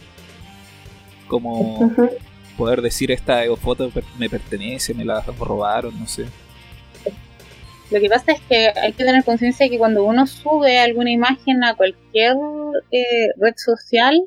como 1.28 1.92
poder 2.58 2.82
decir 2.82 3.12
esta 3.12 3.44
foto 3.56 3.92
me 4.18 4.30
pertenece, 4.30 4.94
me 4.94 5.06
la 5.06 5.22
robaron, 5.22 5.98
no 5.98 6.08
sé? 6.08 6.26
Lo 7.90 8.02
que 8.02 8.10
pasa 8.10 8.34
es 8.34 8.42
que 8.42 8.68
hay 8.76 8.92
que 8.92 9.06
tener 9.06 9.24
conciencia 9.24 9.66
de 9.66 9.70
que 9.70 9.78
cuando 9.78 10.04
uno 10.04 10.28
sube 10.28 10.80
alguna 10.80 11.12
imagen 11.12 11.64
a 11.64 11.76
cualquier 11.76 12.36
eh, 12.92 13.28
red 13.38 13.54
social, 13.56 14.22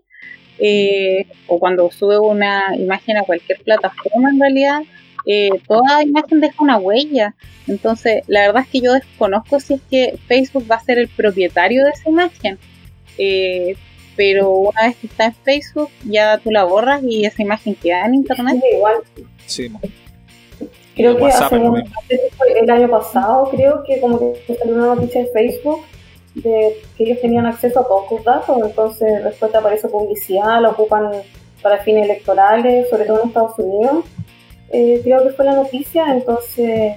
eh, 0.58 1.26
o 1.46 1.58
cuando 1.58 1.90
sube 1.90 2.18
una 2.18 2.74
imagen 2.76 3.18
a 3.18 3.22
cualquier 3.22 3.58
plataforma 3.62 4.30
en 4.30 4.40
realidad, 4.40 4.80
eh, 5.26 5.50
toda 5.66 6.02
imagen 6.02 6.40
deja 6.40 6.62
una 6.62 6.78
huella. 6.78 7.34
Entonces, 7.66 8.22
la 8.26 8.46
verdad 8.46 8.62
es 8.62 8.68
que 8.68 8.80
yo 8.80 8.92
desconozco 8.92 9.60
si 9.60 9.74
es 9.74 9.80
que 9.90 10.18
Facebook 10.26 10.66
va 10.70 10.76
a 10.76 10.84
ser 10.84 10.98
el 10.98 11.08
propietario 11.08 11.84
de 11.84 11.90
esa 11.90 12.08
imagen. 12.08 12.58
Eh, 13.18 13.76
pero 14.16 14.50
una 14.50 14.82
vez 14.86 14.96
que 14.96 15.06
está 15.06 15.26
en 15.26 15.34
Facebook, 15.34 15.90
ya 16.04 16.38
tú 16.38 16.50
la 16.50 16.64
borras 16.64 17.02
y 17.02 17.24
esa 17.24 17.42
imagen 17.42 17.74
queda 17.74 18.04
en 18.06 18.14
internet. 18.16 18.62
igual. 18.74 18.96
Sí. 19.46 19.70
Creo 20.94 21.16
que 21.16 21.30
el 22.60 22.70
año 22.70 22.90
pasado, 22.90 23.48
creo 23.50 23.82
que 23.86 24.00
como 24.00 24.18
que 24.18 24.54
salió 24.54 24.74
una 24.74 24.94
noticia 24.94 25.22
de 25.22 25.28
Facebook 25.28 25.82
de 26.34 26.76
que 26.96 27.04
ellos 27.04 27.20
tenían 27.20 27.46
acceso 27.46 27.80
a 27.80 27.88
todos 27.88 28.08
tus 28.08 28.24
datos, 28.24 28.58
entonces 28.62 29.24
después 29.24 29.50
te 29.50 29.58
aparece 29.58 29.88
publicidad, 29.88 30.60
lo 30.60 30.72
ocupan 30.72 31.10
para 31.62 31.78
fines 31.78 32.04
electorales, 32.04 32.88
sobre 32.90 33.04
todo 33.04 33.22
en 33.22 33.28
Estados 33.28 33.58
Unidos 33.58 34.04
eh, 34.70 35.00
creo 35.02 35.24
que 35.24 35.30
fue 35.30 35.44
la 35.44 35.54
noticia, 35.54 36.12
entonces 36.12 36.96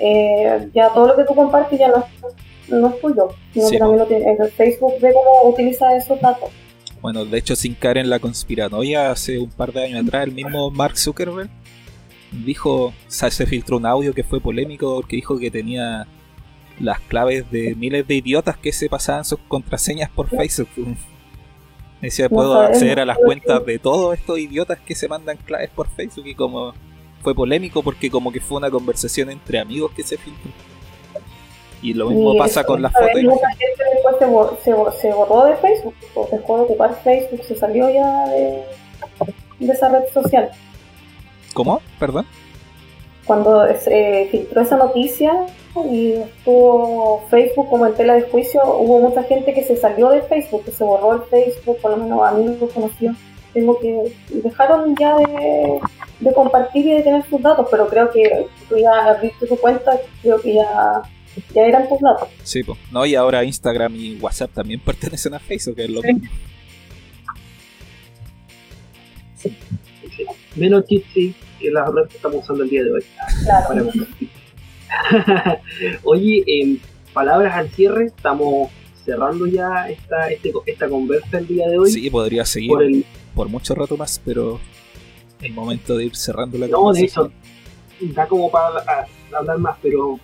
eh, 0.00 0.68
ya 0.74 0.88
todo 0.90 1.08
lo 1.08 1.16
que 1.16 1.24
tú 1.24 1.34
compartes 1.34 1.78
ya 1.78 1.88
no 1.88 1.98
es, 1.98 2.70
no 2.70 2.88
es 2.88 3.00
tuyo, 3.00 3.28
sino 3.52 3.70
que 3.70 3.78
también 3.78 3.98
lo 3.98 4.06
tiene, 4.06 4.48
Facebook 4.56 4.94
ve 5.00 5.12
cómo 5.12 5.50
utiliza 5.52 5.96
esos 5.96 6.20
datos. 6.20 6.50
Bueno, 7.00 7.24
de 7.24 7.38
hecho, 7.38 7.54
sin 7.54 7.74
caer 7.74 7.98
en 7.98 8.10
la 8.10 8.18
conspiranoia, 8.18 9.10
hace 9.10 9.38
un 9.38 9.50
par 9.50 9.72
de 9.72 9.84
años 9.84 10.04
atrás, 10.04 10.24
el 10.24 10.32
mismo 10.32 10.70
Mark 10.70 10.98
Zuckerberg 10.98 11.48
dijo, 12.32 12.92
se 13.06 13.46
filtró 13.46 13.76
un 13.76 13.86
audio 13.86 14.12
que 14.12 14.24
fue 14.24 14.40
polémico 14.40 14.96
porque 14.96 15.16
dijo 15.16 15.38
que 15.38 15.50
tenía 15.50 16.06
las 16.80 17.00
claves 17.00 17.50
de 17.50 17.74
miles 17.74 18.06
de 18.06 18.16
idiotas 18.16 18.56
que 18.56 18.72
se 18.72 18.88
pasaban 18.88 19.24
sus 19.24 19.38
contraseñas 19.48 20.10
por 20.10 20.28
Facebook. 20.28 20.68
Decía, 22.00 22.28
puedo 22.28 22.60
acceder 22.60 23.00
a 23.00 23.04
las 23.04 23.18
cuentas 23.18 23.64
de 23.66 23.78
todos 23.78 24.16
estos 24.16 24.38
idiotas 24.38 24.78
que 24.78 24.94
se 24.94 25.08
mandan 25.08 25.36
claves 25.36 25.70
por 25.70 25.88
Facebook 25.88 26.26
y 26.26 26.34
como 26.34 26.74
fue 27.22 27.34
polémico 27.34 27.82
porque 27.82 28.10
como 28.10 28.32
que 28.32 28.40
fue 28.40 28.58
una 28.58 28.70
conversación 28.70 29.30
entre 29.30 29.58
amigos 29.58 29.92
que 29.92 30.02
se 30.02 30.16
filtró. 30.16 30.50
Y 31.80 31.94
lo 31.94 32.10
mismo 32.10 32.36
pasa 32.36 32.64
con 32.64 32.82
las 32.82 32.92
fotos. 32.92 33.22
Mucha 33.22 33.50
gente 33.50 33.84
después 33.94 34.16
se, 34.60 35.00
se, 35.00 35.14
borró 35.14 35.44
de 35.44 35.56
Facebook, 35.56 35.94
o 36.14 36.28
dejó 36.30 36.56
de 36.56 36.62
ocupar 36.62 37.00
Facebook, 37.04 37.44
se 37.44 37.54
salió 37.54 37.88
ya 37.88 38.26
de, 38.28 38.64
de 39.60 39.72
esa 39.72 39.88
red 39.88 40.04
social. 40.12 40.50
¿Cómo? 41.54 41.80
Perdón. 41.98 42.26
cuando 43.26 43.66
se 43.78 44.28
filtró 44.30 44.62
esa 44.62 44.76
noticia 44.76 45.46
y 45.90 46.12
estuvo 46.12 47.24
Facebook 47.30 47.68
como 47.68 47.86
en 47.86 47.94
tela 47.94 48.14
de 48.14 48.22
juicio, 48.22 48.60
hubo 48.64 49.00
mucha 49.00 49.22
gente 49.22 49.54
que 49.54 49.64
se 49.64 49.76
salió 49.76 50.10
de 50.10 50.22
Facebook, 50.22 50.64
que 50.64 50.72
se 50.72 50.82
borró 50.82 51.14
el 51.14 51.22
Facebook, 51.22 51.78
por 51.80 51.92
lo 51.92 51.98
menos 51.98 52.26
amigos 52.26 52.72
conocidos, 52.72 53.16
tengo 53.52 53.78
que 53.78 54.14
dejaron 54.30 54.94
ya 54.96 55.16
de, 55.16 56.32
compartir 56.34 56.86
y 56.86 56.92
de 56.94 57.02
tener 57.02 57.24
sus 57.28 57.40
datos, 57.40 57.66
pero 57.70 57.88
creo 57.88 58.10
que 58.10 58.46
tú 58.68 58.76
ya 58.76 59.14
visto 59.22 59.46
tu 59.46 59.56
cuenta, 59.56 59.98
creo 60.22 60.40
que 60.40 60.54
ya 60.54 61.02
ya 61.54 61.62
eran 61.62 61.88
tus 61.88 62.00
datos. 62.00 62.28
Sí, 62.42 62.62
pues. 62.62 62.78
No, 62.90 63.06
y 63.06 63.14
ahora 63.14 63.44
Instagram 63.44 63.94
y 63.94 64.16
WhatsApp 64.16 64.50
también 64.52 64.80
pertenecen 64.84 65.34
a 65.34 65.38
Facebook, 65.38 65.76
que 65.76 65.84
es 65.84 65.90
lo 65.90 66.02
mismo. 66.02 66.28
Menos 70.56 70.84
Jitsi 70.88 71.34
que 71.60 71.70
las 71.70 71.88
otras 71.88 72.08
que 72.08 72.16
estamos 72.16 72.42
usando 72.42 72.64
el 72.64 72.70
día 72.70 72.82
de 72.84 72.92
hoy. 72.92 73.04
Claro. 73.44 73.90
Oye, 76.02 76.44
en 76.46 76.80
palabras 77.12 77.54
al 77.54 77.68
cierre, 77.70 78.06
estamos 78.06 78.70
cerrando 79.04 79.46
ya 79.46 79.88
esta, 79.88 80.28
este, 80.28 80.52
esta 80.66 80.88
conversa 80.88 81.38
el 81.38 81.46
día 81.46 81.68
de 81.68 81.78
hoy. 81.78 81.90
Sí, 81.90 82.10
podría 82.10 82.44
seguir 82.44 82.70
por, 82.70 82.84
mucho 83.46 83.74
rato 83.74 83.96
más, 83.96 84.20
pero 84.24 84.58
el 85.40 85.52
momento 85.52 85.96
de 85.96 86.06
ir 86.06 86.16
cerrando 86.16 86.58
la 86.58 86.66
No, 86.66 86.92
de 86.92 87.04
hecho, 87.04 87.30
da 88.00 88.26
como 88.26 88.50
para 88.50 89.06
hablar 89.32 89.58
más, 89.58 89.76
pero 89.80 90.18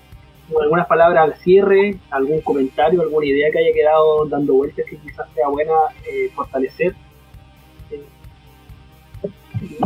algunas 0.61 0.87
palabras 0.87 1.25
al 1.25 1.37
cierre, 1.37 1.99
algún 2.11 2.41
comentario, 2.41 3.01
alguna 3.01 3.27
idea 3.27 3.51
que 3.51 3.59
haya 3.59 3.73
quedado 3.73 4.27
dando 4.27 4.55
vueltas 4.55 4.85
que 4.89 4.97
quizás 4.97 5.27
sea 5.35 5.49
buena 5.49 5.73
eh, 6.11 6.31
fortalecer. 6.35 6.95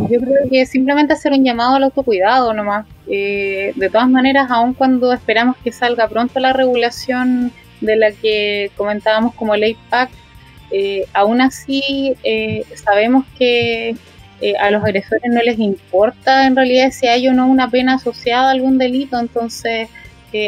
Yo 0.09 0.19
creo 0.19 0.49
que 0.49 0.65
simplemente 0.65 1.13
hacer 1.13 1.31
un 1.31 1.43
llamado 1.43 1.75
al 1.75 1.83
autocuidado 1.83 2.53
nomás. 2.53 2.85
Eh, 3.07 3.71
de 3.75 3.89
todas 3.89 4.09
maneras, 4.09 4.51
aun 4.51 4.73
cuando 4.73 5.13
esperamos 5.13 5.55
que 5.57 5.71
salga 5.71 6.07
pronto 6.07 6.39
la 6.39 6.53
regulación 6.53 7.51
de 7.81 7.95
la 7.95 8.11
que 8.11 8.71
comentábamos 8.75 9.33
como 9.35 9.55
ley 9.55 9.77
PAC, 9.89 10.09
eh, 10.71 11.05
aún 11.13 11.41
así 11.41 12.15
eh, 12.23 12.63
sabemos 12.75 13.25
que 13.37 13.95
a 14.61 14.71
los 14.71 14.81
agresores 14.81 15.29
no 15.29 15.41
les 15.41 15.59
importa 15.59 16.47
en 16.47 16.55
realidad 16.55 16.91
si 16.91 17.07
hay 17.07 17.27
o 17.27 17.33
no 17.33 17.47
una 17.47 17.69
pena 17.69 17.95
asociada 17.95 18.47
a 18.47 18.51
algún 18.51 18.77
delito, 18.77 19.19
entonces 19.19 19.89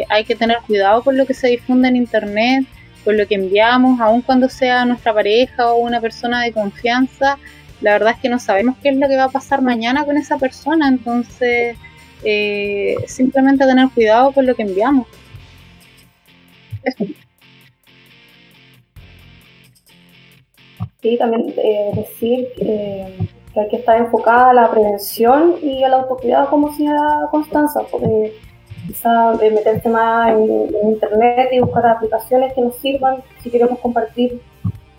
hay 0.08 0.24
que 0.24 0.36
tener 0.36 0.60
cuidado 0.66 1.04
con 1.04 1.18
lo 1.18 1.26
que 1.26 1.34
se 1.34 1.50
difunde 1.50 1.90
en 1.90 1.98
Internet, 1.98 2.66
con 3.04 3.18
lo 3.18 3.28
que 3.28 3.36
enviamos, 3.36 4.00
aun 4.00 4.22
cuando 4.22 4.48
sea 4.48 4.86
nuestra 4.86 5.14
pareja 5.14 5.74
o 5.74 5.80
una 5.80 6.00
persona 6.00 6.42
de 6.42 6.54
confianza 6.54 7.38
la 7.82 7.94
verdad 7.94 8.14
es 8.16 8.20
que 8.20 8.30
no 8.30 8.40
sabemos 8.40 8.78
qué 8.82 8.90
es 8.90 8.96
lo 8.96 9.08
que 9.08 9.18
va 9.18 9.26
a 9.26 9.30
pasar 9.30 9.62
mañana 9.62 10.06
con 10.06 10.16
esa 10.18 10.38
persona, 10.38 10.88
entonces 10.88 11.76
eh, 12.24 12.96
simplemente 13.08 13.66
tener 13.66 13.90
cuidado 13.90 14.32
con 14.32 14.46
lo 14.46 14.56
que 14.56 14.62
enviamos. 14.62 15.08
Sí, 21.02 21.18
también 21.18 21.52
eh, 21.58 21.92
decir 21.96 22.50
que, 22.56 23.28
hay 23.60 23.68
que 23.70 23.78
estar 23.78 23.98
enfocada 23.98 24.52
a 24.52 24.54
la 24.54 24.72
prevención 24.72 25.56
y 25.62 25.84
al 25.84 25.96
autocuidado 25.96 26.50
como 26.50 26.72
señora 26.74 27.28
Constanza, 27.32 27.82
porque 27.90 28.34
quizá 28.88 29.34
de 29.34 29.52
meterse 29.52 29.90
más 29.90 30.32
en, 30.32 30.70
internet 30.90 31.50
y 31.52 31.60
buscar 31.60 31.88
aplicaciones 31.88 32.54
que 32.54 32.62
nos 32.62 32.76
sirvan 32.78 33.18
si 33.42 33.50
queremos 33.50 33.80
compartir 33.80 34.42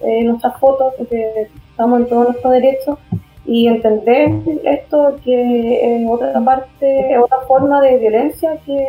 eh, 0.00 0.24
nuestras 0.24 0.58
fotos, 0.58 0.92
porque 0.98 1.48
estamos 1.70 2.00
en 2.00 2.06
todo 2.08 2.24
nuestro 2.24 2.50
derecho, 2.50 2.98
y 3.44 3.68
entender 3.68 4.30
esto 4.64 5.16
que 5.24 5.96
en 5.96 6.08
otra 6.08 6.40
parte, 6.44 7.18
otra 7.18 7.40
forma 7.46 7.80
de 7.80 7.98
violencia 7.98 8.56
que 8.66 8.88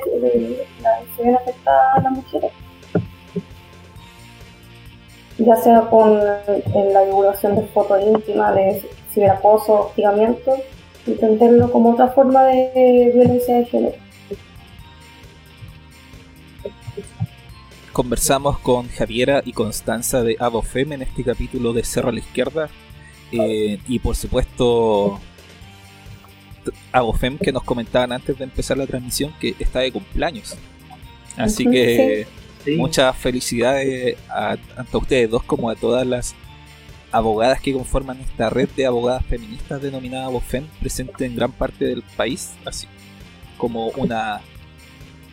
se 1.15 1.23
ven 1.23 1.35
afectadas 1.35 2.03
las 2.03 2.11
mujeres. 2.11 2.51
Ya 5.45 5.55
sea 5.57 5.81
con 5.81 6.19
en 6.73 6.93
la 6.93 7.01
divulgación 7.05 7.55
de 7.55 7.63
fotos 7.67 8.01
íntimas, 8.01 8.55
de 8.55 8.81
ciberacoso, 9.13 9.87
hostigamiento, 9.87 10.51
entenderlo 11.05 11.71
como 11.71 11.91
otra 11.91 12.07
forma 12.09 12.43
de 12.43 13.11
violencia 13.13 13.57
de 13.57 13.65
género. 13.65 13.95
Conversamos 17.91 18.57
con 18.59 18.87
Javiera 18.89 19.43
y 19.45 19.53
Constanza 19.53 20.23
de 20.23 20.35
Abofem 20.39 20.93
en 20.93 21.01
este 21.03 21.23
capítulo 21.23 21.73
de 21.73 21.83
Cerro 21.83 22.09
a 22.09 22.11
la 22.11 22.19
Izquierda. 22.19 22.69
Eh, 23.31 23.79
y 23.87 23.99
por 23.99 24.15
supuesto, 24.15 25.19
Abofem 26.91 27.37
que 27.37 27.51
nos 27.51 27.63
comentaban 27.63 28.11
antes 28.11 28.37
de 28.37 28.45
empezar 28.45 28.77
la 28.77 28.87
transmisión 28.87 29.33
que 29.39 29.55
está 29.59 29.79
de 29.79 29.91
cumpleaños. 29.91 30.55
Así 31.37 31.65
que 31.65 32.27
muchas 32.77 33.15
felicidades 33.17 34.17
a, 34.29 34.57
tanto 34.75 34.97
a 34.97 35.01
ustedes 35.01 35.29
dos 35.29 35.43
como 35.43 35.69
a 35.69 35.75
todas 35.75 36.05
las 36.05 36.35
abogadas 37.11 37.61
que 37.61 37.73
conforman 37.73 38.19
esta 38.21 38.49
red 38.49 38.67
de 38.75 38.85
abogadas 38.85 39.25
feministas 39.25 39.81
denominada 39.81 40.25
Abofem, 40.25 40.65
presente 40.79 41.25
en 41.25 41.35
gran 41.35 41.51
parte 41.51 41.85
del 41.85 42.01
país, 42.17 42.53
así 42.65 42.87
como 43.57 43.89
una 43.89 44.41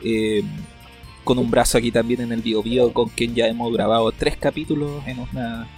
eh, 0.05 0.43
con 1.24 1.39
un 1.39 1.51
brazo 1.51 1.78
aquí 1.78 1.91
también 1.91 2.20
en 2.20 2.33
el 2.33 2.43
Bio 2.43 2.62
Bio, 2.62 2.93
con 2.93 3.09
quien 3.09 3.35
ya 3.35 3.47
hemos 3.47 3.72
grabado 3.72 4.12
tres 4.12 4.37
capítulos 4.37 5.07
en 5.07 5.20
una 5.20 5.68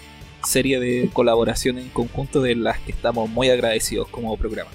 serie 0.44 0.80
de 0.80 1.08
colaboraciones 1.12 1.84
en 1.84 1.90
conjunto 1.90 2.42
de 2.42 2.56
las 2.56 2.78
que 2.80 2.92
estamos 2.92 3.28
muy 3.30 3.48
agradecidos 3.48 4.08
como 4.08 4.36
programa. 4.36 4.70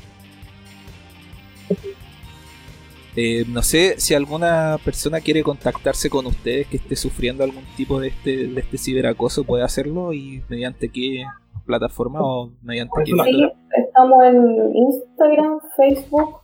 Eh, 3.20 3.45
no 3.47 3.63
sé 3.63 3.95
si 3.97 4.13
alguna 4.13 4.78
persona 4.86 5.22
quiere 5.22 5.41
contactarse 5.41 6.07
con 6.07 6.28
ustedes 6.28 6.68
que 6.68 6.78
esté 6.78 6.95
sufriendo 6.95 7.43
algún 7.43 7.63
tipo 7.76 7.99
de 7.99 8.09
este, 8.09 8.45
de 8.45 8.61
este 8.61 8.78
ciberacoso, 8.78 9.43
puede 9.43 9.63
hacerlo 9.63 10.13
y 10.13 10.43
mediante 10.49 10.89
qué 10.89 11.26
plataforma 11.65 12.20
o 12.22 12.51
mediante 12.61 12.93
qué... 13.03 13.11
Sí, 13.11 13.51
estamos 13.88 14.24
en 14.24 14.76
Instagram, 14.76 15.59
Facebook, 15.76 16.41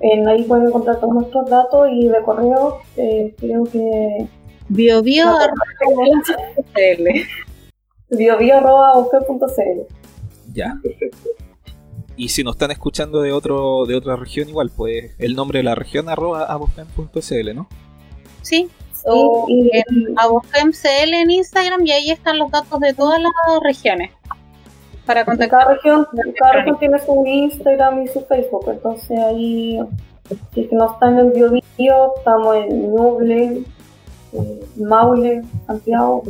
en 0.00 0.26
ahí 0.26 0.42
pueden 0.42 0.66
encontrar 0.66 0.98
todos 0.98 1.14
nuestros 1.14 1.48
datos 1.48 1.88
y 1.92 2.08
de 2.08 2.20
correo 2.22 2.78
eh, 2.96 3.32
creo 3.38 3.62
que 3.62 4.26
biobio.cl 4.70 5.28
biobio.cl 8.10 9.80
Ya. 10.52 10.76
Y 12.16 12.28
si 12.28 12.44
nos 12.44 12.56
están 12.56 12.70
escuchando 12.70 13.20
de 13.22 13.32
otro 13.32 13.86
de 13.86 13.96
otra 13.96 14.16
región 14.16 14.48
igual, 14.48 14.70
pues 14.74 15.12
el 15.18 15.34
nombre 15.34 15.60
de 15.60 15.62
la 15.64 15.74
región 15.74 16.08
arroba 16.08 16.44
abofem.cl, 16.44 17.54
¿no? 17.54 17.68
Sí, 18.42 18.68
o 19.04 19.46
en 19.48 20.18
abofem.cl 20.18 21.14
en 21.14 21.30
Instagram 21.30 21.86
y 21.86 21.92
ahí 21.92 22.10
están 22.10 22.38
los 22.38 22.50
datos 22.50 22.80
de 22.80 22.92
todas 22.92 23.20
las 23.20 23.32
regiones 23.62 24.10
para 25.06 25.24
contactar. 25.24 25.60
Cada 25.60 25.74
región, 25.74 26.06
cada 26.38 26.52
región 26.52 26.78
tiene 26.78 26.98
su 26.98 27.24
Instagram 27.26 28.02
y 28.02 28.08
su 28.08 28.20
Facebook, 28.24 28.64
entonces 28.68 29.18
ahí, 29.18 29.80
si 30.54 30.68
no 30.72 30.92
están 30.92 31.18
en 31.18 31.32
Biobío, 31.32 32.12
estamos 32.16 32.56
en 32.56 32.94
Ñuble, 32.94 33.62
eh, 34.32 34.66
Maule, 34.76 35.42
Santiago. 35.66 36.22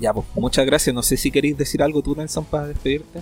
Ya, 0.00 0.12
pues, 0.12 0.26
muchas 0.34 0.66
gracias. 0.66 0.94
No 0.94 1.02
sé 1.02 1.16
si 1.16 1.30
queréis 1.30 1.56
decir 1.56 1.82
algo 1.82 2.02
tú, 2.02 2.14
Nelson, 2.14 2.44
para 2.44 2.66
despedirte. 2.66 3.20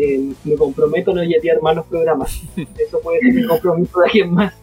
Eh, 0.00 0.32
me 0.44 0.56
comprometo 0.56 1.10
a 1.10 1.14
no 1.14 1.24
yetear 1.24 1.60
más 1.60 1.76
los 1.76 1.86
programas. 1.86 2.40
Eso 2.78 3.00
puede 3.00 3.20
ser 3.20 3.34
mi 3.34 3.46
compromiso 3.46 4.00
de 4.00 4.06
alguien 4.06 4.32
más. 4.32 4.54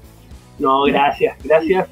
No, 0.57 0.83
gracias, 0.83 1.38
gracias. 1.43 1.88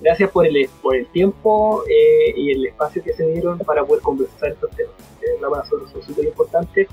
Gracias 0.00 0.30
por 0.30 0.46
el, 0.46 0.68
por 0.82 0.94
el 0.94 1.06
tiempo 1.06 1.82
eh, 1.88 2.34
y 2.36 2.52
el 2.52 2.66
espacio 2.66 3.02
que 3.02 3.12
se 3.12 3.26
dieron 3.26 3.58
para 3.58 3.84
poder 3.84 4.02
conversar 4.02 4.50
estos 4.50 4.70
temas 4.70 4.94
la 5.40 5.48
nosotros 5.48 5.90
son 5.90 6.02
súper 6.02 6.26
importantes. 6.26 6.88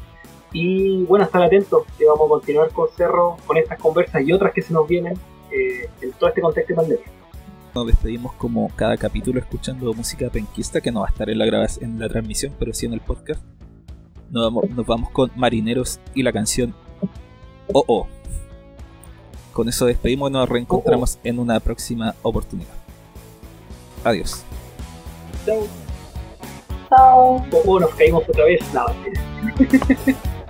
Y 0.51 1.03
bueno, 1.05 1.25
estar 1.25 1.41
atentos, 1.41 1.83
que 1.97 2.05
vamos 2.05 2.27
a 2.27 2.29
continuar 2.29 2.69
con 2.69 2.87
Cerro, 2.95 3.37
con 3.47 3.57
estas 3.57 3.79
conversas 3.79 4.21
y 4.23 4.31
otras 4.33 4.53
que 4.53 4.61
se 4.61 4.73
nos 4.73 4.87
vienen 4.87 5.13
eh, 5.51 5.89
en 6.01 6.11
todo 6.13 6.29
este 6.29 6.41
contexto 6.41 6.73
de 6.73 6.77
pandemia. 6.77 7.05
Nos 7.73 7.87
despedimos 7.87 8.33
como 8.33 8.69
cada 8.75 8.97
capítulo 8.97 9.39
escuchando 9.39 9.91
música 9.93 10.29
penquista 10.29 10.79
que 10.79 10.91
no 10.91 10.99
va 11.01 11.07
a 11.07 11.09
estar 11.09 11.27
en 11.29 11.39
la, 11.39 11.67
en 11.81 11.99
la 11.99 12.07
transmisión, 12.07 12.53
pero 12.59 12.71
sí 12.71 12.85
en 12.85 12.93
el 12.93 13.01
podcast. 13.01 13.41
Nos 14.33 14.45
vamos, 14.45 14.69
nos 14.71 14.85
vamos 14.87 15.11
con 15.11 15.31
Marineros 15.35 15.99
y 16.15 16.23
la 16.23 16.33
canción 16.33 16.73
Oh 17.71 17.83
Oh. 17.87 18.07
Con 19.53 19.69
eso 19.69 19.85
despedimos 19.85 20.31
y 20.31 20.33
nos 20.33 20.49
reencontramos 20.49 21.19
en 21.23 21.37
una 21.37 21.59
próxima 21.59 22.15
oportunidad. 22.23 22.73
Adiós. 24.03 24.43
Chao. 26.89 27.45
¿Cómo 27.51 27.79
nos 27.79 27.93
caímos 27.93 28.23
otra 28.27 28.45
vez? 28.45 28.61
No, 28.73 28.85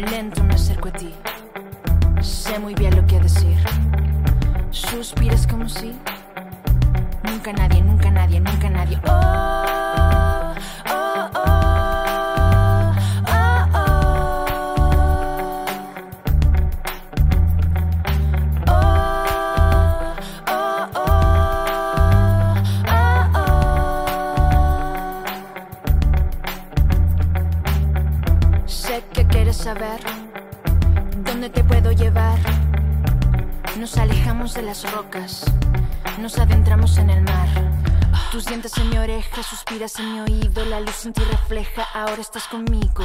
Lento 0.00 0.42
me 0.44 0.54
acerco 0.54 0.88
a 0.88 0.92
ti. 0.92 1.12
Sé 2.22 2.58
muy 2.58 2.74
bien 2.74 2.96
lo 2.96 3.06
que 3.06 3.20
decir. 3.20 3.58
Suspiras 4.70 5.46
como 5.46 5.68
si 5.68 5.94
nunca 7.22 7.52
nadie, 7.52 7.82
nunca 7.82 8.10
nadie, 8.10 8.40
nunca 8.40 8.70
nadie. 8.70 8.98
Oh, 9.06 10.39
saber 29.74 30.00
dónde 31.24 31.48
te 31.48 31.62
puedo 31.62 31.92
llevar. 31.92 32.38
Nos 33.78 33.96
alejamos 33.98 34.52
de 34.54 34.62
las 34.62 34.90
rocas, 34.90 35.44
nos 36.18 36.38
adentramos 36.38 36.98
en 36.98 37.08
el 37.08 37.22
mar. 37.22 37.48
Tú 38.32 38.40
sientes 38.40 38.76
en 38.78 38.88
mi 38.90 38.98
oreja, 38.98 39.44
suspiras 39.44 40.00
en 40.00 40.12
mi 40.12 40.20
oído, 40.22 40.64
la 40.64 40.80
luz 40.80 41.06
en 41.06 41.12
ti 41.12 41.22
refleja, 41.22 41.84
ahora 41.94 42.20
estás 42.20 42.48
conmigo. 42.48 43.04